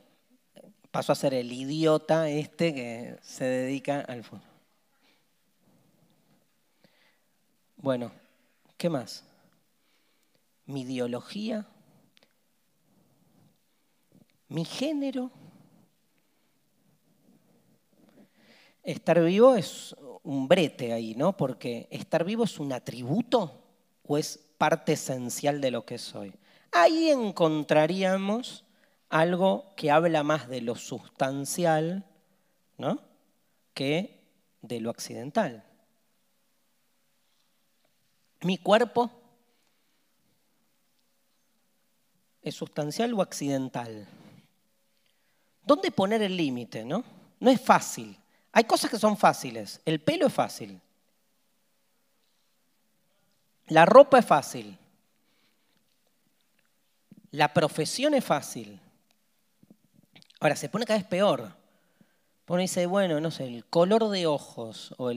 [0.90, 4.42] paso a ser el idiota este que se dedica al fútbol.
[7.76, 8.12] Bueno,
[8.76, 9.24] ¿qué más?
[10.66, 11.66] Mi ideología,
[14.48, 15.30] mi género,
[18.82, 21.36] Estar vivo es un brete ahí, ¿no?
[21.36, 23.62] Porque estar vivo es un atributo
[24.06, 26.32] o es parte esencial de lo que soy.
[26.72, 28.64] Ahí encontraríamos
[29.08, 32.04] algo que habla más de lo sustancial,
[32.78, 33.00] ¿no?
[33.74, 34.20] Que
[34.62, 35.64] de lo accidental.
[38.42, 39.10] Mi cuerpo
[42.42, 44.06] es sustancial o accidental.
[45.64, 47.04] ¿Dónde poner el límite, no?
[47.38, 48.19] No es fácil.
[48.52, 49.80] Hay cosas que son fáciles.
[49.84, 50.80] El pelo es fácil.
[53.68, 54.76] La ropa es fácil.
[57.30, 58.80] La profesión es fácil.
[60.40, 61.52] Ahora, se pone cada vez peor.
[62.44, 65.10] Pone dice, bueno, no sé, el color de ojos o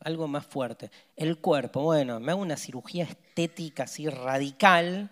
[0.00, 0.90] algo más fuerte.
[1.16, 5.10] El cuerpo, bueno, me hago una cirugía estética así radical,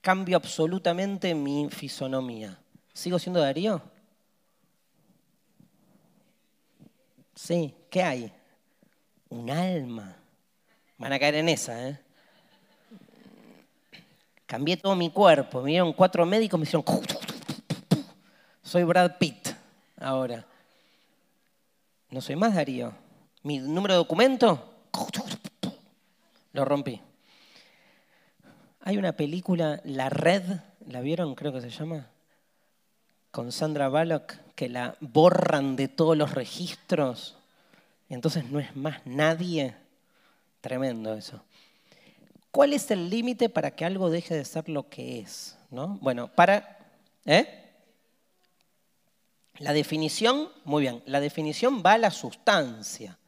[0.00, 2.58] cambio absolutamente mi fisonomía.
[2.92, 3.80] ¿Sigo siendo Darío?
[7.40, 8.32] Sí, ¿qué hay?
[9.30, 10.14] Un alma.
[10.98, 11.98] Van a caer en esa, ¿eh?
[14.44, 15.62] Cambié todo mi cuerpo.
[15.62, 16.84] Me dieron cuatro médicos, me dijeron,
[18.62, 19.48] soy Brad Pitt
[19.96, 20.46] ahora.
[22.10, 22.92] No soy más Darío.
[23.42, 24.74] Mi número de documento,
[26.52, 27.00] lo rompí.
[28.82, 30.42] Hay una película, La Red,
[30.88, 31.34] ¿la vieron?
[31.34, 32.06] Creo que se llama.
[33.30, 37.36] Con Sandra Bullock, que la borran de todos los registros.
[38.08, 39.76] Y entonces no es más nadie.
[40.60, 41.42] Tremendo eso.
[42.50, 45.56] ¿Cuál es el límite para que algo deje de ser lo que es?
[45.70, 45.98] ¿No?
[46.00, 46.78] Bueno, para...
[47.24, 47.56] ¿Eh?
[49.58, 53.18] La definición, muy bien, la definición va a la sustancia.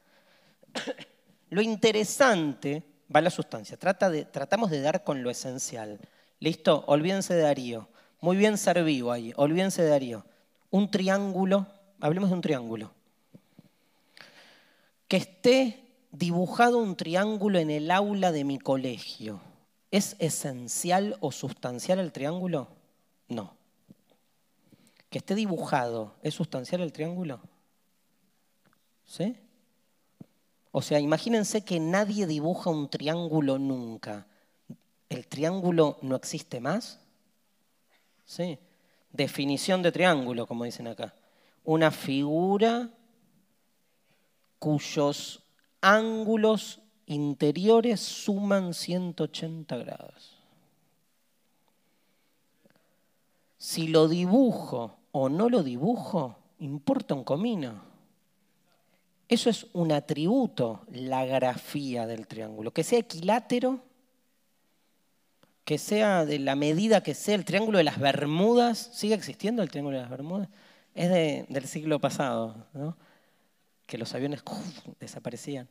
[1.51, 2.83] Lo interesante
[3.15, 3.77] va a la sustancia.
[3.77, 6.01] Tratamos de dar con lo esencial.
[6.41, 6.85] ¿Listo?
[6.87, 7.89] Olvídense de Darío.
[8.23, 9.35] Muy bien ser vivo ahí.
[9.37, 10.25] Olvídense de Darío.
[10.71, 11.67] Un triángulo,
[12.01, 12.91] hablemos de un triángulo.
[15.09, 19.43] Que esté dibujado un triángulo en el aula de mi colegio.
[19.91, 22.69] ¿Es esencial o sustancial el triángulo?
[23.29, 23.61] No
[25.13, 27.39] que esté dibujado, ¿es sustancial el triángulo?
[29.05, 29.37] ¿Sí?
[30.73, 34.27] O sea, imagínense que nadie dibuja un triángulo nunca.
[35.11, 36.99] ¿El triángulo no existe más?
[38.25, 38.59] ¿Sí?
[39.13, 41.15] Definición de triángulo, como dicen acá.
[41.65, 42.91] Una figura
[44.59, 45.43] cuyos
[45.81, 50.39] ángulos interiores suman 180 grados.
[53.59, 57.83] Si lo dibujo o no lo dibujo, importa un comino.
[59.29, 62.73] Eso es un atributo, la grafía del triángulo.
[62.73, 63.81] Que sea equilátero,
[65.65, 68.91] que sea de la medida que sea el triángulo de las Bermudas.
[68.93, 70.49] ¿Sigue existiendo el triángulo de las Bermudas?
[70.95, 72.97] Es del siglo pasado, ¿no?
[73.87, 74.43] que los aviones
[75.01, 75.69] desaparecían.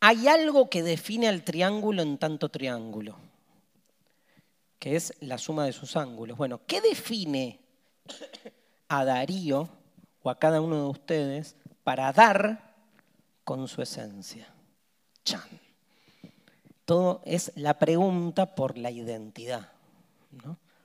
[0.00, 3.16] Hay algo que define al triángulo en tanto triángulo
[4.78, 6.38] que es la suma de sus ángulos.
[6.38, 7.60] Bueno, ¿qué define
[8.88, 9.68] a Darío
[10.22, 12.74] o a cada uno de ustedes para dar
[13.44, 14.52] con su esencia?
[15.24, 15.67] Chan.
[16.88, 19.72] Todo es la pregunta por la identidad,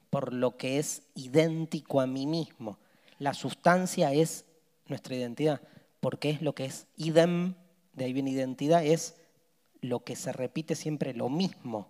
[0.09, 2.77] por lo que es idéntico a mí mismo.
[3.19, 4.43] La sustancia es
[4.87, 5.61] nuestra identidad,
[6.01, 7.53] porque es lo que es idem,
[7.93, 9.15] de ahí viene identidad, es
[9.79, 11.87] lo que se repite siempre lo mismo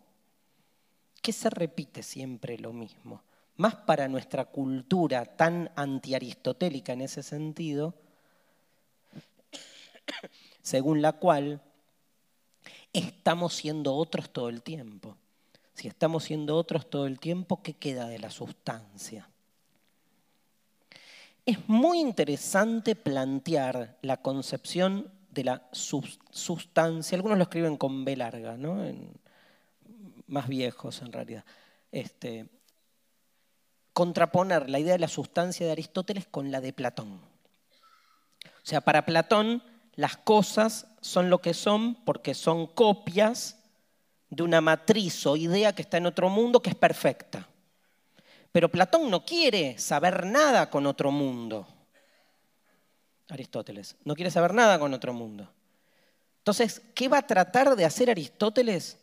[1.23, 3.23] qué se repite siempre lo mismo?
[3.55, 7.95] Más para nuestra cultura tan antiaristotélica en ese sentido,
[10.61, 11.61] según la cual
[12.93, 15.17] estamos siendo otros todo el tiempo.
[15.73, 19.27] Si estamos siendo otros todo el tiempo, ¿qué queda de la sustancia?
[21.45, 27.15] Es muy interesante plantear la concepción de la sustancia.
[27.15, 28.77] Algunos lo escriben con B larga, ¿no?
[30.27, 31.43] más viejos en realidad,
[31.91, 32.49] este,
[33.93, 37.19] contraponer la idea de la sustancia de Aristóteles con la de Platón.
[38.45, 39.63] O sea, para Platón
[39.95, 43.59] las cosas son lo que son porque son copias
[44.29, 47.47] de una matriz o idea que está en otro mundo que es perfecta.
[48.51, 51.67] Pero Platón no quiere saber nada con otro mundo.
[53.29, 55.47] Aristóteles no quiere saber nada con otro mundo.
[56.39, 58.97] Entonces, ¿qué va a tratar de hacer Aristóteles?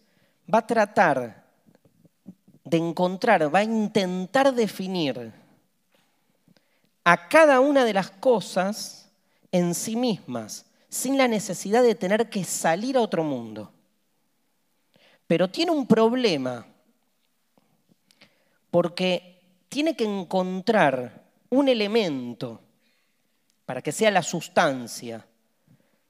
[0.53, 1.45] va a tratar
[2.65, 5.33] de encontrar, va a intentar definir
[7.05, 9.09] a cada una de las cosas
[9.53, 13.73] en sí mismas, sin la necesidad de tener que salir a otro mundo.
[15.27, 16.67] Pero tiene un problema,
[18.71, 22.61] porque tiene que encontrar un elemento
[23.65, 25.25] para que sea la sustancia,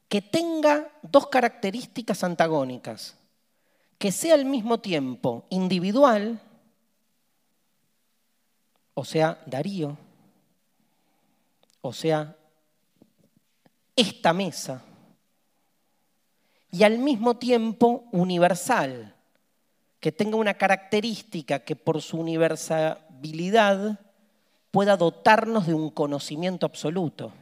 [0.08, 3.16] que tenga dos características antagónicas,
[3.98, 6.40] que sea al mismo tiempo individual,
[8.94, 9.96] o sea, Darío,
[11.82, 12.34] o sea,
[14.00, 14.82] esta mesa,
[16.72, 19.14] y al mismo tiempo universal,
[19.98, 24.00] que tenga una característica que por su universalidad
[24.70, 27.32] pueda dotarnos de un conocimiento absoluto.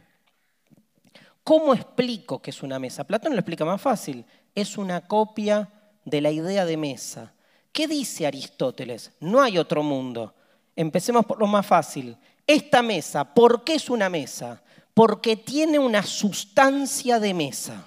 [1.44, 3.04] ¿Cómo explico que es una mesa?
[3.04, 4.24] Platón lo explica más fácil.
[4.54, 5.68] Es una copia
[6.04, 7.32] de la idea de mesa.
[7.72, 9.12] ¿Qué dice Aristóteles?
[9.20, 10.34] No hay otro mundo.
[10.74, 12.16] Empecemos por lo más fácil.
[12.46, 14.62] Esta mesa, ¿por qué es una mesa?
[14.98, 17.84] Porque tiene una sustancia de mesa.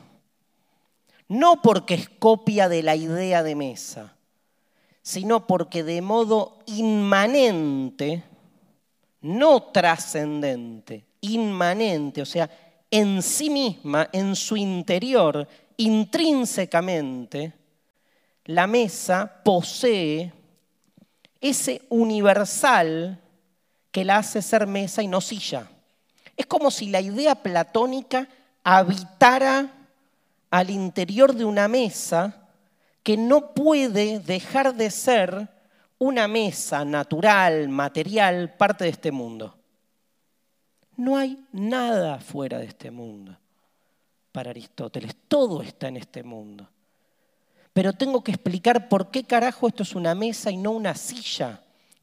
[1.27, 4.15] No porque es copia de la idea de mesa,
[5.01, 8.23] sino porque de modo inmanente,
[9.19, 12.49] no trascendente, inmanente, o sea,
[12.89, 17.51] en sí misma, en su interior, intrínsecamente,
[18.45, 20.31] la mesa posee
[21.41, 23.19] ese universal
[23.91, 25.69] que la hace ser mesa y no silla.
[26.35, 28.27] Es como si la idea platónica
[28.63, 29.71] habitara
[30.49, 32.49] al interior de una mesa
[33.03, 35.49] que no puede dejar de ser
[35.97, 39.55] una mesa natural, material, parte de este mundo.
[40.97, 43.37] No hay nada fuera de este mundo
[44.31, 46.67] para Aristóteles, todo está en este mundo.
[47.73, 51.61] Pero tengo que explicar por qué carajo esto es una mesa y no una silla.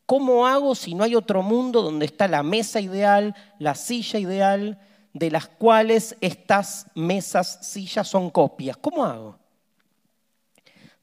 [0.09, 4.81] ¿Cómo hago si no hay otro mundo donde está la mesa ideal, la silla ideal,
[5.13, 8.79] de las cuales estas mesas, sillas son copias?
[8.79, 9.39] ¿Cómo hago?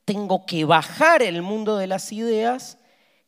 [0.05, 2.79] Tengo que bajar el mundo de las ideas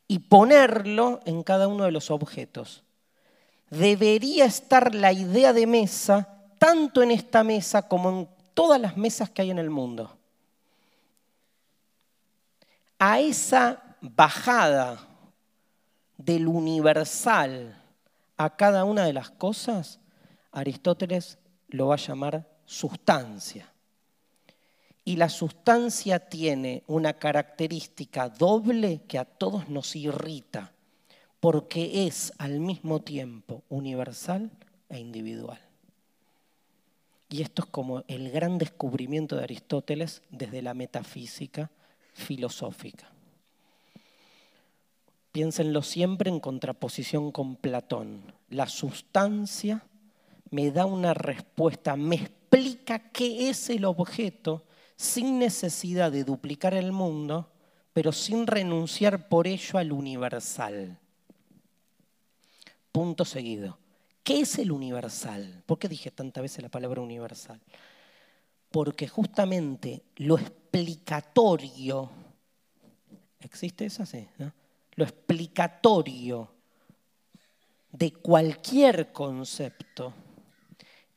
[0.08, 2.84] y ponerlo en cada uno de los objetos
[3.70, 6.28] debería estar la idea de mesa
[6.58, 10.18] tanto en esta mesa como en todas las mesas que hay en el mundo.
[12.98, 15.07] A esa bajada
[16.18, 17.81] del universal
[18.38, 19.99] a cada una de las cosas,
[20.52, 21.38] Aristóteles
[21.69, 23.72] lo va a llamar sustancia.
[25.03, 30.73] Y la sustancia tiene una característica doble que a todos nos irrita
[31.39, 34.49] porque es al mismo tiempo universal
[34.89, 35.60] e individual.
[37.30, 41.69] Y esto es como el gran descubrimiento de Aristóteles desde la metafísica
[42.14, 43.11] filosófica.
[45.38, 48.34] Piénsenlo siempre en contraposición con Platón.
[48.50, 49.86] La sustancia
[50.50, 54.66] me da una respuesta, me explica qué es el objeto
[54.96, 57.52] sin necesidad de duplicar el mundo,
[57.94, 60.98] pero sin renunciar por ello al universal
[62.92, 63.78] punto seguido.
[64.24, 65.62] ¿Qué es el universal?
[65.68, 67.62] ¿Por qué dije tantas veces la palabra universal?
[68.72, 72.10] Porque justamente lo explicatorio,
[73.40, 74.28] ¿existe eso así?
[74.98, 76.52] Lo explicatorio
[77.91, 80.14] de cualquier concepto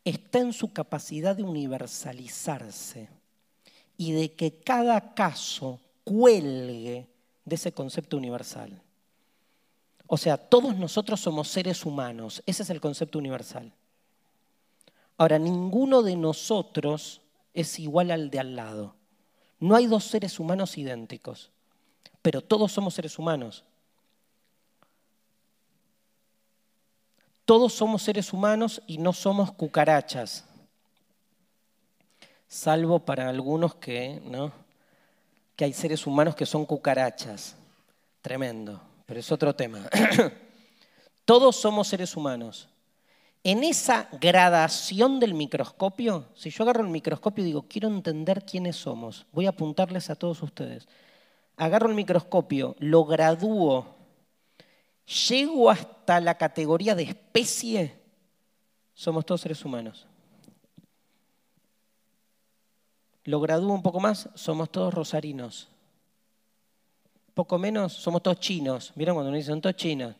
[0.05, 3.09] está en su capacidad de universalizarse
[3.97, 7.09] y de que cada caso cuelgue
[7.44, 8.82] de ese concepto universal.
[10.07, 12.43] O sea, todos nosotros somos seres humanos.
[12.44, 13.73] Ese es el concepto universal.
[15.16, 17.20] Ahora, ninguno de nosotros
[17.55, 18.94] es igual al de al lado.
[19.59, 21.51] No hay dos seres humanos idénticos,
[22.23, 23.65] pero todos somos seres humanos.
[27.51, 30.44] Todos somos seres humanos y no somos cucarachas,
[32.47, 34.52] salvo para algunos que, ¿no?
[35.56, 37.56] que hay seres humanos que son cucarachas.
[38.22, 39.81] Tremendo pero es otro tema.
[41.24, 42.68] Todos somos seres humanos.
[43.43, 48.77] En esa gradación del microscopio, si yo agarro el microscopio y digo, quiero entender quiénes
[48.77, 50.86] somos, voy a apuntarles a todos ustedes.
[51.56, 53.99] Agarro el microscopio, lo gradúo,
[55.28, 58.01] llego hasta la categoría de especie,
[58.95, 60.07] somos todos seres humanos.
[63.24, 65.69] Lo gradúo un poco más, somos todos rosarinos
[67.41, 68.93] poco menos, somos todos chinos.
[68.95, 70.15] ¿Vieron cuando uno dice son todos chinos?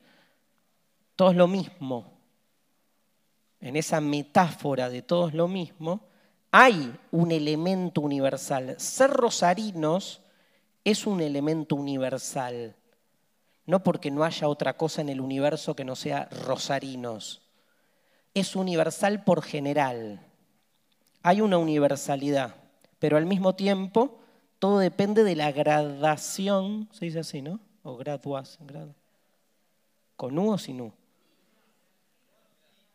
[1.17, 2.19] Todos lo mismo.
[3.61, 6.01] En esa metáfora de todos lo mismo,
[6.51, 8.75] hay un elemento universal.
[8.79, 10.23] Ser rosarinos
[10.83, 12.75] es un elemento universal.
[13.71, 17.41] No porque no haya otra cosa en el universo que no sea rosarinos.
[18.35, 20.27] Es universal por general.
[21.23, 22.57] hay una universalidad,
[22.99, 24.19] pero al mismo tiempo
[24.59, 27.61] todo depende de la gradación, se dice así, ¿no?
[27.85, 28.97] O graduación.
[30.17, 30.93] ¿Con U o sin U?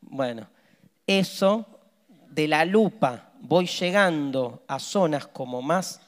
[0.01, 0.45] Bueno,
[1.07, 1.65] eso
[2.29, 6.01] de la lupa voy llegando a zonas como más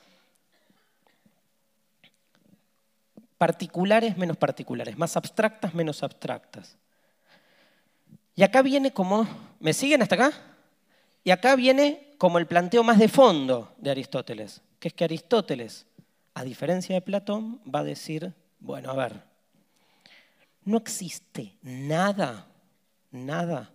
[3.38, 6.78] particulares menos particulares, más abstractas menos abstractas.
[8.36, 9.28] Y acá viene como,
[9.60, 10.32] ¿me siguen hasta acá?
[11.24, 15.86] Y acá viene como el planteo más de fondo de Aristóteles, que es que Aristóteles,
[16.34, 19.24] a diferencia de Platón, va a decir, bueno, a ver,
[20.66, 22.48] no existe nada,
[23.12, 23.72] nada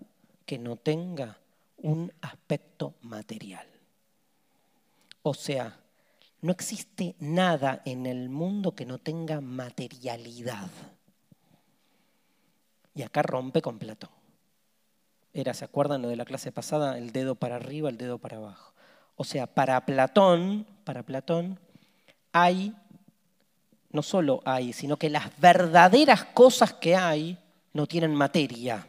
[0.47, 1.39] que no tenga
[1.78, 3.66] un aspecto material.
[5.22, 5.76] O sea,
[6.43, 10.69] no existe nada en el mundo que no tenga materialidad.
[12.94, 14.10] Y acá rompe con Platón.
[15.32, 16.98] Era, ¿se acuerdan lo de la clase pasada?
[16.98, 18.74] El dedo para arriba, el dedo para abajo.
[19.14, 21.60] O sea, para Platón, para Platón,
[22.32, 22.74] hay,
[23.90, 27.39] no solo hay, sino que las verdaderas cosas que hay
[27.73, 28.85] no tienen materia.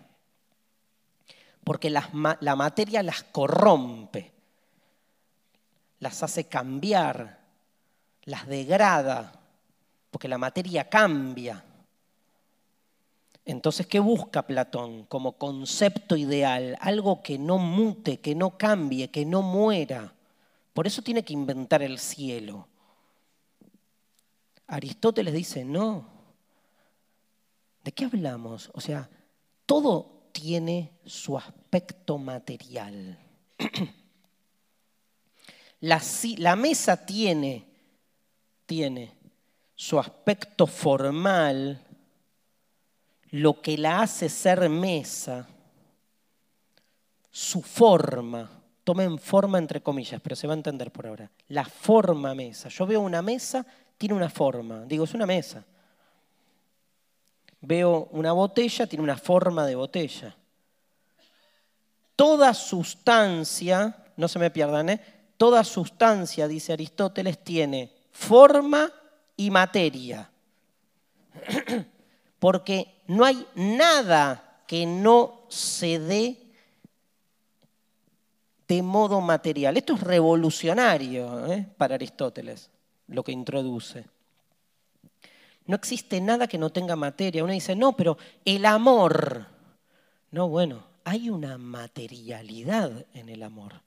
[1.63, 2.09] Porque la
[2.57, 4.33] materia las corrompe,
[5.99, 7.42] las hace cambiar,
[8.25, 9.39] las degrada,
[10.11, 11.63] porque la materia cambia.
[13.45, 16.77] Entonces, ¿qué busca Platón como concepto ideal?
[16.79, 20.13] Algo que no mute, que no cambie, que no muera.
[20.73, 22.67] Por eso tiene que inventar el cielo.
[24.67, 26.07] Aristóteles dice, no.
[27.83, 28.71] ¿De qué hablamos?
[28.73, 29.09] O sea,
[29.65, 33.19] todo tiene su aspecto material.
[35.81, 36.01] La,
[36.37, 37.72] la mesa tiene
[38.65, 39.13] tiene
[39.75, 41.81] su aspecto formal,
[43.31, 45.47] lo que la hace ser mesa,
[47.31, 48.49] su forma,
[48.83, 52.69] tomen forma entre comillas, pero se va a entender por ahora, la forma mesa.
[52.69, 53.65] Yo veo una mesa,
[53.97, 55.65] tiene una forma, digo, es una mesa.
[57.61, 60.35] Veo una botella, tiene una forma de botella.
[62.15, 65.01] Toda sustancia, no se me pierdan, ¿eh?
[65.37, 68.89] toda sustancia, dice Aristóteles, tiene forma
[69.35, 70.29] y materia.
[72.39, 76.37] Porque no hay nada que no se dé
[78.67, 79.75] de modo material.
[79.75, 81.67] Esto es revolucionario ¿eh?
[81.77, 82.69] para Aristóteles,
[83.07, 84.05] lo que introduce.
[85.65, 87.43] No existe nada que no tenga materia.
[87.43, 89.45] Uno dice, no, pero el amor.
[90.31, 93.81] No, bueno, hay una materialidad en el amor.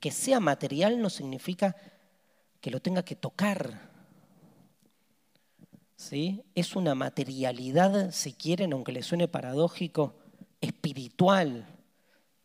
[0.00, 1.74] Que sea material no significa
[2.60, 3.88] que lo tenga que tocar.
[5.96, 6.44] ¿Sí?
[6.54, 10.14] Es una materialidad, si quieren, aunque les suene paradójico,
[10.60, 11.66] espiritual.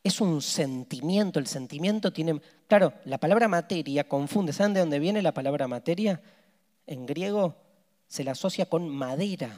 [0.04, 1.40] Es un sentimiento.
[1.40, 2.42] El sentimiento tiene...
[2.68, 4.54] Claro, la palabra materia confunde.
[4.54, 6.22] ¿Saben de dónde viene la palabra materia?
[6.88, 7.56] En griego
[8.08, 9.58] se la asocia con madera.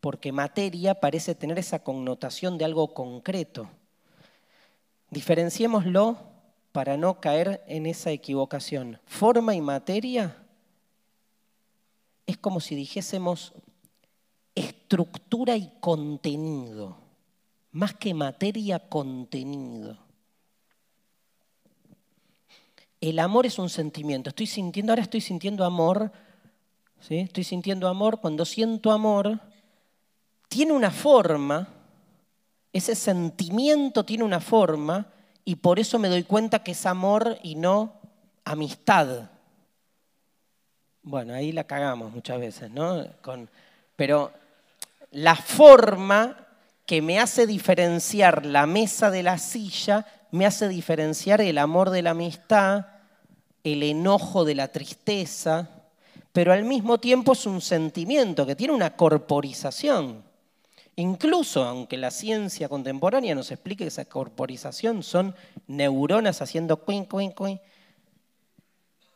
[0.00, 3.68] Porque materia parece tener esa connotación de algo concreto.
[5.10, 6.29] Diferenciémoslo
[6.72, 9.00] para no caer en esa equivocación.
[9.06, 10.36] Forma y materia
[12.26, 13.52] es como si dijésemos
[14.54, 16.96] estructura y contenido,
[17.72, 19.98] más que materia, contenido.
[23.00, 24.28] El amor es un sentimiento.
[24.28, 26.12] Estoy sintiendo, ahora estoy sintiendo amor,
[27.00, 27.18] ¿sí?
[27.18, 28.20] estoy sintiendo amor.
[28.20, 29.40] Cuando siento amor,
[30.48, 31.68] tiene una forma,
[32.72, 35.10] ese sentimiento tiene una forma,
[35.44, 37.94] y por eso me doy cuenta que es amor y no
[38.44, 39.30] amistad.
[41.02, 43.06] Bueno, ahí la cagamos muchas veces, ¿no?
[43.96, 44.32] pero
[45.10, 46.46] la forma
[46.86, 52.02] que me hace diferenciar la mesa de la silla, me hace diferenciar el amor de
[52.02, 52.86] la amistad,
[53.62, 55.68] el enojo de la tristeza,
[56.32, 60.29] pero al mismo tiempo es un sentimiento que tiene una corporización.
[60.96, 65.34] Incluso, aunque la ciencia contemporánea nos explique que esa corporización son
[65.66, 67.60] neuronas haciendo cuin, cuin, cuin,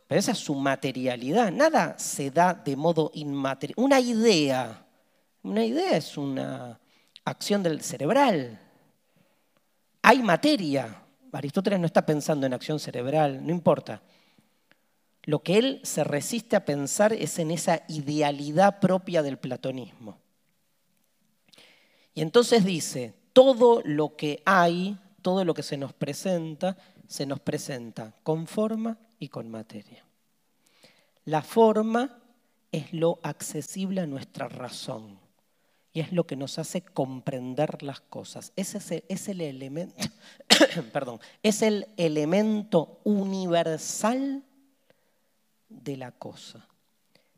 [0.06, 1.50] pero esa es su materialidad.
[1.50, 3.74] Nada se da de modo inmaterial.
[3.78, 4.86] Una idea,
[5.42, 6.78] una idea es una
[7.24, 8.60] acción del cerebral.
[10.02, 11.00] Hay materia.
[11.32, 14.02] Aristóteles no está pensando en acción cerebral, no importa.
[15.24, 20.18] Lo que él se resiste a pensar es en esa idealidad propia del platonismo.
[22.14, 26.76] Y entonces dice, todo lo que hay, todo lo que se nos presenta,
[27.08, 30.04] se nos presenta con forma y con materia.
[31.24, 32.18] La forma
[32.70, 35.24] es lo accesible a nuestra razón
[35.94, 38.52] y es lo que nos hace comprender las cosas.
[38.56, 39.52] Ese es el,
[41.42, 44.42] es el elemento universal
[45.68, 46.66] de la cosa.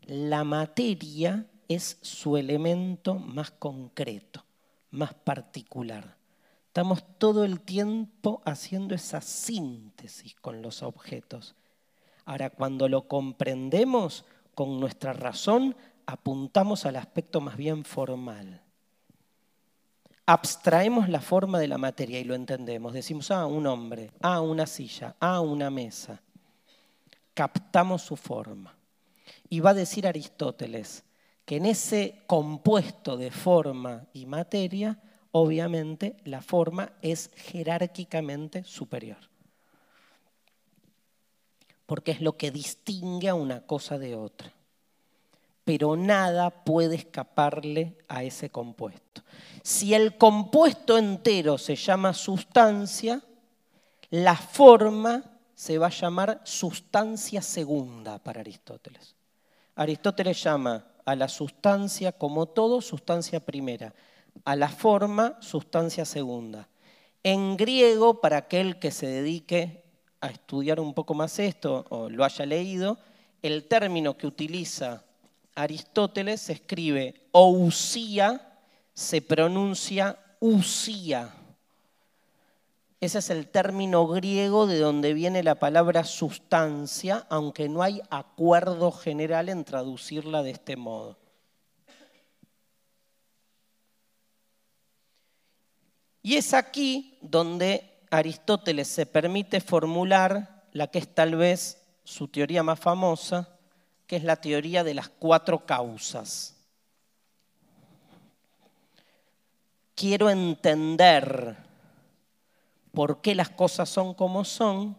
[0.06, 4.45] La materia es su elemento más concreto,
[4.96, 6.16] más particular.
[6.66, 11.54] Estamos todo el tiempo haciendo esa síntesis con los objetos.
[12.26, 14.24] Ahora, cuando lo comprendemos
[14.54, 18.62] con nuestra razón, apuntamos al aspecto más bien formal.
[20.26, 22.92] Abstraemos la forma de la materia y lo entendemos.
[22.92, 26.20] Decimos, ah, un hombre, ah, una silla, ah, una mesa.
[27.32, 28.76] Captamos su forma.
[29.48, 31.05] Y va a decir Aristóteles
[31.46, 35.00] que en ese compuesto de forma y materia,
[35.30, 39.30] obviamente la forma es jerárquicamente superior.
[41.86, 44.52] Porque es lo que distingue a una cosa de otra
[45.66, 49.22] pero nada puede escaparle a ese compuesto.
[49.64, 53.20] Si el compuesto entero se llama sustancia,
[54.10, 55.24] la forma
[55.56, 59.16] se va a llamar sustancia segunda para Aristóteles.
[59.74, 63.94] Aristóteles llama a la sustancia como todo sustancia primera,
[64.44, 66.68] a la forma sustancia segunda.
[67.22, 69.84] En griego, para aquel que se dedique
[70.20, 72.98] a estudiar un poco más esto o lo haya leído,
[73.40, 75.04] el término que utiliza
[75.54, 78.60] Aristóteles escribe ousía,
[78.92, 81.34] se pronuncia usía.
[82.98, 88.90] Ese es el término griego de donde viene la palabra sustancia, aunque no hay acuerdo
[88.90, 91.18] general en traducirla de este modo.
[96.22, 102.62] Y es aquí donde Aristóteles se permite formular la que es tal vez su teoría
[102.62, 103.58] más famosa,
[104.06, 106.56] que es la teoría de las cuatro causas.
[109.94, 111.65] Quiero entender
[112.96, 114.96] por qué las cosas son como son.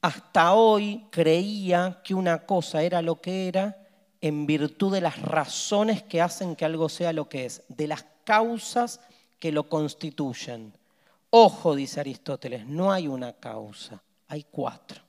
[0.00, 3.76] Hasta hoy creía que una cosa era lo que era
[4.20, 8.06] en virtud de las razones que hacen que algo sea lo que es, de las
[8.22, 9.00] causas
[9.40, 10.72] que lo constituyen.
[11.30, 15.02] Ojo, dice Aristóteles, no hay una causa, hay cuatro.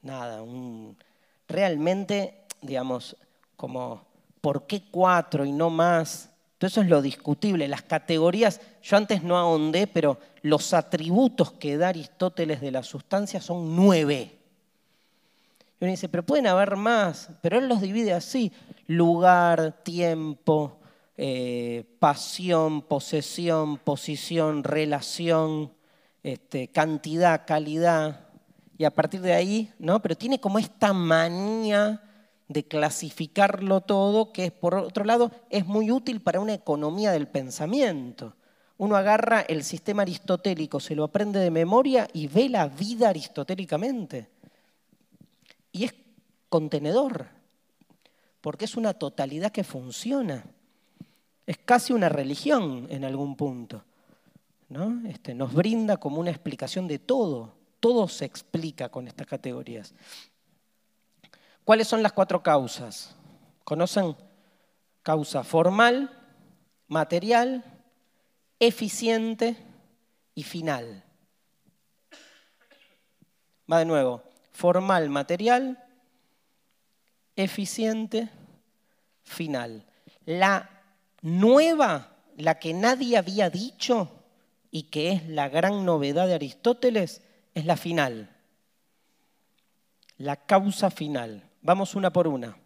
[0.00, 0.42] Nada,
[1.46, 3.18] realmente, digamos,
[3.54, 4.06] como,
[4.40, 6.31] ¿por qué cuatro y no más?
[6.62, 7.66] Todo eso es lo discutible.
[7.66, 13.40] Las categorías, yo antes no ahondé, pero los atributos que da Aristóteles de la sustancia
[13.40, 14.38] son nueve.
[15.80, 18.52] Y uno dice, pero pueden haber más, pero él los divide así,
[18.86, 20.78] lugar, tiempo,
[21.16, 25.72] eh, pasión, posesión, posición, relación,
[26.22, 28.28] este, cantidad, calidad,
[28.78, 30.00] y a partir de ahí, ¿no?
[30.00, 32.00] Pero tiene como esta manía
[32.52, 38.34] de clasificarlo todo, que por otro lado es muy útil para una economía del pensamiento.
[38.78, 44.28] Uno agarra el sistema aristotélico, se lo aprende de memoria y ve la vida aristotélicamente.
[45.72, 45.94] Y es
[46.48, 47.28] contenedor,
[48.40, 50.44] porque es una totalidad que funciona.
[51.46, 53.84] Es casi una religión en algún punto.
[54.68, 55.06] ¿no?
[55.08, 59.92] Este, nos brinda como una explicación de todo todo se explica con estas categorías.
[61.64, 63.14] ¿Cuáles son las cuatro causas?
[63.64, 64.16] ¿Conocen?
[65.02, 66.10] Causa formal,
[66.88, 67.64] material,
[68.58, 69.56] eficiente
[70.34, 71.04] y final.
[73.70, 74.22] Va de nuevo.
[74.52, 75.82] Formal, material,
[77.36, 78.28] eficiente,
[79.22, 79.86] final.
[80.24, 80.82] La
[81.22, 84.10] nueva, la que nadie había dicho
[84.70, 87.22] y que es la gran novedad de Aristóteles,
[87.54, 88.30] es la final,
[90.16, 91.51] la causa final.
[91.62, 92.56] Vamos una por una.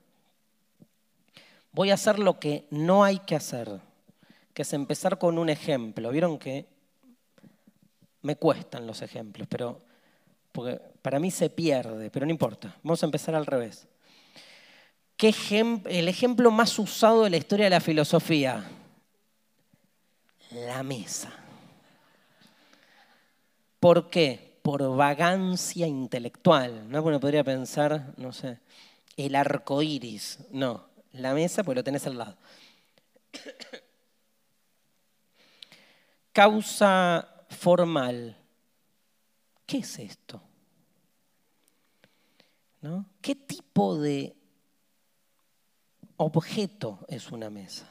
[1.73, 3.81] Voy a hacer lo que no hay que hacer,
[4.55, 6.11] que es empezar con un ejemplo.
[6.11, 6.67] Vieron que
[8.23, 9.83] me cuestan los ejemplos, pero
[10.51, 12.75] porque para mí se pierde, pero no importa.
[12.83, 13.87] Vamos a empezar al revés.
[15.19, 15.35] ¿Qué
[15.87, 18.65] el ejemplo más usado de la historia de la filosofía?
[20.53, 21.33] La mesa.
[23.79, 24.47] ¿Por qué?
[24.67, 26.91] por vagancia intelectual.
[26.91, 27.01] ¿no?
[27.01, 28.59] Uno podría pensar, no sé,
[29.17, 30.39] el arco iris.
[30.51, 32.37] No, la mesa, pues lo tenés al lado.
[36.33, 38.37] Causa formal.
[39.65, 40.43] ¿Qué es esto?
[42.83, 43.07] ¿No?
[43.21, 44.37] ¿Qué tipo de
[46.19, 47.91] objeto es una mesa?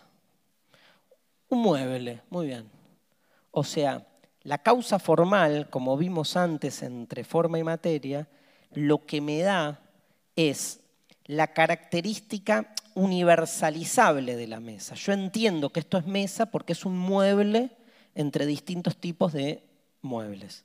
[1.50, 2.70] Un mueble, muy bien.
[3.52, 4.06] O sea,
[4.44, 8.28] la causa formal, como vimos antes entre forma y materia,
[8.72, 9.82] lo que me da
[10.36, 10.82] es
[11.26, 14.96] la característica universalizable de la mesa.
[14.96, 17.72] Yo entiendo que esto es mesa porque es un mueble
[18.14, 19.64] entre distintos tipos de
[20.02, 20.64] muebles.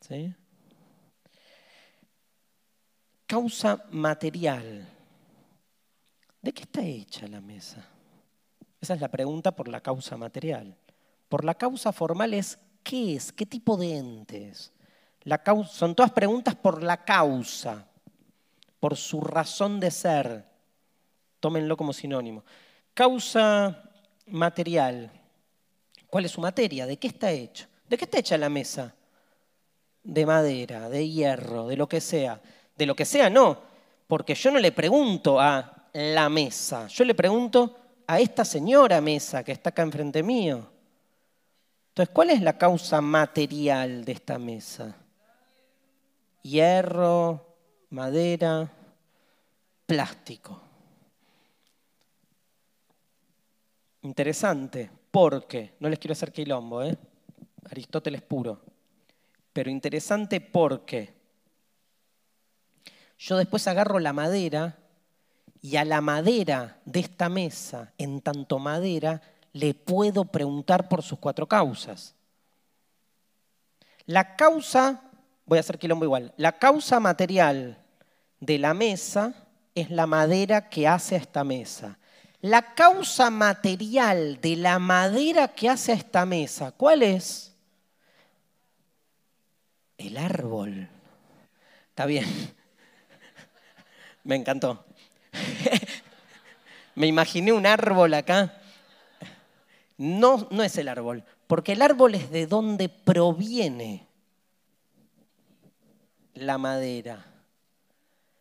[0.00, 0.34] ¿Sí?
[3.26, 4.86] Causa material.
[6.42, 7.84] ¿De qué está hecha la mesa?
[8.80, 10.76] Esa es la pregunta por la causa material.
[11.28, 13.32] Por la causa formal es ¿qué es?
[13.32, 14.72] ¿Qué tipo de ente es?
[15.24, 17.87] La causa, son todas preguntas por la causa,
[18.80, 20.44] por su razón de ser.
[21.40, 22.44] Tómenlo como sinónimo.
[22.94, 23.90] Causa
[24.26, 25.10] material.
[26.08, 26.86] ¿Cuál es su materia?
[26.86, 27.66] ¿De qué está hecho?
[27.88, 28.94] ¿De qué está hecha la mesa?
[30.02, 32.40] De madera, de hierro, de lo que sea.
[32.76, 33.60] De lo que sea no,
[34.06, 37.76] porque yo no le pregunto a la mesa, yo le pregunto
[38.06, 40.70] a esta señora mesa que está acá enfrente mío.
[41.88, 44.96] Entonces, ¿cuál es la causa material de esta mesa?
[46.42, 47.47] Hierro,
[47.90, 48.70] madera,
[49.86, 50.60] plástico.
[54.02, 56.96] Interesante, porque, no les quiero hacer quilombo, ¿eh?
[57.70, 58.60] Aristóteles puro,
[59.52, 61.12] pero interesante porque
[63.18, 64.78] yo después agarro la madera
[65.60, 69.20] y a la madera de esta mesa, en tanto madera,
[69.52, 72.14] le puedo preguntar por sus cuatro causas.
[74.06, 75.07] La causa,
[75.48, 77.78] voy a hacer quilombo igual, la causa material
[78.38, 79.34] de la mesa
[79.74, 81.98] es la madera que hace a esta mesa.
[82.40, 87.52] La causa material de la madera que hace a esta mesa, ¿cuál es?
[89.96, 90.88] El árbol.
[91.88, 92.26] Está bien.
[94.24, 94.84] Me encantó.
[96.94, 98.60] Me imaginé un árbol acá.
[99.96, 104.07] No, no es el árbol, porque el árbol es de donde proviene
[106.42, 107.24] la madera.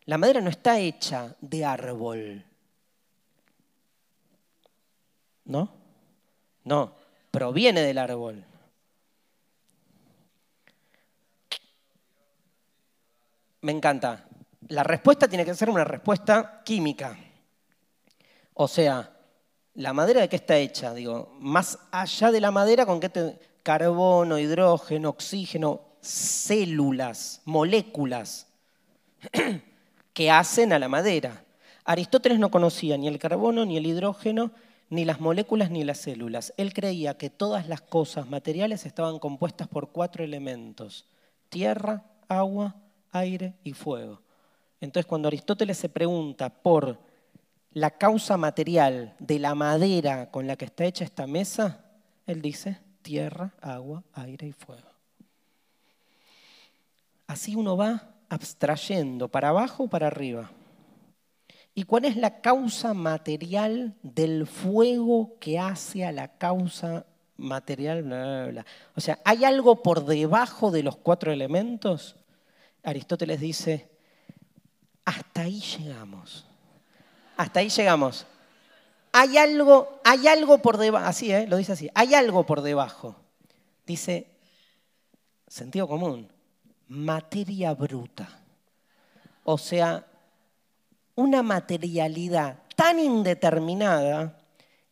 [0.05, 2.43] La madera no está hecha de árbol.
[5.45, 5.69] ¿No?
[6.63, 6.95] No,
[7.31, 8.43] proviene del árbol.
[13.61, 14.27] Me encanta.
[14.69, 17.17] La respuesta tiene que ser una respuesta química.
[18.53, 19.13] O sea,
[19.75, 20.93] ¿la madera de qué está hecha?
[20.93, 23.39] Digo, más allá de la madera, ¿con qué te...
[23.63, 28.47] Carbono, hidrógeno, oxígeno, células, moléculas
[30.13, 31.43] que hacen a la madera.
[31.83, 34.51] Aristóteles no conocía ni el carbono, ni el hidrógeno,
[34.89, 36.53] ni las moléculas, ni las células.
[36.57, 41.05] Él creía que todas las cosas materiales estaban compuestas por cuatro elementos.
[41.49, 42.75] Tierra, agua,
[43.11, 44.21] aire y fuego.
[44.79, 46.99] Entonces cuando Aristóteles se pregunta por
[47.71, 51.85] la causa material de la madera con la que está hecha esta mesa,
[52.25, 54.86] él dice tierra, agua, aire y fuego.
[57.27, 60.49] Así uno va abstrayendo para abajo o para arriba.
[61.75, 67.05] ¿Y cuál es la causa material del fuego que hace a la causa
[67.35, 68.65] material?
[68.95, 72.15] O sea, ¿hay algo por debajo de los cuatro elementos?
[72.81, 73.89] Aristóteles dice,
[75.05, 76.47] hasta ahí llegamos.
[77.35, 78.25] Hasta ahí llegamos.
[79.11, 81.45] Hay algo, hay algo por debajo, así, ¿eh?
[81.47, 83.15] lo dice así, hay algo por debajo.
[83.85, 84.27] Dice,
[85.47, 86.27] sentido común,
[86.87, 88.29] materia bruta.
[89.43, 90.05] O sea,
[91.15, 94.37] una materialidad tan indeterminada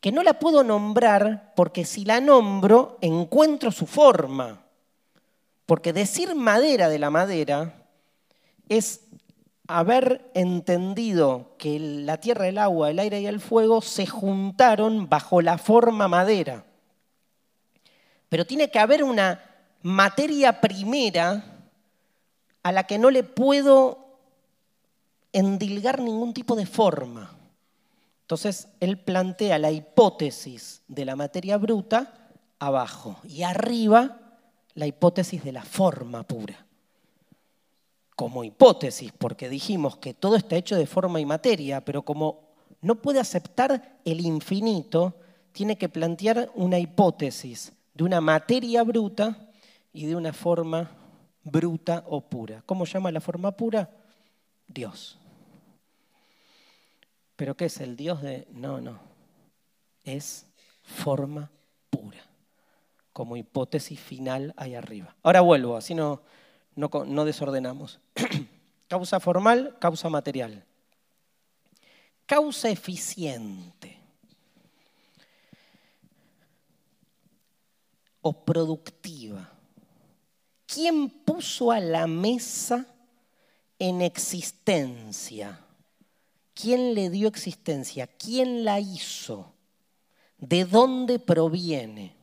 [0.01, 4.61] que no la puedo nombrar porque si la nombro encuentro su forma.
[5.65, 7.73] Porque decir madera de la madera
[8.69, 9.01] es
[9.67, 15.41] haber entendido que la tierra, el agua, el aire y el fuego se juntaron bajo
[15.41, 16.65] la forma madera.
[18.29, 19.43] Pero tiene que haber una
[19.81, 21.54] materia primera
[22.65, 24.17] a la que no le puedo
[25.31, 27.29] endilgar ningún tipo de forma.
[28.21, 34.17] Entonces, él plantea la hipótesis de la materia bruta abajo y arriba
[34.73, 36.65] la hipótesis de la forma pura
[38.15, 42.45] como hipótesis, porque dijimos que todo está hecho de forma y materia, pero como
[42.81, 45.13] no puede aceptar el infinito,
[45.51, 49.49] tiene que plantear una hipótesis de una materia bruta
[49.93, 50.89] y de una forma
[51.45, 52.61] bruta o pura.
[52.65, 53.89] ¿Cómo llama la forma pura?
[54.67, 55.17] Dios.
[57.37, 58.47] ¿Pero qué es el Dios de.?
[58.51, 58.99] No, no.
[60.03, 60.47] Es
[60.81, 61.49] forma
[61.89, 62.25] pura.
[63.13, 65.15] Como hipótesis final ahí arriba.
[65.23, 66.21] Ahora vuelvo, así no,
[66.75, 67.99] no, desordenamos.
[68.87, 70.65] causa formal, causa material.
[72.25, 73.99] Causa eficiente
[78.21, 79.54] o productiva.
[80.75, 82.85] ¿Quién puso a la mesa
[83.79, 85.57] en existencia?
[86.53, 88.07] ¿Quién le dio existencia?
[88.07, 89.53] ¿Quién la hizo?
[90.37, 92.13] ¿De dónde proviene?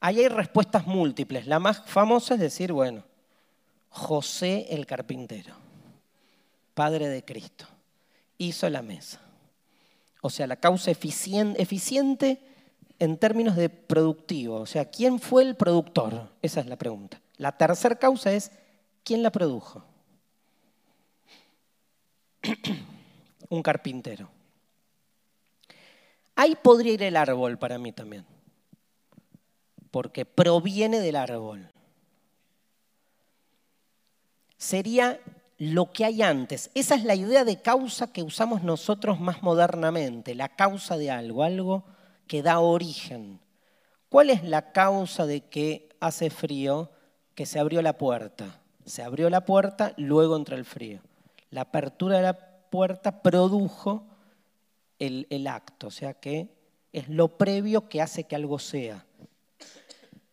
[0.00, 1.46] Ahí hay respuestas múltiples.
[1.46, 3.04] La más famosa es decir, bueno,
[3.90, 5.54] José el carpintero,
[6.72, 7.66] padre de Cristo,
[8.38, 9.20] hizo la mesa.
[10.22, 12.40] O sea, la causa eficiente
[12.98, 14.56] en términos de productivo.
[14.56, 16.30] O sea, ¿quién fue el productor?
[16.42, 17.20] Esa es la pregunta.
[17.36, 18.50] La tercera causa es,
[19.04, 19.84] ¿quién la produjo?
[23.48, 24.28] Un carpintero.
[26.34, 28.26] Ahí podría ir el árbol para mí también,
[29.90, 31.70] porque proviene del árbol.
[34.58, 35.18] Sería
[35.58, 36.70] lo que hay antes.
[36.74, 41.42] Esa es la idea de causa que usamos nosotros más modernamente, la causa de algo,
[41.42, 41.84] algo
[42.26, 43.40] que da origen.
[44.08, 46.90] ¿Cuál es la causa de que hace frío?
[47.34, 48.60] Que se abrió la puerta.
[48.84, 51.00] Se abrió la puerta, luego entra el frío.
[51.50, 52.38] La apertura de la
[52.70, 54.06] puerta produjo
[54.98, 56.48] el, el acto, o sea que
[56.92, 59.04] es lo previo que hace que algo sea.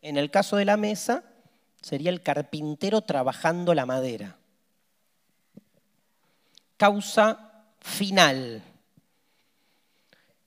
[0.02, 1.24] En el caso de la mesa,
[1.82, 4.38] sería el carpintero trabajando la madera.
[6.78, 8.64] Causa final.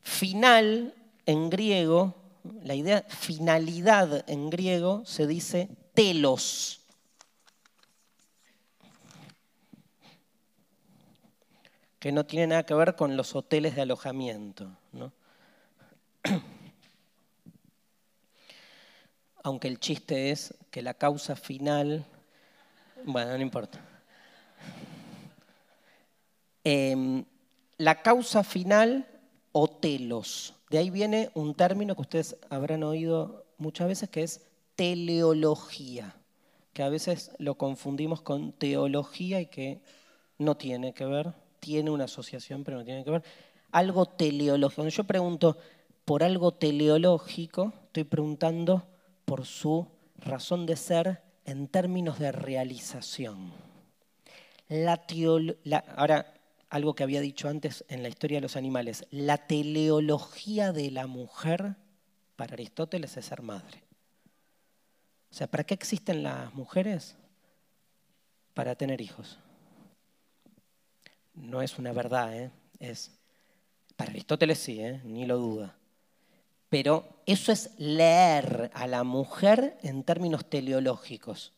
[0.01, 0.95] Final
[1.27, 2.15] en griego,
[2.63, 6.81] la idea finalidad en griego se dice telos.
[12.07, 14.71] que no tiene nada que ver con los hoteles de alojamiento.
[19.43, 22.07] Aunque el chiste es que la causa final,
[23.05, 23.81] bueno, no importa.
[26.63, 27.25] Em,
[27.79, 29.05] la causa final
[29.51, 30.55] o telos.
[30.71, 34.43] De ahí viene un término que ustedes habrán oído muchas veces que es
[34.75, 36.17] teleología,
[36.73, 39.81] que a veces lo confundimos con teología y que
[40.39, 43.23] no tiene que ver, tiene una asociación pero no tiene que ver.
[43.71, 44.77] Algo teleológico.
[44.77, 45.57] Cuando yo pregunto
[46.05, 48.87] por algo teleológico, estoy preguntando
[49.25, 49.87] por su
[50.19, 53.53] razón de ser en términos de realización.
[54.69, 55.05] La,
[55.97, 56.35] ahora,
[56.69, 59.07] algo que había dicho antes en la historia de los animales.
[59.11, 61.77] La teleología de la mujer
[62.37, 63.83] para Aristóteles es ser madre.
[65.31, 67.17] O sea, ¿para qué existen las mujeres?
[68.55, 69.39] Para tener hijos.
[71.35, 72.51] No es una verdad, ¿eh?
[72.79, 73.11] es
[73.97, 75.01] para Aristóteles sí, ¿eh?
[75.05, 75.77] ni lo duda.
[76.69, 81.53] Pero eso es leer a la mujer en términos teleológicos.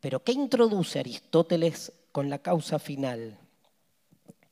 [0.00, 3.38] Pero ¿qué introduce Aristóteles con la causa final?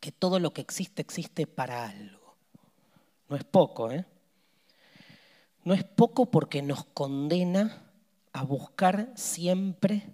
[0.00, 2.34] Que todo lo que existe existe para algo.
[3.28, 4.04] No es poco, ¿eh?
[5.62, 7.82] No es poco porque nos condena
[8.32, 10.08] a buscar siempre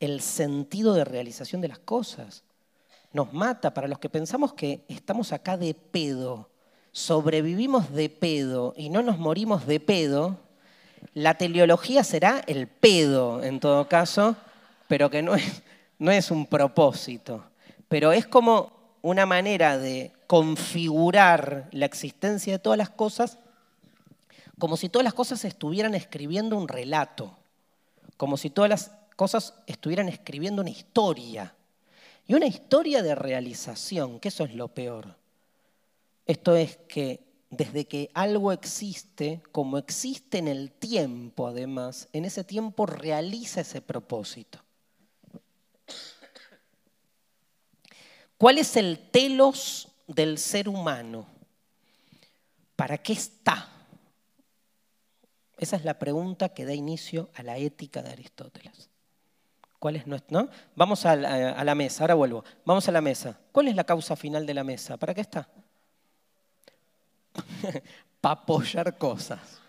[0.00, 2.42] el sentido de realización de las cosas.
[3.12, 6.50] Nos mata para los que pensamos que estamos acá de pedo,
[6.90, 10.38] sobrevivimos de pedo y no nos morimos de pedo.
[11.14, 14.34] La teleología será el pedo en todo caso,
[14.88, 15.62] pero que no es,
[15.98, 17.44] no es un propósito.
[17.88, 23.38] Pero es como una manera de configurar la existencia de todas las cosas
[24.62, 27.36] como si todas las cosas estuvieran escribiendo un relato,
[28.16, 31.52] como si todas las cosas estuvieran escribiendo una historia.
[32.28, 35.16] Y una historia de realización, que eso es lo peor.
[36.26, 42.44] Esto es que desde que algo existe, como existe en el tiempo además, en ese
[42.44, 44.60] tiempo realiza ese propósito.
[48.42, 51.28] ¿Cuál es el telos del ser humano?
[52.74, 53.68] ¿Para qué está?
[55.56, 58.90] Esa es la pregunta que da inicio a la ética de Aristóteles.
[59.78, 62.42] ¿Cuál es nuestro, Vamos a la, mesa, ahora vuelvo.
[62.64, 63.38] Vamos a la mesa.
[63.52, 64.96] ¿Cuál es la causa final de la mesa?
[64.96, 65.48] ¿Para qué está?
[68.20, 69.60] Para apoyar cosas.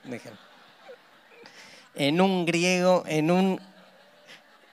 [1.94, 3.62] En un griego, en un,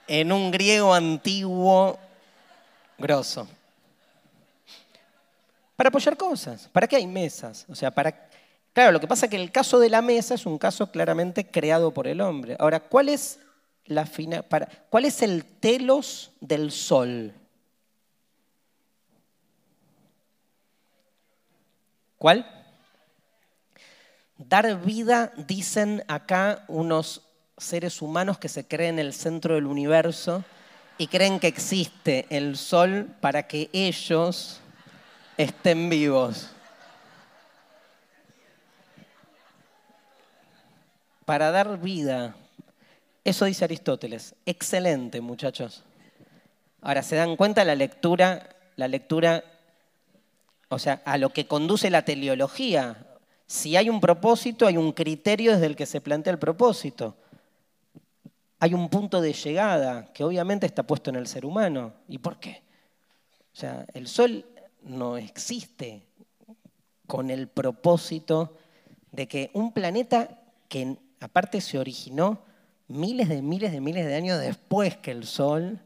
[0.07, 1.99] en un griego antiguo
[2.97, 3.47] grosso
[5.81, 6.69] para apoyar cosas.
[6.71, 7.65] ¿Para qué hay mesas?
[7.67, 8.29] O sea, para...
[8.71, 11.47] Claro, lo que pasa es que el caso de la mesa es un caso claramente
[11.47, 12.55] creado por el hombre.
[12.59, 13.39] Ahora, ¿cuál es,
[13.85, 14.43] la fina...
[14.43, 14.67] para...
[14.91, 17.33] ¿cuál es el telos del sol?
[22.19, 22.45] ¿Cuál?
[24.37, 27.23] Dar vida, dicen acá unos
[27.57, 30.43] seres humanos que se creen el centro del universo
[30.99, 34.61] y creen que existe el sol para que ellos
[35.43, 36.49] estén vivos.
[41.25, 42.35] Para dar vida.
[43.23, 44.35] Eso dice Aristóteles.
[44.45, 45.83] Excelente, muchachos.
[46.81, 47.63] Ahora, ¿se dan cuenta?
[47.63, 48.51] La lectura
[48.81, 49.43] la lectura,
[50.69, 52.95] o sea, a lo que conduce la teleología.
[53.45, 57.15] Si hay un propósito, hay un criterio desde el que se plantea el propósito.
[58.59, 61.93] Hay un punto de llegada que obviamente está puesto en el ser humano.
[62.07, 62.63] ¿Y por qué?
[63.53, 64.45] O sea, el sol
[64.81, 66.03] no existe
[67.07, 68.57] con el propósito
[69.11, 72.41] de que un planeta que aparte se originó
[72.87, 75.79] miles de miles de miles de años después que el Sol,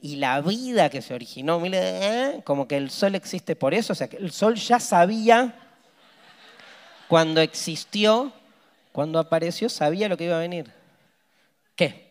[0.00, 2.40] y la vida que se originó, ¿eh?
[2.44, 5.54] como que el Sol existe por eso, o sea, que el Sol ya sabía
[7.08, 8.32] cuando existió,
[8.92, 10.70] cuando apareció, sabía lo que iba a venir.
[11.74, 12.07] ¿Qué?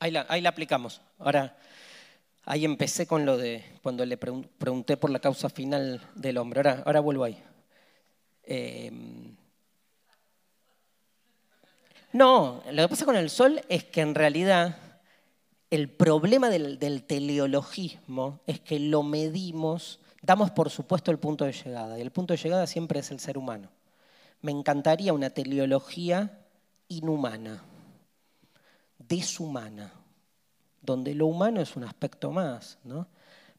[0.00, 1.00] Ahí la, aplicamos.
[1.18, 1.56] Ahora,
[2.44, 6.62] ahí empecé con lo de cuando le pregunté por la causa final del hombre.
[6.84, 7.42] Ahora, vuelvo ahí.
[8.44, 9.36] Em,
[12.12, 14.76] no, lo que pasa con el sol es que en realidad
[15.70, 21.98] el problema del, teleologismo es que lo medimos, damos por supuesto el punto de llegada,
[21.98, 23.68] y el punto de llegada siempre es el ser humano.
[24.40, 26.38] Me encantaría una teleología
[26.88, 27.64] inhumana
[29.08, 29.92] deshumana,
[30.82, 33.08] donde lo humano es un aspecto más, ¿no?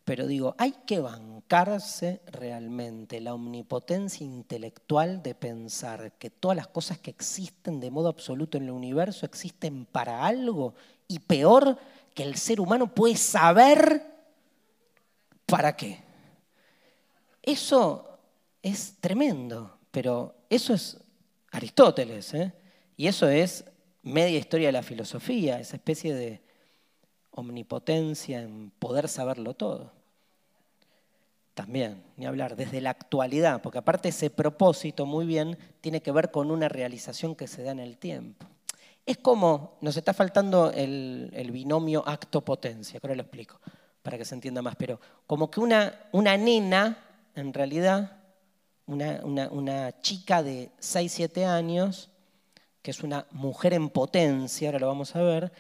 [0.06, 6.98] Pero digo, hay que bancarse realmente la omnipotencia intelectual de pensar que todas las cosas
[6.98, 10.74] que existen de modo absoluto en el universo existen para algo
[11.08, 11.78] y peor
[12.16, 14.04] que el ser humano puede saber
[15.46, 16.00] para qué.
[17.44, 18.18] Eso
[18.64, 20.98] es tremendo, pero eso es
[21.52, 22.54] Aristóteles, ¿eh?
[22.98, 23.66] y eso es
[24.10, 26.42] media historia de la filosofía, esa especie de
[27.32, 29.92] omnipotencia en poder saberlo todo.
[31.54, 36.32] También, ni hablar, desde la actualidad, porque aparte ese propósito muy bien tiene que ver
[36.32, 38.46] con una realización que se da en el tiempo.
[39.06, 43.60] Es como, nos está faltando el, binomio acto-potencia, ahora lo explico,
[44.02, 46.98] para que se entienda más, pero como que una, una nena,
[47.36, 48.20] en realidad,
[48.86, 49.20] una,
[49.52, 52.09] una, chica de 6, 7 años,
[52.90, 55.52] que es una mujer en potencia, ahora lo vamos a ver,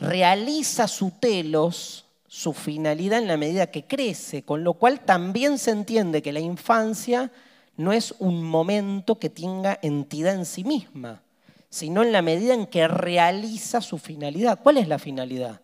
[0.00, 5.70] realiza su telos, su finalidad en la medida que crece, con lo cual también se
[5.70, 7.30] entiende que la infancia
[7.76, 11.22] no es un momento que tenga entidad en sí misma,
[11.70, 14.58] sino en la medida en que realiza su finalidad.
[14.60, 15.60] ¿Cuál es la finalidad?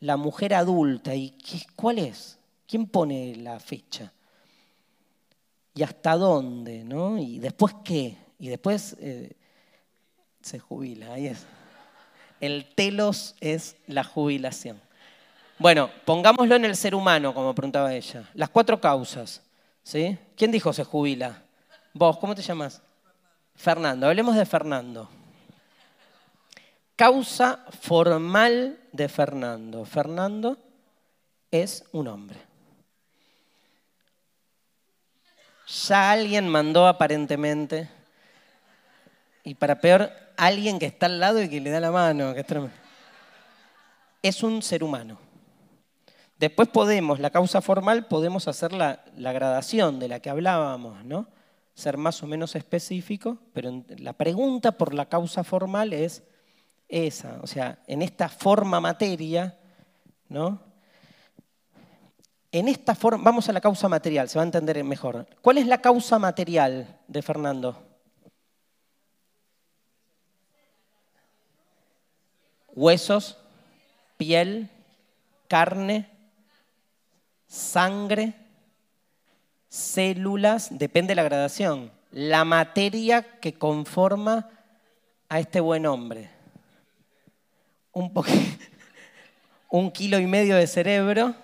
[0.00, 1.14] La mujer adulta.
[1.14, 1.34] ¿Y
[1.76, 2.38] cuál es?
[2.66, 4.12] ¿Quién pone la fecha?
[5.74, 6.84] ¿Y hasta dónde?
[6.84, 7.16] ¿no?
[7.16, 8.18] ¿Y después qué?
[8.38, 9.32] Y después eh,
[10.42, 11.46] se jubila, ahí es.
[12.40, 14.80] El telos es la jubilación.
[15.58, 18.28] Bueno, pongámoslo en el ser humano, como preguntaba ella.
[18.34, 19.42] Las cuatro causas.
[19.82, 20.18] ¿sí?
[20.36, 21.42] ¿Quién dijo se jubila?
[21.94, 22.82] Vos, ¿cómo te llamas?
[23.56, 24.06] Fernando.
[24.06, 25.08] Hablemos de Fernando.
[26.94, 29.84] Causa formal de Fernando.
[29.84, 30.58] Fernando
[31.50, 32.38] es un hombre.
[35.86, 37.88] Ya alguien mandó aparentemente,
[39.44, 42.34] y para peor, alguien que está al lado y que le da la mano,
[44.22, 45.18] es un ser humano.
[46.38, 51.26] Después podemos, la causa formal, podemos hacer la, gradación de la que hablábamos, ¿no?
[51.74, 56.22] Ser más o menos específico, pero la pregunta por la causa formal es
[56.88, 59.58] esa, o sea, en esta forma materia,
[60.28, 60.60] ¿no?
[62.52, 65.26] En esta forma, vamos a la causa material, se va a entender mejor.
[65.42, 67.87] ¿Cuál es la causa material de Fernando?
[72.78, 73.36] Huesos,
[74.16, 74.70] piel,
[75.48, 76.08] carne,
[77.48, 78.34] sangre,
[79.68, 84.48] células, depende de la gradación, la materia que conforma
[85.28, 86.30] a este buen hombre.
[87.92, 88.12] Un,
[89.70, 91.34] un kilo y medio de cerebro,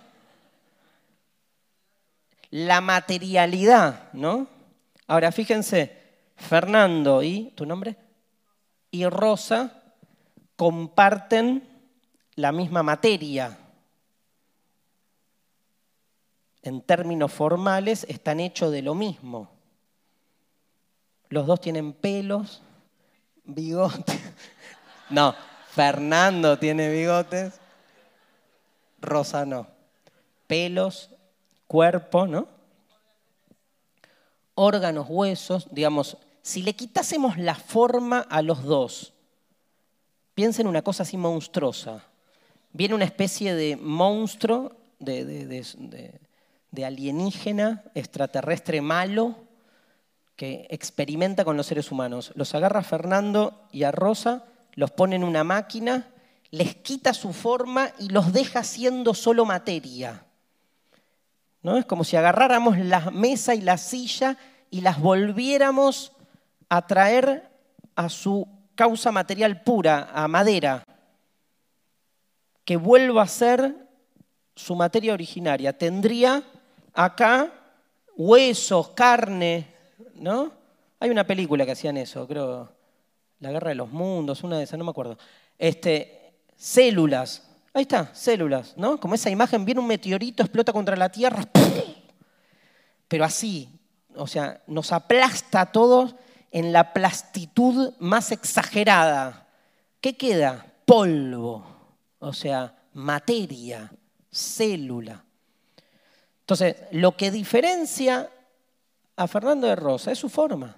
[2.50, 4.46] la materialidad, ¿no?
[5.08, 5.98] Ahora fíjense,
[6.36, 7.96] Fernando y, ¿tu nombre?
[8.92, 9.83] Y Rosa
[10.56, 11.68] comparten
[12.36, 13.58] la misma materia.
[16.62, 19.50] En términos formales están hechos de lo mismo.
[21.28, 22.62] Los dos tienen pelos,
[23.44, 24.20] bigotes.
[25.10, 25.34] No,
[25.68, 27.60] Fernando tiene bigotes,
[29.02, 29.66] Rosa no.
[30.46, 31.10] Pelos,
[31.66, 32.48] cuerpo, ¿no?
[34.54, 39.13] Órganos, huesos, digamos, si le quitásemos la forma a los dos,
[40.34, 42.04] Piensa en una cosa así monstruosa.
[42.72, 49.36] Viene una especie de monstruo, de, alienígena, extraterrestre malo,
[50.34, 52.32] que experimenta con los seres humanos.
[52.34, 56.08] Los agarra a Fernando y a Rosa, los pone en una máquina,
[56.50, 60.24] les quita su forma y los deja siendo solo materia.
[61.62, 61.78] ¿No?
[61.78, 64.36] Es como si agarráramos la mesa y la silla
[64.68, 66.10] y las volviéramos
[66.68, 67.48] a traer
[67.94, 70.84] a su causa material pura, a madera,
[72.64, 73.74] que vuelva a ser
[74.54, 75.76] su materia originaria.
[75.76, 76.42] Tendría
[76.92, 77.52] acá
[78.16, 79.66] huesos, carne,
[80.14, 80.52] ¿no?
[81.00, 82.72] Hay una película que hacían eso, creo,
[83.40, 85.18] La Guerra de los Mundos, una de esas, no me acuerdo.
[85.58, 88.98] Este, células, ahí está, células, ¿no?
[88.98, 91.44] Como esa imagen, viene un meteorito, explota contra la Tierra,
[93.08, 93.68] pero así,
[94.16, 96.14] o sea, nos aplasta a todos
[96.54, 99.48] en la plastitud más exagerada.
[100.00, 100.64] ¿Qué queda?
[100.86, 101.66] Polvo,
[102.20, 103.90] o sea, materia,
[104.30, 105.24] célula.
[106.42, 108.30] Entonces, lo que diferencia
[109.16, 110.76] a Fernando de Rosa es su forma.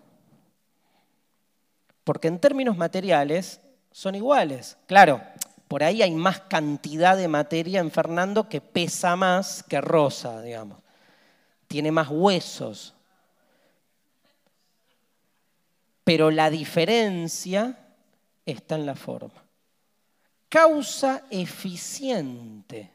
[2.05, 3.61] Porque en términos materiales
[3.93, 4.78] son iguales.
[4.86, 5.20] Claro,
[5.69, 10.78] por ahí hay más cantidad de materia en Fernando que pesa más que Rosa, digamos.
[11.69, 12.95] Tiene más huesos.
[16.06, 17.76] Pero la diferencia
[18.44, 19.42] está en la forma.
[20.48, 22.92] Causa eficiente,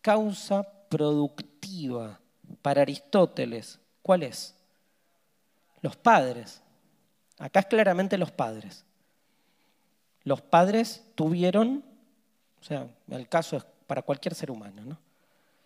[0.00, 2.18] causa productiva
[2.62, 4.54] para Aristóteles, ¿cuál es?
[5.82, 6.62] Los padres.
[7.38, 8.86] Acá es claramente los padres.
[10.24, 11.84] Los padres tuvieron,
[12.58, 14.98] o sea, el caso es para cualquier ser humano, ¿no?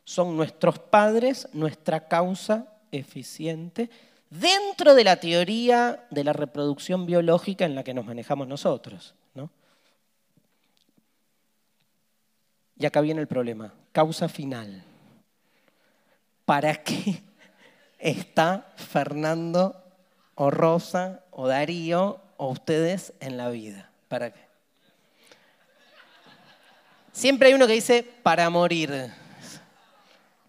[0.03, 3.89] Son nuestros padres nuestra causa eficiente
[4.31, 9.15] dentro de la teoría de la reproducción biológica en la que nos manejamos nosotros.
[9.35, 9.51] ¿no?
[12.79, 14.85] Y acá viene el problema, causa final.
[16.45, 17.23] ¿Para qué
[17.99, 19.85] está Fernando
[20.37, 23.91] o Rosa o Darío o ustedes en la vida?
[24.09, 24.41] ¿Para qué?
[27.13, 29.13] Siempre hay uno que dice para morir.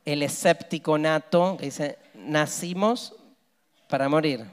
[0.03, 3.13] El escéptico nato que dice nacimos
[3.91, 4.43] para morir.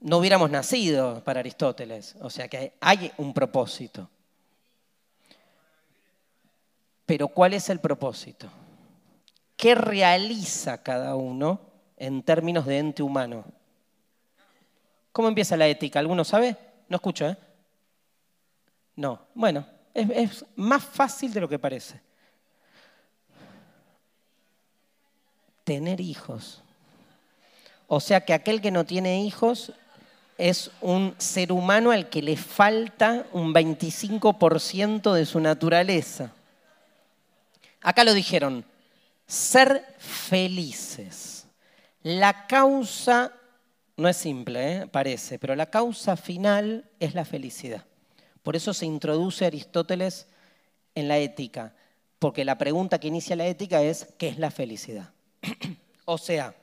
[0.00, 4.08] No hubiéramos nacido para Aristóteles, o sea que hay un propósito.
[7.04, 8.48] Pero ¿cuál es el propósito?
[9.56, 11.60] ¿Qué realiza cada uno
[11.96, 13.44] en términos de ente humano?
[15.12, 15.98] ¿Cómo empieza la ética?
[15.98, 16.56] ¿Alguno sabe?
[16.88, 17.36] No escucho, ¿eh?
[18.96, 19.26] No.
[19.34, 22.00] Bueno, es, es más fácil de lo que parece.
[25.64, 26.63] Tener hijos.
[27.86, 29.72] O sea que aquel que no tiene hijos
[30.38, 36.32] es un ser humano al que le falta un 25% de su naturaleza.
[37.80, 38.64] Acá lo dijeron,
[39.26, 41.46] ser felices.
[42.02, 43.32] La causa,
[43.96, 44.86] no es simple, ¿eh?
[44.86, 47.84] parece, pero la causa final es la felicidad.
[48.42, 50.26] Por eso se introduce Aristóteles
[50.94, 51.74] en la ética,
[52.18, 55.10] porque la pregunta que inicia la ética es, ¿qué es la felicidad?
[56.04, 56.54] o sea,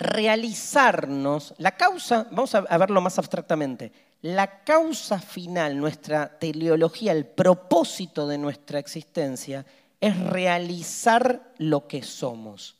[0.00, 8.26] realizarnos, la causa, vamos a verlo más abstractamente, la causa final, nuestra teleología, el propósito
[8.26, 9.64] de nuestra existencia
[10.00, 12.76] es realizar lo que somos.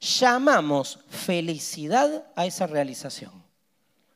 [0.00, 3.32] Llamamos felicidad a esa realización.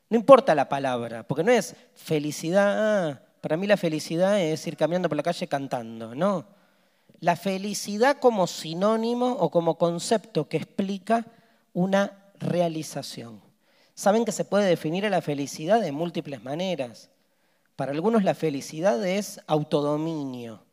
[0.09, 4.77] No importa la palabra, porque no es felicidad, ah, para mí la felicidad es ir
[4.77, 6.45] caminando por la calle cantando, no.
[7.19, 11.25] La felicidad como sinónimo o como concepto que explica
[11.73, 13.41] una realización.
[13.93, 17.09] Saben que se puede definir a la felicidad de múltiples maneras.
[17.75, 20.63] Para algunos la felicidad es autodominio.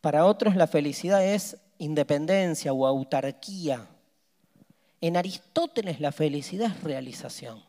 [0.00, 3.88] Para otros la felicidad es independencia o autarquía.
[5.00, 7.62] En Aristóteles la felicidad es realización.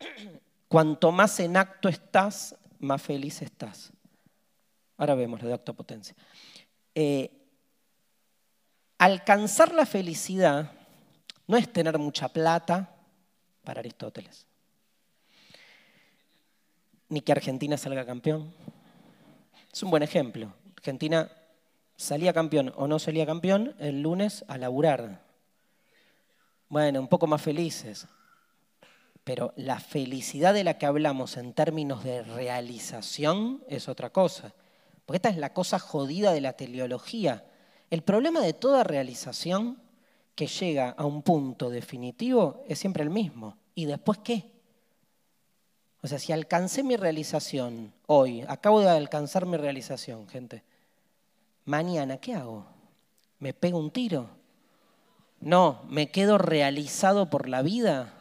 [0.68, 3.92] Cuanto más en acto estás, más feliz estás.
[4.96, 6.16] Ahora vemos lo de acto potencia.
[6.94, 7.30] Eh,
[8.98, 10.72] alcanzar la felicidad
[11.46, 12.94] no es tener mucha plata
[13.62, 14.46] para Aristóteles,
[17.08, 18.52] ni que Argentina salga campeón.
[19.72, 20.52] Es un buen ejemplo.
[20.76, 21.30] Argentina
[21.96, 25.22] salía campeón o no salía campeón el lunes a laburar.
[26.68, 28.06] Bueno, un poco más felices.
[29.22, 34.52] Pero la felicidad de la que hablamos en términos de realización es otra cosa.
[35.04, 37.44] Porque esta es la cosa jodida de la teleología
[37.90, 39.78] el problema de toda realización
[40.34, 43.56] que llega a un punto definitivo es siempre el mismo.
[43.74, 44.44] ¿Y después qué?
[46.02, 50.62] O sea, si alcancé mi realización hoy, acabo de alcanzar mi realización, gente,
[51.64, 52.66] mañana, ¿qué hago?
[53.38, 54.28] ¿Me pego un tiro?
[55.40, 58.12] No, ¿me quedo realizado por la vida?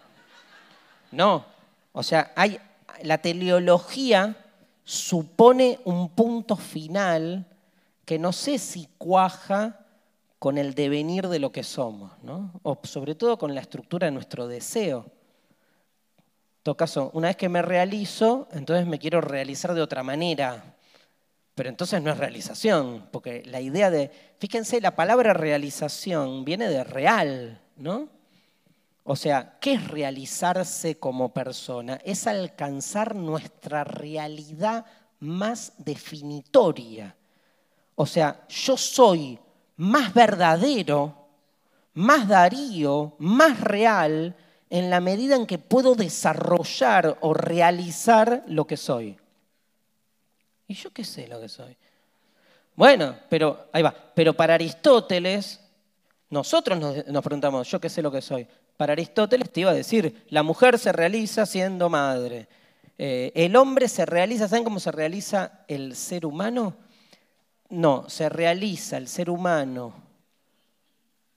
[1.11, 1.45] No,
[1.91, 2.59] o sea, hay,
[3.03, 4.35] la teleología
[4.83, 7.45] supone un punto final
[8.05, 9.85] que no sé si cuaja
[10.39, 12.51] con el devenir de lo que somos, ¿no?
[12.63, 15.05] o sobre todo con la estructura de nuestro deseo.
[16.17, 20.75] En todo caso, una vez que me realizo, entonces me quiero realizar de otra manera.
[21.55, 26.83] Pero entonces no es realización, porque la idea de, fíjense, la palabra realización viene de
[26.83, 28.09] real, ¿no?
[29.03, 32.01] O sea, ¿qué es realizarse como persona?
[32.03, 34.85] Es alcanzar nuestra realidad
[35.19, 37.15] más definitoria.
[37.95, 39.39] O sea, yo soy
[39.77, 41.27] más verdadero,
[41.93, 44.35] más Darío, más real,
[44.69, 49.17] en la medida en que puedo desarrollar o realizar lo que soy.
[50.67, 51.77] ¿Y yo qué sé lo que soy?
[52.75, 53.95] Bueno, pero ahí va.
[54.13, 55.61] Pero para Aristóteles,
[56.29, 58.45] nosotros nos, preguntamos, ¿yo qué sé lo que soy?
[58.75, 62.47] Para Aristóteles te iba a decir, la mujer se realiza siendo madre.
[62.97, 66.75] Eh, el hombre se realiza, ¿saben cómo se realiza el ser humano?
[67.69, 69.93] No, se realiza el ser humano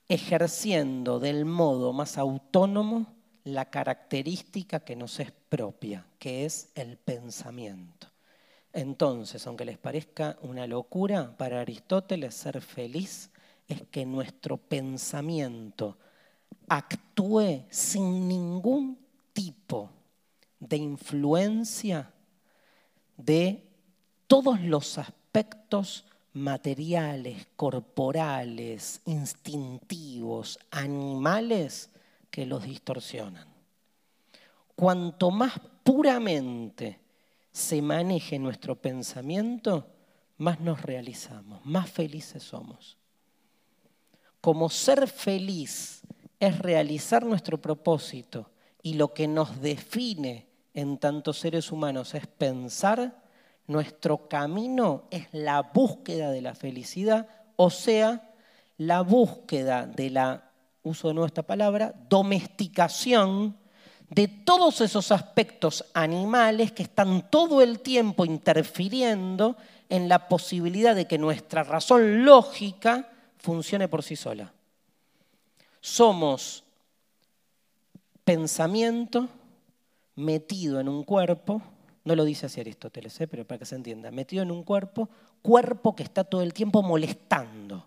[0.09, 3.07] ejerciendo del modo más autónomo
[3.45, 8.09] la característica que nos es propia, que es el pensamiento.
[8.73, 13.31] Entonces, aunque les parezca una locura, para Aristóteles ser feliz
[13.67, 15.99] es que nuestro pensamiento
[16.69, 18.99] actúe sin ningún
[19.33, 19.91] tipo
[20.61, 22.11] de influencia
[23.17, 23.67] de
[24.27, 26.05] todos los aspectos
[26.39, 31.91] materiales, corporales, instintivos, animales
[32.31, 33.47] que los distorsionan.
[34.75, 37.01] Cuanto más puramente
[37.53, 39.89] se maneje nuestro pensamiento,
[40.39, 42.97] más nos realizamos, más felices somos.
[44.41, 46.03] Como ser feliz
[46.39, 48.51] es realizar nuestro propósito
[48.83, 53.21] y lo que nos define en tantos seres humanos es pensar,
[53.69, 58.33] nuestro camino es la búsqueda de la felicidad, o sea,
[58.79, 60.51] la búsqueda de la,
[60.83, 63.57] uso de nuevo esta palabra, domesticación
[64.09, 69.57] de todos esos aspectos animales que están todo el tiempo interfiriendo
[69.91, 74.51] en la posibilidad de que nuestra razón lógica funcione por sí sola.
[75.81, 76.65] Somos
[78.25, 79.29] pensamiento
[80.17, 81.63] metido en un cuerpo
[82.09, 83.29] no lo dice así Aristóteles, ¿eh?
[83.29, 84.11] pero para que se entienda.
[84.11, 85.11] Metido en un cuerpo,
[85.43, 87.87] cuerpo que está todo el tiempo molestando.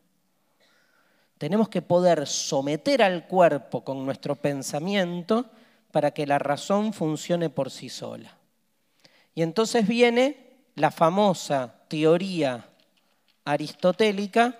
[1.40, 5.50] Tenemos que poder someter al cuerpo con nuestro pensamiento
[5.92, 8.38] para que la razón funcione por sí sola.
[9.34, 12.70] Y entonces viene la famosa teoría
[13.44, 14.56] aristotélica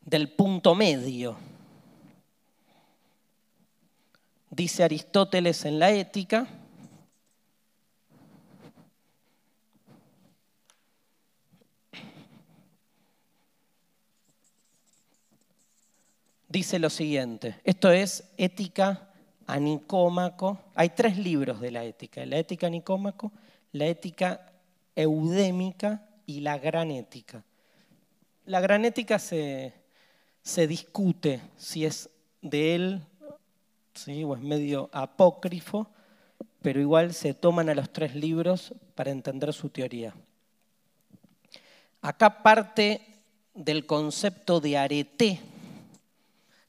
[0.00, 1.49] del punto medio
[4.50, 6.46] dice Aristóteles en la ética,
[16.48, 19.08] dice lo siguiente, esto es ética
[19.46, 23.32] a Nicómaco, hay tres libros de la ética, la ética a Nicómaco,
[23.72, 24.52] la ética
[24.96, 27.44] eudémica y la gran ética.
[28.46, 29.72] La gran ética se,
[30.42, 32.10] se discute si es
[32.42, 33.02] de él
[34.24, 35.88] o es medio apócrifo,
[36.62, 40.14] pero igual se toman a los tres libros para entender su teoría.
[42.00, 43.02] Acá parte
[43.54, 45.40] del concepto de arete,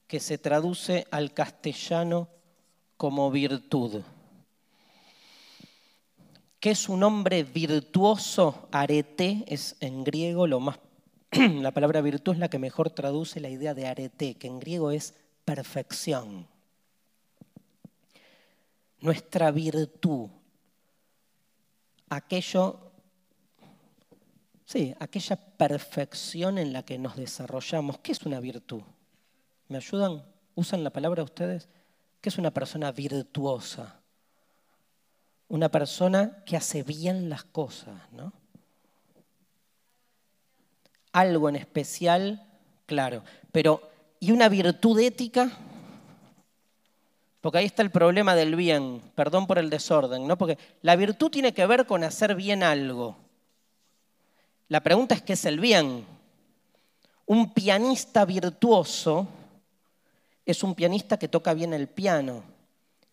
[0.08, 2.28] que se traduce al castellano
[2.98, 4.02] como virtud.
[6.60, 8.68] ¿Qué es un hombre virtuoso?
[8.72, 10.80] Arete es en griego lo más...
[11.32, 14.92] la palabra virtud es la que mejor traduce la idea de arete, que en griego
[14.92, 15.14] es
[15.46, 16.51] perfección
[19.02, 20.30] nuestra virtud,
[22.10, 22.92] aquello,
[24.66, 27.98] sí, aquella perfección en la que nos desarrollamos.
[28.00, 28.84] ¿Qué es una virtud?
[29.68, 30.24] ¿Me ayudan?
[30.56, 31.68] ¿Usan la palabra ustedes?
[32.22, 34.00] ¿Qué es una persona virtuosa?
[35.48, 38.32] Una persona que hace bien las cosas, ¿no?
[41.12, 42.48] Algo en especial,
[42.86, 43.82] claro, pero
[44.20, 45.52] ¿y una virtud ética?
[47.42, 50.38] Porque ahí está el problema del bien, perdón por el desorden, ¿no?
[50.38, 53.18] Porque la virtud tiene que ver con hacer bien algo.
[54.68, 56.06] La pregunta es qué es el bien.
[57.26, 59.28] Un pianista virtuoso
[60.46, 62.44] es un pianista que toca bien el piano.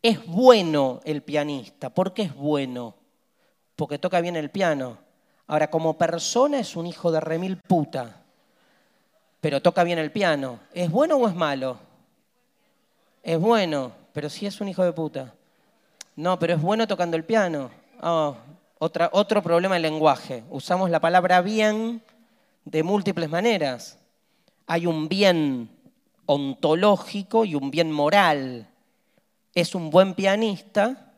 [0.03, 1.89] Es bueno el pianista.
[1.89, 2.95] ¿Por qué es bueno?
[3.77, 4.99] Porque toca bien el piano.
[5.47, 8.23] Ahora, como persona es un hijo de remil puta,
[9.41, 10.61] pero toca bien el piano.
[10.75, 11.79] ¿Es bueno o es malo?
[13.23, 15.35] Es bueno, pero sí es un hijo de puta.
[16.17, 17.71] No, pero es bueno tocando el piano.
[18.79, 20.45] Otra, otro problema del lenguaje.
[20.51, 22.03] Usamos la palabra bien
[22.65, 23.99] de múltiples maneras.
[24.67, 25.71] Hay un bien
[26.27, 28.69] ontológico y un bien moral.
[29.55, 31.13] Es un buen pianista,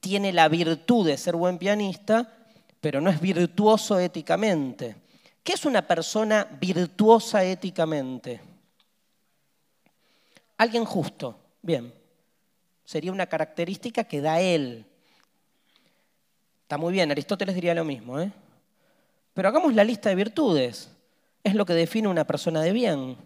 [0.00, 2.32] tiene la virtud de ser buen pianista,
[2.80, 4.96] pero no es virtuoso éticamente.
[5.42, 8.40] ¿Qué es una persona virtuosa éticamente?
[10.56, 11.92] Alguien justo, bien.
[12.84, 14.84] Sería una característica que da él.
[16.62, 18.30] Está muy bien, Aristóteles diría lo mismo, ¿eh?
[19.32, 20.90] Pero hagamos la lista de virtudes.
[21.42, 23.16] Es lo que define una persona de bien.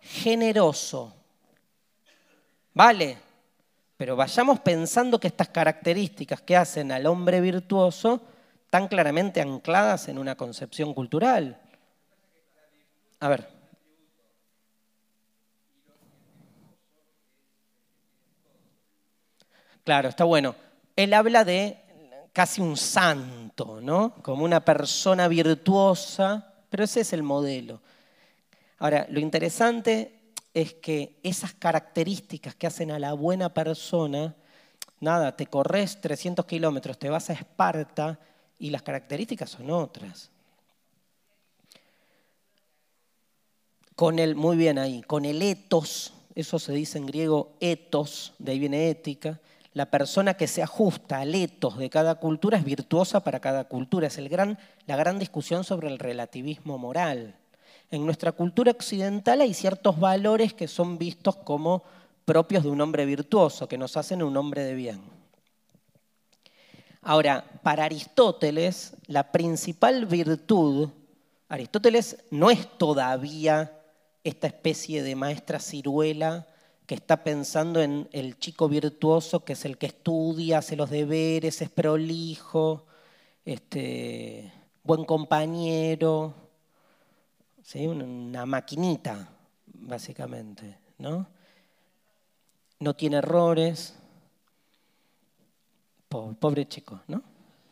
[0.00, 1.14] Generoso.
[2.72, 3.18] Vale,
[3.96, 8.22] pero vayamos pensando que estas características que hacen al hombre virtuoso
[8.64, 11.60] están claramente ancladas en una concepción cultural.
[13.20, 13.53] A ver.
[19.84, 20.54] Claro, está bueno.
[20.96, 21.78] Él habla de
[22.32, 24.14] casi un santo, ¿no?
[24.22, 27.80] Como una persona virtuosa, pero ese es el modelo.
[28.78, 34.34] Ahora, lo interesante es que esas características que hacen a la buena persona,
[35.00, 38.18] nada, te corres 300 kilómetros, te vas a Esparta
[38.58, 40.30] y las características son otras.
[43.94, 48.52] Con el, muy bien ahí, con el etos, eso se dice en griego etos, de
[48.52, 49.40] ahí viene ética,
[49.74, 54.06] la persona que se ajusta al etos de cada cultura es virtuosa para cada cultura.
[54.06, 54.56] Es el gran,
[54.86, 57.36] la gran discusión sobre el relativismo moral.
[57.90, 61.82] En nuestra cultura occidental hay ciertos valores que son vistos como
[62.24, 65.02] propios de un hombre virtuoso, que nos hacen un hombre de bien.
[67.02, 70.88] Ahora, para Aristóteles, la principal virtud,
[71.48, 73.72] Aristóteles no es todavía
[74.22, 76.46] esta especie de maestra ciruela
[76.86, 81.62] que está pensando en el chico virtuoso, que es el que estudia, hace los deberes,
[81.62, 82.84] es prolijo,
[83.44, 86.34] este, buen compañero,
[87.74, 89.28] una maquinita,
[89.66, 91.26] básicamente, ¿no?
[92.80, 93.94] No tiene errores.
[96.08, 97.22] Pobre, chico, ¿no?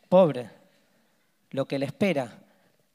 [0.09, 0.49] Pobre.
[1.51, 2.39] Lo que le espera.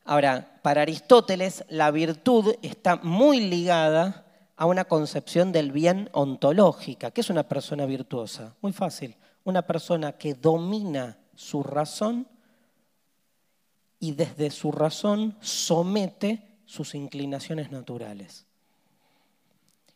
[0.05, 4.28] Ahora, para Aristóteles, la virtud está muy ligada
[4.59, 7.13] a una concepción del bien ontológica.
[7.13, 8.57] ¿Qué es una persona virtuosa?
[8.61, 9.15] Muy fácil.
[9.45, 12.27] Una persona que domina su razón
[14.01, 18.47] y desde su razón somete sus inclinaciones naturales.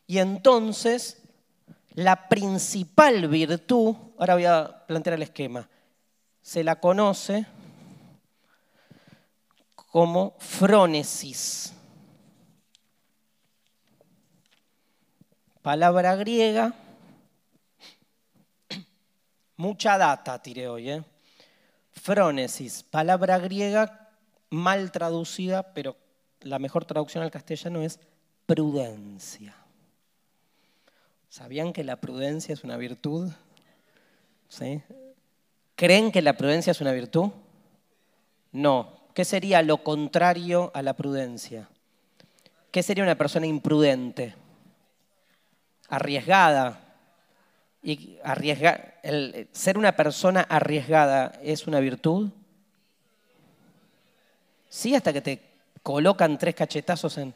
[0.07, 1.21] Y entonces,
[1.93, 5.67] la principal virtud, ahora voy a plantear el esquema,
[6.41, 7.45] se la conoce
[9.75, 11.73] como frónesis.
[15.63, 16.73] Palabra griega,
[19.55, 21.03] mucha data tiré hoy, ¿eh?
[21.93, 24.09] Frónesis, palabra griega
[24.49, 25.95] mal traducida, pero
[26.41, 27.97] la mejor traducción al castellano es
[28.45, 29.55] prudencia.
[31.29, 33.31] ¿Sabían que la prudencia es una virtud?
[34.49, 34.81] ¿Sí?
[35.77, 37.31] ¿Creen que la prudencia es una virtud?
[38.51, 38.99] No.
[39.13, 41.69] ¿Qué sería lo contrario a la prudencia?
[42.69, 44.35] ¿Qué sería una persona imprudente?
[45.89, 46.79] Arriesgada.
[47.81, 48.17] Y
[49.03, 52.29] el, ser una persona arriesgada es una virtud.
[54.69, 55.41] Sí, hasta que te
[55.83, 57.33] colocan tres cachetazos en...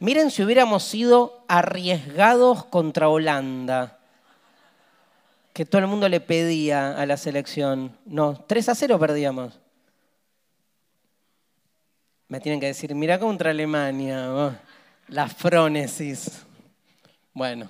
[0.00, 3.98] Miren si hubiéramos sido arriesgados contra Holanda,
[5.52, 7.96] que todo el mundo le pedía a la selección.
[8.04, 9.58] No, 3 a 0 perdíamos.
[12.28, 14.54] Me tienen que decir, mira contra Alemania, oh,
[15.08, 16.46] la frónesis.
[17.38, 17.68] Bueno,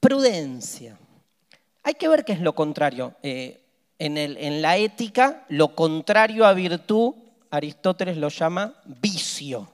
[0.00, 0.98] prudencia.
[1.84, 3.14] Hay que ver qué es lo contrario.
[3.22, 3.60] Eh,
[4.00, 7.14] en, en la ética, lo contrario a virtud,
[7.52, 9.70] Aristóteles lo llama vicio.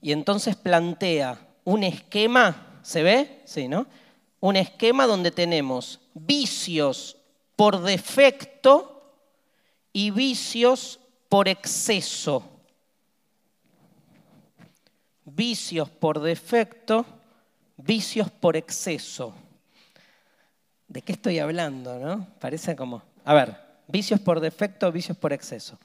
[0.00, 3.42] Y entonces plantea un esquema, ¿se ve?
[3.44, 3.88] Sí, ¿no?
[4.38, 7.16] Un esquema donde tenemos vicios
[7.56, 9.12] por defecto
[9.92, 12.51] y vicios por exceso
[15.34, 17.06] vicios por defecto,
[17.76, 19.34] vicios por exceso.
[20.88, 21.98] ¿De qué estoy hablando?
[21.98, 22.26] No?
[22.38, 23.56] Parece como, a ver,
[23.88, 25.78] vicios por defecto, vicios por exceso.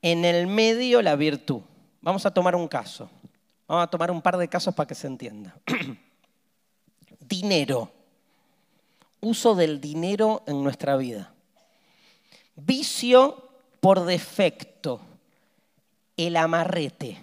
[0.00, 1.62] En el medio la virtud.
[2.00, 3.10] Vamos a tomar un caso.
[3.66, 5.56] Vamos a tomar un par de casos para que se entienda.
[7.20, 7.90] dinero.
[9.20, 11.32] Uso del dinero en nuestra vida.
[12.54, 15.00] Vicio por defecto.
[16.16, 17.18] El amarrete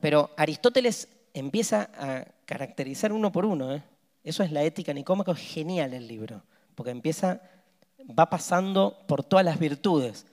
[0.00, 3.74] Pero Aristóteles empieza a caracterizar uno por uno.
[3.74, 3.82] ¿eh?
[4.24, 6.42] Eso es la ética nicómaco, es genial el libro,
[6.74, 7.40] porque empieza,
[8.18, 10.26] va pasando por todas las virtudes.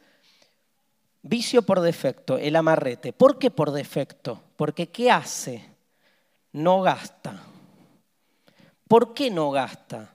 [1.22, 3.12] Vicio por defecto, el amarrete.
[3.12, 4.42] ¿Por qué por defecto?
[4.56, 5.66] Porque ¿qué hace?
[6.52, 7.42] No gasta.
[8.88, 10.14] ¿Por qué no gasta?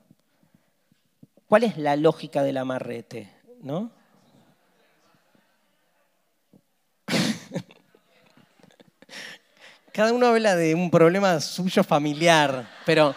[1.49, 3.29] ¿Cuál es la lógica del amarrete?
[3.61, 3.91] ¿No?
[9.93, 13.15] Cada uno habla de un problema suyo familiar, pero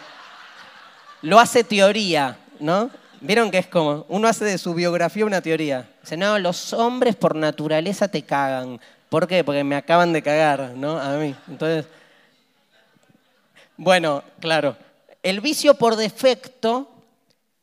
[1.22, 2.90] lo hace teoría, ¿no?
[3.20, 5.88] Vieron que es como, uno hace de su biografía una teoría.
[6.02, 8.80] Dice, no, los hombres por naturaleza te cagan.
[9.08, 9.44] ¿Por qué?
[9.44, 10.98] Porque me acaban de cagar, ¿no?
[10.98, 11.34] A mí.
[11.48, 11.86] Entonces,
[13.76, 14.76] bueno, claro.
[15.22, 16.90] El vicio por defecto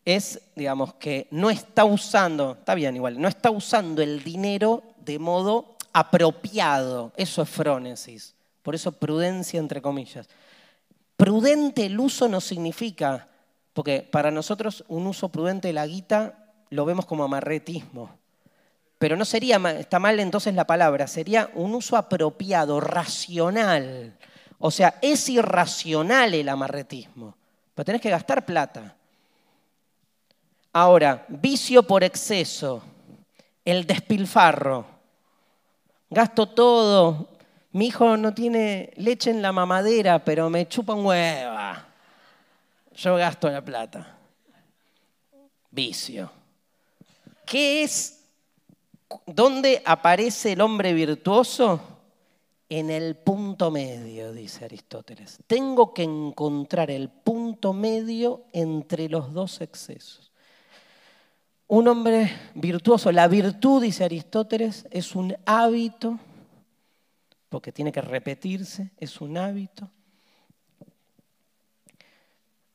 [0.06, 5.20] es, digamos, que no está usando, está bien igual, no está usando el dinero de
[5.20, 7.12] modo apropiado.
[7.18, 8.34] Eso es frónesis.
[8.62, 10.30] Por eso prudencia entre comillas.
[11.18, 13.28] Prudente el uso no significa,
[13.74, 18.10] porque para nosotros un uso prudente de la guita lo vemos como amarretismo.
[18.98, 24.16] Pero no sería, está mal entonces la palabra, sería un uso apropiado, racional.
[24.60, 27.36] O sea, es irracional el amarretismo,
[27.74, 28.96] pero tenés que gastar plata.
[30.74, 32.84] Ahora, vicio por exceso,
[33.66, 34.86] el despilfarro.
[36.10, 37.31] Gasto todo,
[37.74, 41.88] mi hijo no tiene leche en la mamadera, pero me chupa un hueva.
[42.96, 44.18] Yo gasto la plata.
[45.70, 46.30] Vicio.
[47.46, 48.26] ¿Qué es?
[49.26, 51.80] ¿Dónde aparece el hombre virtuoso?
[52.68, 55.40] En el punto medio, dice Aristóteles.
[55.48, 60.32] Tengo que encontrar el punto medio entre los dos excesos.
[61.68, 66.20] Un hombre virtuoso, la virtud, dice Aristóteles, es un hábito
[67.52, 69.92] porque tiene que repetirse, es un hábito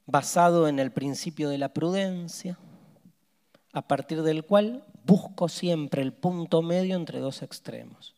[0.04, 2.58] basado en el principio de la prudencia,
[3.72, 8.14] a partir del cual busco siempre el punto medio entre dos extremos.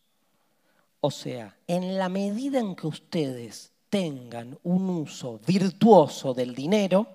[0.99, 7.07] O sea, en la medida en que ustedes tengan un uso virtuoso del dinero,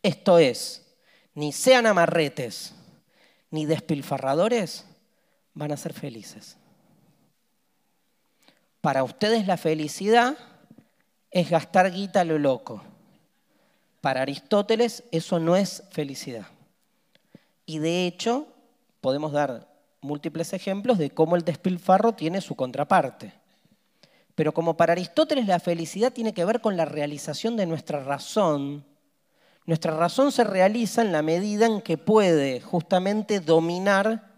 [0.00, 0.94] esto es,
[1.34, 2.76] ni sean amarretes
[3.50, 4.86] ni despilfarradores,
[5.54, 6.56] van a ser felices.
[8.80, 10.36] Para ustedes la felicidad
[11.30, 12.82] es gastar guita a lo loco.
[14.00, 16.46] Para Aristóteles eso no es felicidad.
[17.66, 18.48] Y de hecho
[19.00, 19.68] podemos dar
[20.00, 23.34] múltiples ejemplos de cómo el despilfarro tiene su contraparte.
[24.34, 28.86] Pero como para Aristóteles la felicidad tiene que ver con la realización de nuestra razón,
[29.66, 34.30] nuestra razón se realiza en la medida en que puede justamente dominar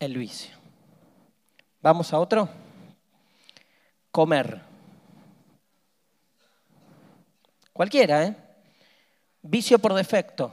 [0.00, 0.55] el vicio.
[1.86, 2.48] Vamos a otro.
[4.10, 4.60] Comer.
[7.72, 8.36] Cualquiera, ¿eh?
[9.40, 10.50] Vicio por defecto.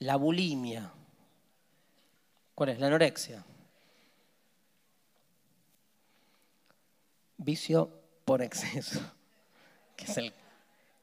[0.00, 0.90] La bulimia.
[2.56, 2.80] ¿Cuál es?
[2.80, 3.44] La anorexia.
[7.36, 7.88] Vicio
[8.24, 8.98] por exceso,
[9.96, 10.34] que es el,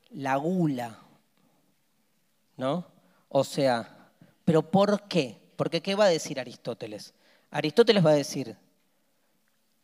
[0.09, 0.99] la gula.
[2.57, 2.85] ¿No?
[3.29, 4.09] O sea,
[4.43, 5.46] ¿pero por qué?
[5.57, 7.13] Porque ¿qué va a decir Aristóteles?
[7.51, 8.55] Aristóteles va a decir,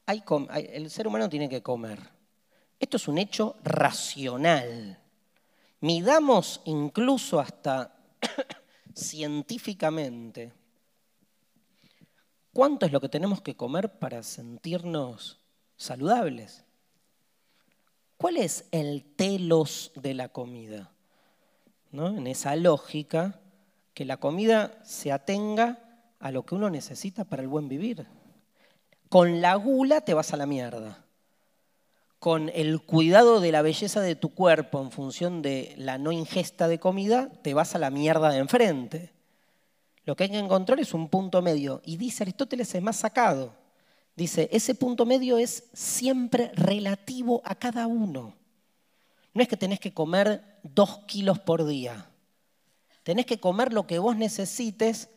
[0.07, 1.99] el ser humano tiene que comer.
[2.79, 4.99] Esto es un hecho racional.
[5.81, 7.93] Midamos incluso hasta
[8.93, 10.53] científicamente
[12.53, 15.39] cuánto es lo que tenemos que comer para sentirnos
[15.75, 16.63] saludables.
[18.17, 20.91] ¿Cuál es el telos de la comida?
[21.91, 22.15] ¿No?
[22.15, 23.39] En esa lógica,
[23.93, 25.79] que la comida se atenga
[26.19, 28.07] a lo que uno necesita para el buen vivir.
[29.09, 31.05] Con la gula te vas a la mierda.
[32.19, 36.67] Con el cuidado de la belleza de tu cuerpo en función de la no ingesta
[36.67, 39.11] de comida, te vas a la mierda de enfrente.
[40.05, 41.81] Lo que hay que encontrar es un punto medio.
[41.85, 43.53] Y dice Aristóteles es más sacado.
[44.15, 48.35] Dice, ese punto medio es siempre relativo a cada uno.
[49.33, 52.07] No es que tenés que comer dos kilos por día.
[53.03, 55.09] Tenés que comer lo que vos necesites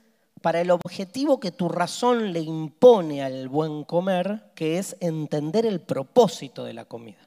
[0.42, 5.80] para el objetivo que tu razón le impone al buen comer, que es entender el
[5.80, 7.26] propósito de la comida.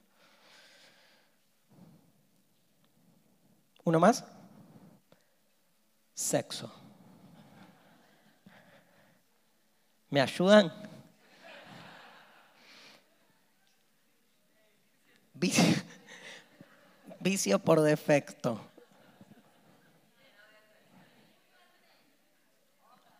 [3.84, 4.24] ¿Uno más?
[6.14, 6.72] Sexo.
[10.10, 10.72] ¿Me ayudan?
[17.20, 18.60] Vicio, por defecto.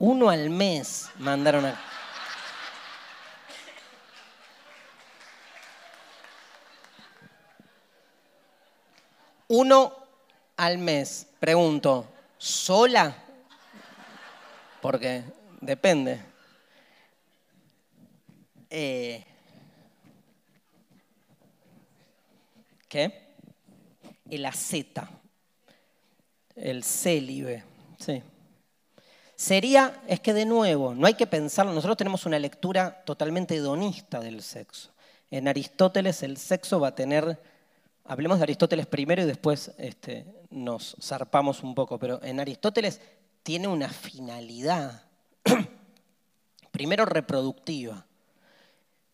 [0.01, 1.79] Uno al mes mandaron a...
[9.49, 9.95] Uno
[10.57, 11.27] al mes.
[11.39, 12.07] Pregunto,
[12.39, 13.15] ¿sola?
[14.81, 15.23] Porque
[15.61, 16.19] depende.
[18.71, 19.23] Eh,
[22.89, 23.35] ¿Qué?
[24.31, 25.11] El aceta,
[26.57, 27.65] el célibe,
[27.99, 28.23] sí.
[29.41, 34.21] Sería, es que de nuevo, no hay que pensarlo, nosotros tenemos una lectura totalmente hedonista
[34.21, 34.91] del sexo.
[35.31, 37.43] En Aristóteles el sexo va a tener,
[38.05, 43.01] hablemos de Aristóteles primero y después este, nos zarpamos un poco, pero en Aristóteles
[43.43, 45.05] tiene una finalidad,
[46.71, 48.05] primero reproductiva,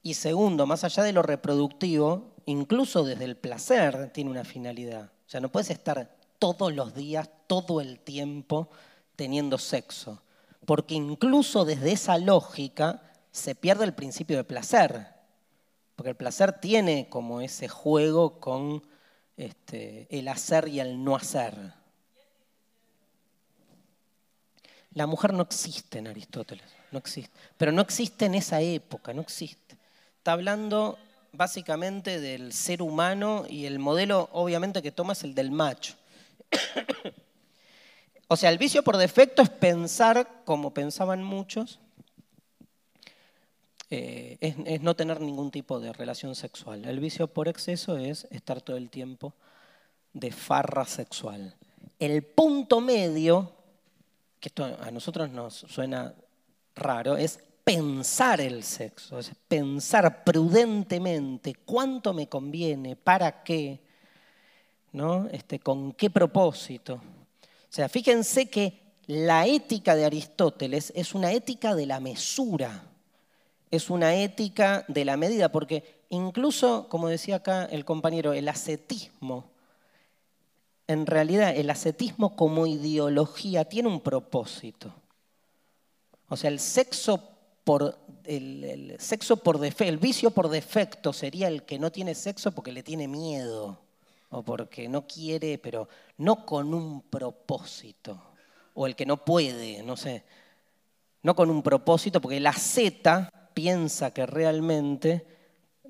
[0.02, 5.04] y segundo, más allá de lo reproductivo, incluso desde el placer tiene una finalidad.
[5.04, 8.70] O sea, no puedes estar todos los días, todo el tiempo
[9.16, 10.22] teniendo sexo,
[10.64, 15.08] porque incluso desde esa lógica se pierde el principio de placer,
[15.96, 18.82] porque el placer tiene como ese juego con
[19.36, 21.54] este, el hacer y el no hacer.
[24.92, 29.22] La mujer no existe en Aristóteles, no existe, pero no existe en esa época, no
[29.22, 29.66] existe
[30.26, 30.98] está hablando
[31.30, 35.94] básicamente del ser humano y el modelo obviamente que toma es el del macho.
[38.28, 41.78] o sea, el vicio por defecto es pensar como pensaban muchos,
[43.88, 46.84] eh, es, no tener ningún tipo de relación sexual.
[46.84, 49.32] El vicio por exceso es estar todo el tiempo
[50.12, 51.54] de farra sexual.
[52.00, 53.52] El punto medio,
[54.40, 56.14] que esto a nosotros nos suena
[56.74, 63.80] raro, es pensar el sexo, es pensar prudentemente cuánto me conviene, para qué,
[64.92, 65.28] ¿no?
[65.30, 67.00] Este, con qué propósito.
[67.70, 72.84] O sea, fíjense que la ética de Aristóteles es una ética de la mesura,
[73.70, 79.50] es una ética de la medida, porque incluso, como decía acá el compañero, el ascetismo,
[80.88, 84.92] en realidad el ascetismo como ideología tiene un propósito.
[86.28, 87.22] O sea, el sexo
[87.64, 92.52] por el, sexo por defecto, el vicio por defecto sería el que no tiene sexo
[92.52, 93.85] porque le tiene miedo
[94.30, 95.88] o porque no quiere, pero
[96.18, 98.20] no con un propósito,
[98.74, 100.24] o el que no puede, no sé,
[101.22, 105.26] no con un propósito, porque la Z piensa que realmente,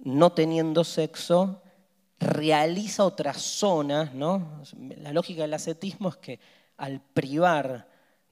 [0.05, 1.63] no teniendo sexo,
[2.19, 4.63] realiza otras zonas, ¿no?
[4.99, 6.41] La lógica del ascetismo es que
[6.77, 7.87] al privar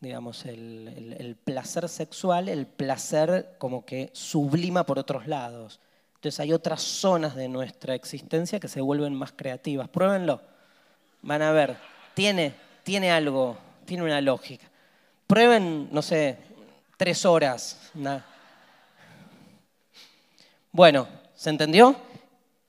[0.04, 5.80] digamos, el, placer sexual, el placer como que sublima por otros lados.
[6.24, 9.90] Entonces hay otras zonas de nuestra existencia que se vuelven más creativas.
[9.90, 10.40] Pruébenlo.
[11.20, 11.76] Van a ver.
[12.14, 14.64] Tiene, tiene algo, tiene una lógica.
[15.26, 16.38] Prueben, no sé,
[16.96, 17.90] tres horas.
[20.72, 21.94] Bueno, ¿se entendió?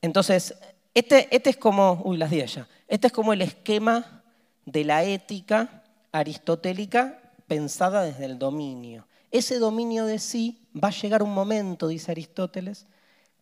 [0.01, 0.53] Entonces,
[0.93, 2.67] este, este es como, uy, las 10 ya.
[2.89, 4.21] Este es como el esquema
[4.65, 9.07] de la ética aristotélica pensada desde el dominio.
[9.31, 12.85] Ese dominio de sí va a llegar un momento, dice Aristóteles,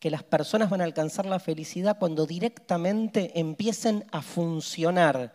[0.03, 5.31] que las personas van a alcanzar la felicidad cuando directamente empiecen a funcionar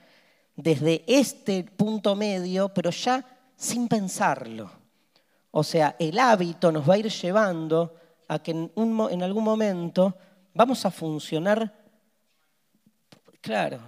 [0.57, 3.25] desde este punto medio, pero ya
[3.57, 4.71] sin pensarlo.
[5.53, 7.95] O sea, el hábito nos va a ir llevando
[8.29, 10.15] a que en, algún momento
[10.53, 11.75] vamos a funcionar
[13.41, 13.81] Claro,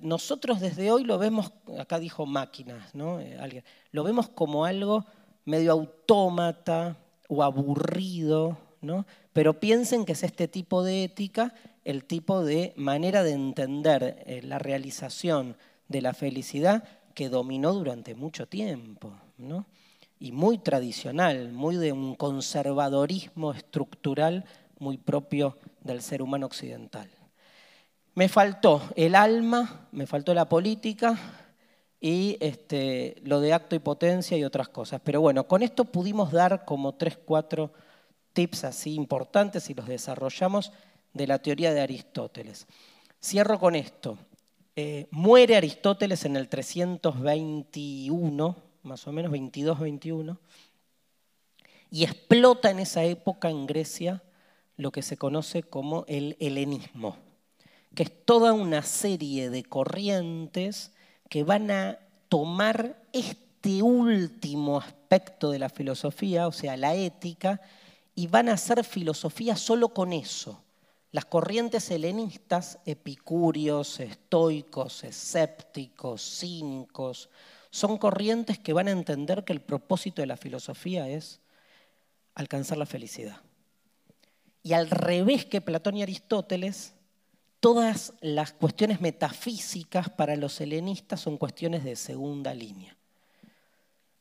[0.00, 3.20] nosotros desde hoy lo vemos, acá dijo máquinas, ¿no?
[3.20, 5.04] Eh, lo vemos como algo
[5.44, 6.96] medio autómata
[7.28, 9.04] o aburrido, ¿no?
[9.32, 11.54] Pero piensen que es este tipo de ética
[11.84, 15.56] el tipo de manera de entender eh, la realización
[15.88, 19.66] de la felicidad que dominó durante mucho tiempo, ¿no?
[20.18, 24.44] Y muy tradicional, muy de un conservadorismo estructural
[24.78, 27.10] muy propio del ser humano occidental.
[28.14, 31.18] Me faltó el alma, me faltó la política
[32.00, 35.00] y este, lo de acto y potencia y otras cosas.
[35.02, 37.72] Pero bueno, con esto pudimos dar como tres, cuatro
[38.32, 40.72] tips así importantes y los desarrollamos
[41.12, 42.66] de la teoría de Aristóteles.
[43.22, 44.18] Cierro con esto.
[44.74, 50.38] Eh, muere Aristóteles en el 321, más o menos 22-21,
[51.90, 54.22] y explota en esa época en Grecia
[54.76, 57.18] lo que se conoce como el helenismo
[57.94, 60.92] que es toda una serie de corrientes
[61.28, 67.60] que van a tomar este último aspecto de la filosofía, o sea, la ética,
[68.14, 70.62] y van a hacer filosofía solo con eso.
[71.10, 77.28] Las corrientes helenistas, epicúreos, estoicos, escépticos, cínicos,
[77.70, 81.40] son corrientes que van a entender que el propósito de la filosofía es
[82.34, 83.40] alcanzar la felicidad.
[84.62, 86.94] Y al revés que Platón y Aristóteles,
[87.60, 92.96] todas las cuestiones metafísicas para los helenistas son cuestiones de segunda línea.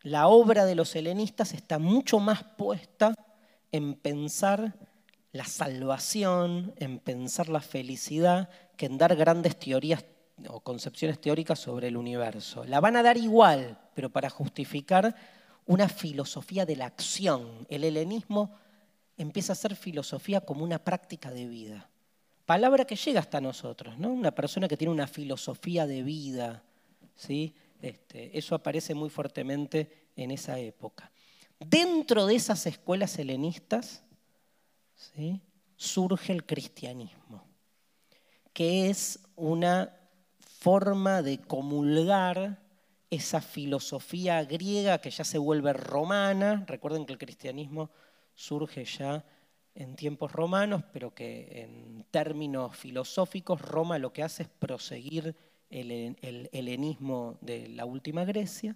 [0.01, 3.13] La obra de los helenistas está mucho más puesta
[3.71, 4.75] en pensar
[5.31, 10.03] la salvación, en pensar la felicidad, que en dar grandes teorías
[10.49, 12.65] o concepciones teóricas sobre el universo.
[12.65, 15.15] La van a dar igual, pero para justificar
[15.65, 17.65] una filosofía de la acción.
[17.69, 18.51] El helenismo
[19.17, 21.89] empieza a ser filosofía como una práctica de vida.
[22.45, 24.09] Palabra que llega hasta nosotros, ¿no?
[24.09, 26.63] Una persona que tiene una filosofía de vida,
[27.15, 27.55] ¿sí?
[27.81, 31.11] Este, eso aparece muy fuertemente en esa época.
[31.65, 34.03] Dentro de esas escuelas helenistas
[35.75, 37.43] surge el cristianismo,
[38.51, 39.95] que es una
[40.39, 42.59] forma de comulgar
[43.11, 46.65] esa filosofía griega que ya se vuelve romana.
[46.67, 47.91] Recuerden que el cristianismo
[48.33, 49.23] surge ya
[49.75, 55.35] en tiempos romanos, pero que en términos filosóficos Roma lo que hace es proseguir
[55.69, 58.75] el, helenismo de la última Grecia.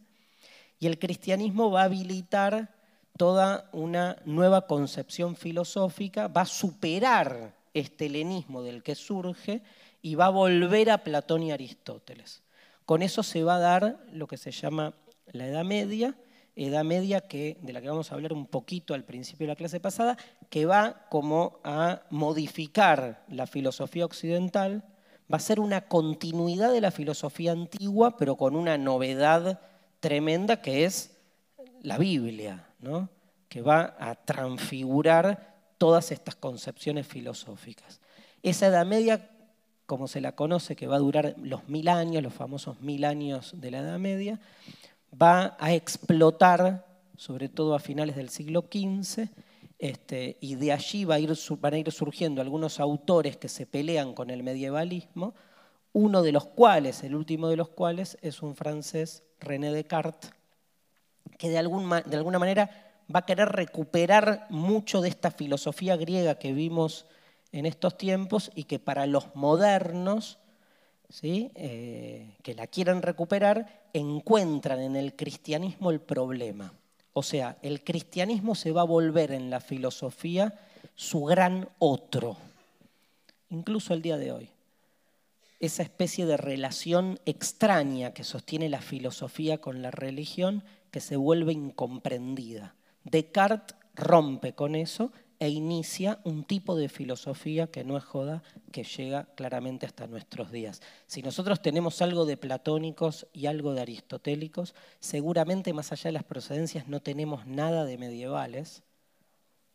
[0.80, 2.74] Y el cristianismo va a habilitar
[3.18, 9.62] toda una nueva concepción filosófica, va a superar este helenismo del que surge
[10.02, 12.44] y va a volver a Platón y Aristóteles.
[12.86, 14.94] Con eso se va a dar lo que se llama
[15.32, 16.16] la Edad Media,
[16.56, 19.58] Edad Media que, de la que vamos a hablar un poquito al principio de la
[19.58, 20.18] clase pasada,
[20.50, 24.84] que va como a modificar la filosofía occidental,
[25.32, 29.60] va a ser una continuidad de la filosofía antigua, pero con una novedad
[30.06, 31.18] tremenda que es
[31.82, 33.10] la Biblia, ¿no?
[33.50, 38.02] que va a transfigurar todas estas concepciones filosóficas.
[38.44, 39.32] Esa Edad Media,
[39.88, 43.56] como se la conoce, que va a durar los mil años, los famosos mil años
[43.60, 44.40] de la Edad Media,
[45.20, 46.86] va a explotar,
[47.18, 49.28] sobre todo a finales del siglo XV,
[49.80, 53.66] este, y de allí va a ir, van a ir surgiendo algunos autores que se
[53.66, 55.34] pelean con el medievalismo,
[55.94, 60.32] uno de los cuales, el último de los cuales, es un francés, René Descartes,
[61.38, 66.54] que de, de alguna manera va a querer recuperar mucho de esta filosofía griega que
[66.54, 67.06] vimos
[67.52, 70.40] en estos tiempos y que para los modernos
[71.10, 71.52] ¿sí?
[71.56, 76.74] Eh, que la quieren recuperar, encuentran en el cristianismo el problema.
[77.14, 80.60] O sea, el cristianismo se va a volver en la filosofía
[80.96, 82.38] su gran otro,
[83.50, 84.50] incluso el día de hoy.
[85.60, 91.54] Esa especie de relación extraña que sostiene la filosofía con la religión que se vuelve
[91.54, 92.76] incomprendida.
[93.04, 98.84] Descartes rompe con eso e inicia un tipo de filosofía que no es joda, que
[98.84, 100.82] llega claramente hasta nuestros días.
[101.08, 106.24] Si nosotros tenemos algo de platónicos y algo de aristotélicos, seguramente más allá de las
[106.24, 108.84] procedencias no tenemos nada de medievales,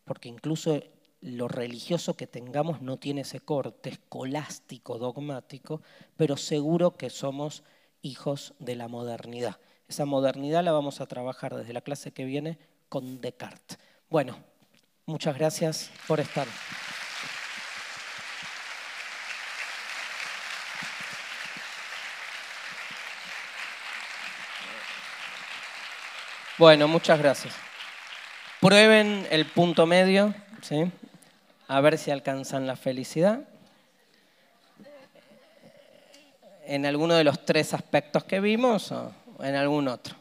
[0.05, 0.81] porque incluso
[1.21, 5.83] lo religioso que tengamos no tiene ese corte escolástico, dogmático,
[6.17, 7.63] pero seguro que somos
[8.03, 9.59] hijos de la modernidad.
[9.89, 12.59] Esa modernidad la vamos a trabajar desde la clase que viene
[12.89, 13.79] con Descartes.
[14.09, 14.37] Bueno,
[15.11, 16.47] Muchas gracias por estar.
[26.59, 27.57] Bueno, muchas gracias.
[28.61, 30.33] Prueben el punto medio,
[30.63, 30.93] ¿sí?
[31.71, 33.45] A ver si alcanzan la felicidad.
[36.67, 40.17] En alguno de los tres aspectos que vimos o en algún otro.